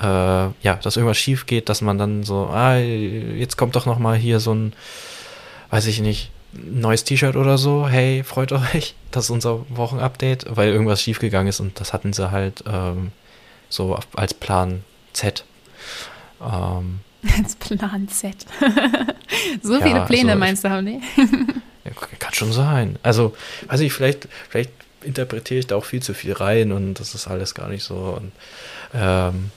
äh, 0.00 0.04
ja, 0.04 0.74
dass 0.82 0.96
irgendwas 0.96 1.18
schief 1.18 1.46
geht, 1.46 1.68
dass 1.68 1.82
man 1.82 1.98
dann 1.98 2.24
so, 2.24 2.46
ah, 2.46 2.76
jetzt 2.76 3.56
kommt 3.56 3.76
doch 3.76 3.86
noch 3.86 3.98
mal 3.98 4.16
hier 4.16 4.40
so 4.40 4.54
ein, 4.54 4.72
weiß 5.70 5.86
ich 5.86 6.00
nicht, 6.00 6.30
neues 6.52 7.04
T-Shirt 7.04 7.36
oder 7.36 7.58
so, 7.58 7.88
hey, 7.88 8.22
freut 8.24 8.52
euch, 8.52 8.94
das 9.10 9.24
ist 9.24 9.30
unser 9.30 9.66
Wochenupdate, 9.68 10.46
weil 10.48 10.70
irgendwas 10.70 11.02
schiefgegangen 11.02 11.48
ist 11.48 11.60
und 11.60 11.78
das 11.78 11.92
hatten 11.92 12.12
sie 12.12 12.30
halt 12.30 12.64
ähm, 12.66 13.12
so 13.68 13.98
als 14.14 14.32
Plan 14.32 14.84
Z. 15.12 15.44
Ähm, 16.40 17.00
als 17.36 17.56
Plan 17.56 18.08
Z. 18.08 18.46
so 19.62 19.80
viele 19.80 20.04
Pläne 20.06 20.32
also, 20.32 20.38
meinst 20.38 20.64
du, 20.64 20.70
haben 20.70 20.86
die? 20.86 21.00
kann 22.18 22.32
schon 22.32 22.52
sein. 22.52 22.98
Also, 23.02 23.36
weiß 23.68 23.80
ich, 23.80 23.92
vielleicht, 23.92 24.28
vielleicht 24.48 24.70
interpretiere 25.04 25.60
ich 25.60 25.66
da 25.66 25.76
auch 25.76 25.84
viel 25.84 26.02
zu 26.02 26.14
viel 26.14 26.32
rein 26.32 26.72
und 26.72 26.94
das 26.94 27.14
ist 27.14 27.26
alles 27.28 27.54
gar 27.54 27.68
nicht 27.68 27.84
so. 27.84 27.94
Und, 27.94 28.32
ähm, 28.94 29.50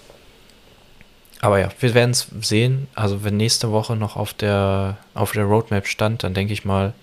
aber 1.42 1.60
ja, 1.60 1.70
wir 1.80 1.94
werden 1.94 2.12
es 2.12 2.28
sehen. 2.42 2.88
Also 2.96 3.24
wenn 3.24 3.38
nächste 3.38 3.72
Woche 3.72 3.96
noch 3.96 4.16
auf 4.16 4.34
der, 4.34 4.98
auf 5.14 5.32
der 5.32 5.44
Roadmap 5.46 5.88
stand, 5.88 6.24
dann 6.24 6.34
denke 6.34 6.54
ich 6.54 6.66
mal, 6.66 6.94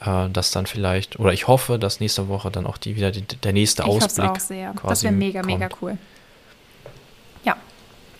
äh, 0.00 0.28
dass 0.30 0.50
dann 0.50 0.66
vielleicht, 0.66 1.18
oder 1.18 1.32
ich 1.32 1.48
hoffe, 1.48 1.78
dass 1.78 2.00
nächste 2.00 2.28
Woche 2.28 2.50
dann 2.50 2.66
auch 2.66 2.78
die 2.78 2.96
wieder 2.96 3.10
die, 3.10 3.22
der 3.22 3.52
nächste 3.52 3.82
ich 3.82 3.88
Ausblick 3.88 4.30
auch 4.30 4.38
sehr. 4.40 4.72
quasi 4.72 4.88
Das 4.88 5.02
wäre 5.02 5.12
mega, 5.12 5.40
kommt. 5.42 5.52
mega 5.58 5.68
cool. 5.82 5.98
Ja, 7.44 7.56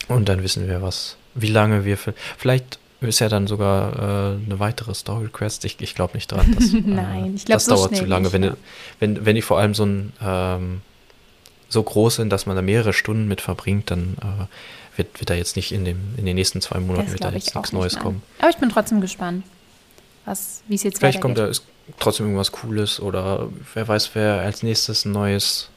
Und 0.08 0.28
dann 0.28 0.42
wissen 0.42 0.66
wir, 0.68 0.82
was, 0.82 1.16
wie 1.34 1.50
lange 1.50 1.84
wir 1.84 1.96
für, 1.96 2.14
vielleicht 2.36 2.78
ist 3.00 3.18
ja 3.20 3.28
dann 3.28 3.46
sogar 3.46 3.92
äh, 3.96 4.36
eine 4.44 4.58
weitere 4.58 4.94
Story 4.94 5.28
Quest. 5.32 5.64
Ich, 5.64 5.80
ich 5.80 5.94
glaube 5.94 6.14
nicht 6.14 6.30
dran. 6.32 6.54
Dass, 6.54 6.72
Nein, 6.84 7.32
äh, 7.32 7.36
ich 7.36 7.44
glaub, 7.44 7.56
das 7.56 7.64
so 7.66 7.74
dauert 7.76 7.96
zu 7.96 8.04
lange. 8.04 8.24
nicht, 8.24 8.32
wenn, 8.32 8.42
ja. 8.42 8.50
die- 8.50 8.56
wenn, 9.00 9.24
wenn 9.26 9.34
die 9.36 9.42
vor 9.42 9.58
allem 9.58 9.74
so 9.74 9.84
ein 9.84 10.12
ähm, 10.22 10.80
so 11.68 11.82
groß 11.82 12.16
sind, 12.16 12.30
dass 12.30 12.46
man 12.46 12.56
da 12.56 12.62
mehrere 12.62 12.92
Stunden 12.92 13.28
mit 13.28 13.40
verbringt, 13.40 13.90
dann 13.90 14.16
äh, 14.22 14.96
wird, 14.96 15.20
wird 15.20 15.30
da 15.30 15.34
jetzt 15.34 15.54
nicht 15.56 15.70
in, 15.70 15.84
dem, 15.84 15.98
in 16.16 16.24
den 16.26 16.34
nächsten 16.34 16.60
zwei 16.60 16.78
Monaten 16.80 17.04
das 17.06 17.12
wird 17.12 17.20
da 17.22 17.28
glaube 17.28 17.36
jetzt 17.38 17.54
nichts 17.54 17.72
nicht. 17.72 17.78
Neues 17.80 17.92
nein. 17.94 18.02
kommen. 18.02 18.22
Aber 18.38 18.50
ich 18.50 18.56
bin 18.56 18.68
trotzdem 18.70 19.00
gespannt, 19.00 19.44
was, 20.24 20.62
wie 20.66 20.74
es 20.74 20.82
jetzt 20.82 20.98
Vielleicht 20.98 21.20
kommt 21.20 21.38
da 21.38 21.46
ist 21.46 21.62
trotzdem 21.98 22.26
irgendwas 22.26 22.52
Cooles 22.52 23.00
oder 23.00 23.48
wer 23.74 23.86
weiß, 23.88 24.10
wer 24.14 24.40
als 24.40 24.62
nächstes 24.62 25.04
ein 25.04 25.12
neues, 25.12 25.68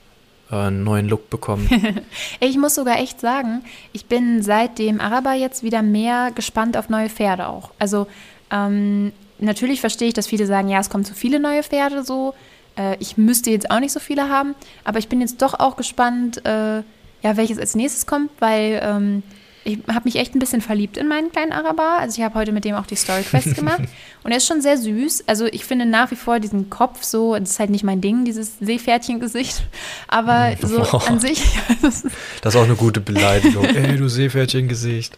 einen 0.57 0.83
neuen 0.83 1.07
Look 1.07 1.29
bekommt. 1.29 1.71
Ey, 1.71 2.03
Ich 2.49 2.57
muss 2.57 2.75
sogar 2.75 2.99
echt 2.99 3.19
sagen, 3.19 3.63
ich 3.93 4.05
bin 4.05 4.41
seit 4.43 4.79
dem 4.79 4.99
Araber 4.99 5.33
jetzt 5.33 5.63
wieder 5.63 5.81
mehr 5.81 6.31
gespannt 6.33 6.77
auf 6.77 6.89
neue 6.89 7.09
Pferde 7.09 7.47
auch. 7.47 7.71
Also 7.79 8.07
ähm, 8.51 9.11
natürlich 9.39 9.79
verstehe 9.79 10.09
ich, 10.09 10.13
dass 10.13 10.27
viele 10.27 10.45
sagen, 10.45 10.69
ja, 10.69 10.79
es 10.79 10.89
kommen 10.89 11.05
zu 11.05 11.13
viele 11.13 11.39
neue 11.39 11.63
Pferde 11.63 12.03
so. 12.03 12.33
Äh, 12.77 12.97
ich 12.99 13.17
müsste 13.17 13.51
jetzt 13.51 13.71
auch 13.71 13.79
nicht 13.79 13.93
so 13.93 13.99
viele 13.99 14.29
haben, 14.29 14.55
aber 14.83 14.99
ich 14.99 15.07
bin 15.07 15.21
jetzt 15.21 15.41
doch 15.41 15.59
auch 15.59 15.75
gespannt, 15.77 16.45
äh, 16.45 16.83
ja, 17.23 17.37
welches 17.37 17.59
als 17.59 17.75
nächstes 17.75 18.05
kommt, 18.05 18.31
weil 18.39 18.81
ähm, 18.83 19.23
ich 19.63 19.79
habe 19.87 20.01
mich 20.05 20.15
echt 20.15 20.33
ein 20.35 20.39
bisschen 20.39 20.61
verliebt 20.61 20.97
in 20.97 21.07
meinen 21.07 21.31
kleinen 21.31 21.51
Araber. 21.51 21.97
Also 21.99 22.17
ich 22.19 22.23
habe 22.25 22.35
heute 22.35 22.51
mit 22.51 22.65
dem 22.65 22.75
auch 22.75 22.85
die 22.87 22.95
Story 22.95 23.21
Quest 23.21 23.55
gemacht 23.55 23.81
und 24.23 24.31
er 24.31 24.37
ist 24.37 24.47
schon 24.47 24.61
sehr 24.61 24.77
süß. 24.77 25.25
Also 25.27 25.45
ich 25.45 25.65
finde 25.65 25.85
nach 25.85 26.09
wie 26.11 26.15
vor 26.15 26.39
diesen 26.39 26.69
Kopf 26.69 27.03
so, 27.03 27.37
das 27.37 27.51
ist 27.51 27.59
halt 27.59 27.69
nicht 27.69 27.83
mein 27.83 28.01
Ding, 28.01 28.25
dieses 28.25 28.57
Seepferdchen-Gesicht, 28.59 29.61
aber 30.07 30.53
so 30.61 30.79
Wow. 30.79 31.07
an 31.09 31.19
sich, 31.19 31.43
das 31.81 32.03
ist 32.05 32.15
Das 32.41 32.55
ist 32.55 32.59
auch 32.59 32.65
eine 32.65 32.75
gute 32.75 33.01
Beleidigung. 33.01 33.63
Ey, 33.75 33.97
du 33.97 34.07
Seepferdchen-Gesicht. 34.09 35.17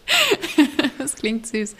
Das 0.98 1.16
klingt 1.16 1.48
süß. 1.48 1.76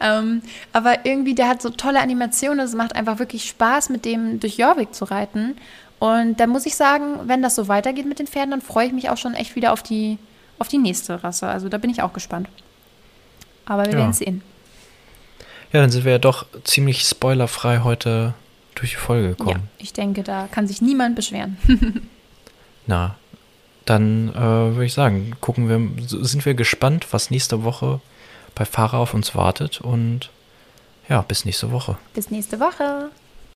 Ähm, 0.00 0.42
aber 0.72 1.04
irgendwie, 1.06 1.34
der 1.34 1.48
hat 1.48 1.62
so 1.62 1.70
tolle 1.70 2.00
Animationen. 2.00 2.60
Es 2.60 2.74
macht 2.74 2.94
einfach 2.94 3.18
wirklich 3.18 3.44
Spaß, 3.48 3.88
mit 3.90 4.04
dem 4.04 4.38
durch 4.40 4.58
Jorvik 4.58 4.94
zu 4.94 5.04
reiten. 5.06 5.56
Und 5.98 6.40
da 6.40 6.46
muss 6.46 6.66
ich 6.66 6.74
sagen, 6.76 7.20
wenn 7.26 7.40
das 7.42 7.54
so 7.54 7.68
weitergeht 7.68 8.06
mit 8.06 8.18
den 8.18 8.26
Pferden, 8.26 8.50
dann 8.50 8.60
freue 8.60 8.86
ich 8.86 8.92
mich 8.92 9.08
auch 9.08 9.16
schon 9.16 9.32
echt 9.34 9.56
wieder 9.56 9.72
auf 9.72 9.82
die, 9.82 10.18
auf 10.58 10.68
die 10.68 10.78
nächste 10.78 11.22
Rasse. 11.22 11.46
Also 11.48 11.68
da 11.68 11.78
bin 11.78 11.90
ich 11.90 12.02
auch 12.02 12.12
gespannt. 12.12 12.48
Aber 13.64 13.84
wir 13.84 13.92
Ja. 13.92 13.98
werden 13.98 14.12
sehen. 14.12 14.42
Ja, 15.72 15.80
dann 15.80 15.90
sind 15.90 16.04
wir 16.04 16.12
ja 16.12 16.18
doch 16.18 16.46
ziemlich 16.64 17.00
spoilerfrei 17.02 17.80
heute 17.80 18.34
durch 18.76 18.90
die 18.90 18.96
Folge 18.96 19.28
Ja, 19.28 19.34
gekommen. 19.34 19.68
ich 19.78 19.92
denke, 19.92 20.22
da 20.22 20.48
kann 20.50 20.66
sich 20.68 20.80
niemand 20.80 21.16
beschweren. 21.16 21.56
Na, 22.86 23.16
dann 23.84 24.28
äh, 24.30 24.34
würde 24.40 24.84
ich 24.84 24.94
sagen, 24.94 25.32
gucken 25.40 25.68
wir, 25.68 26.06
sind 26.24 26.44
wir 26.46 26.54
gespannt, 26.54 27.06
was 27.12 27.30
nächste 27.30 27.64
Woche 27.64 28.00
bei 28.54 28.64
Fahrer 28.64 28.98
auf 28.98 29.14
uns 29.14 29.34
wartet 29.34 29.80
und 29.80 30.30
ja, 31.08 31.22
bis 31.22 31.44
nächste 31.44 31.70
Woche. 31.72 31.96
Bis 32.14 32.30
nächste 32.30 32.58
Woche. 32.60 33.10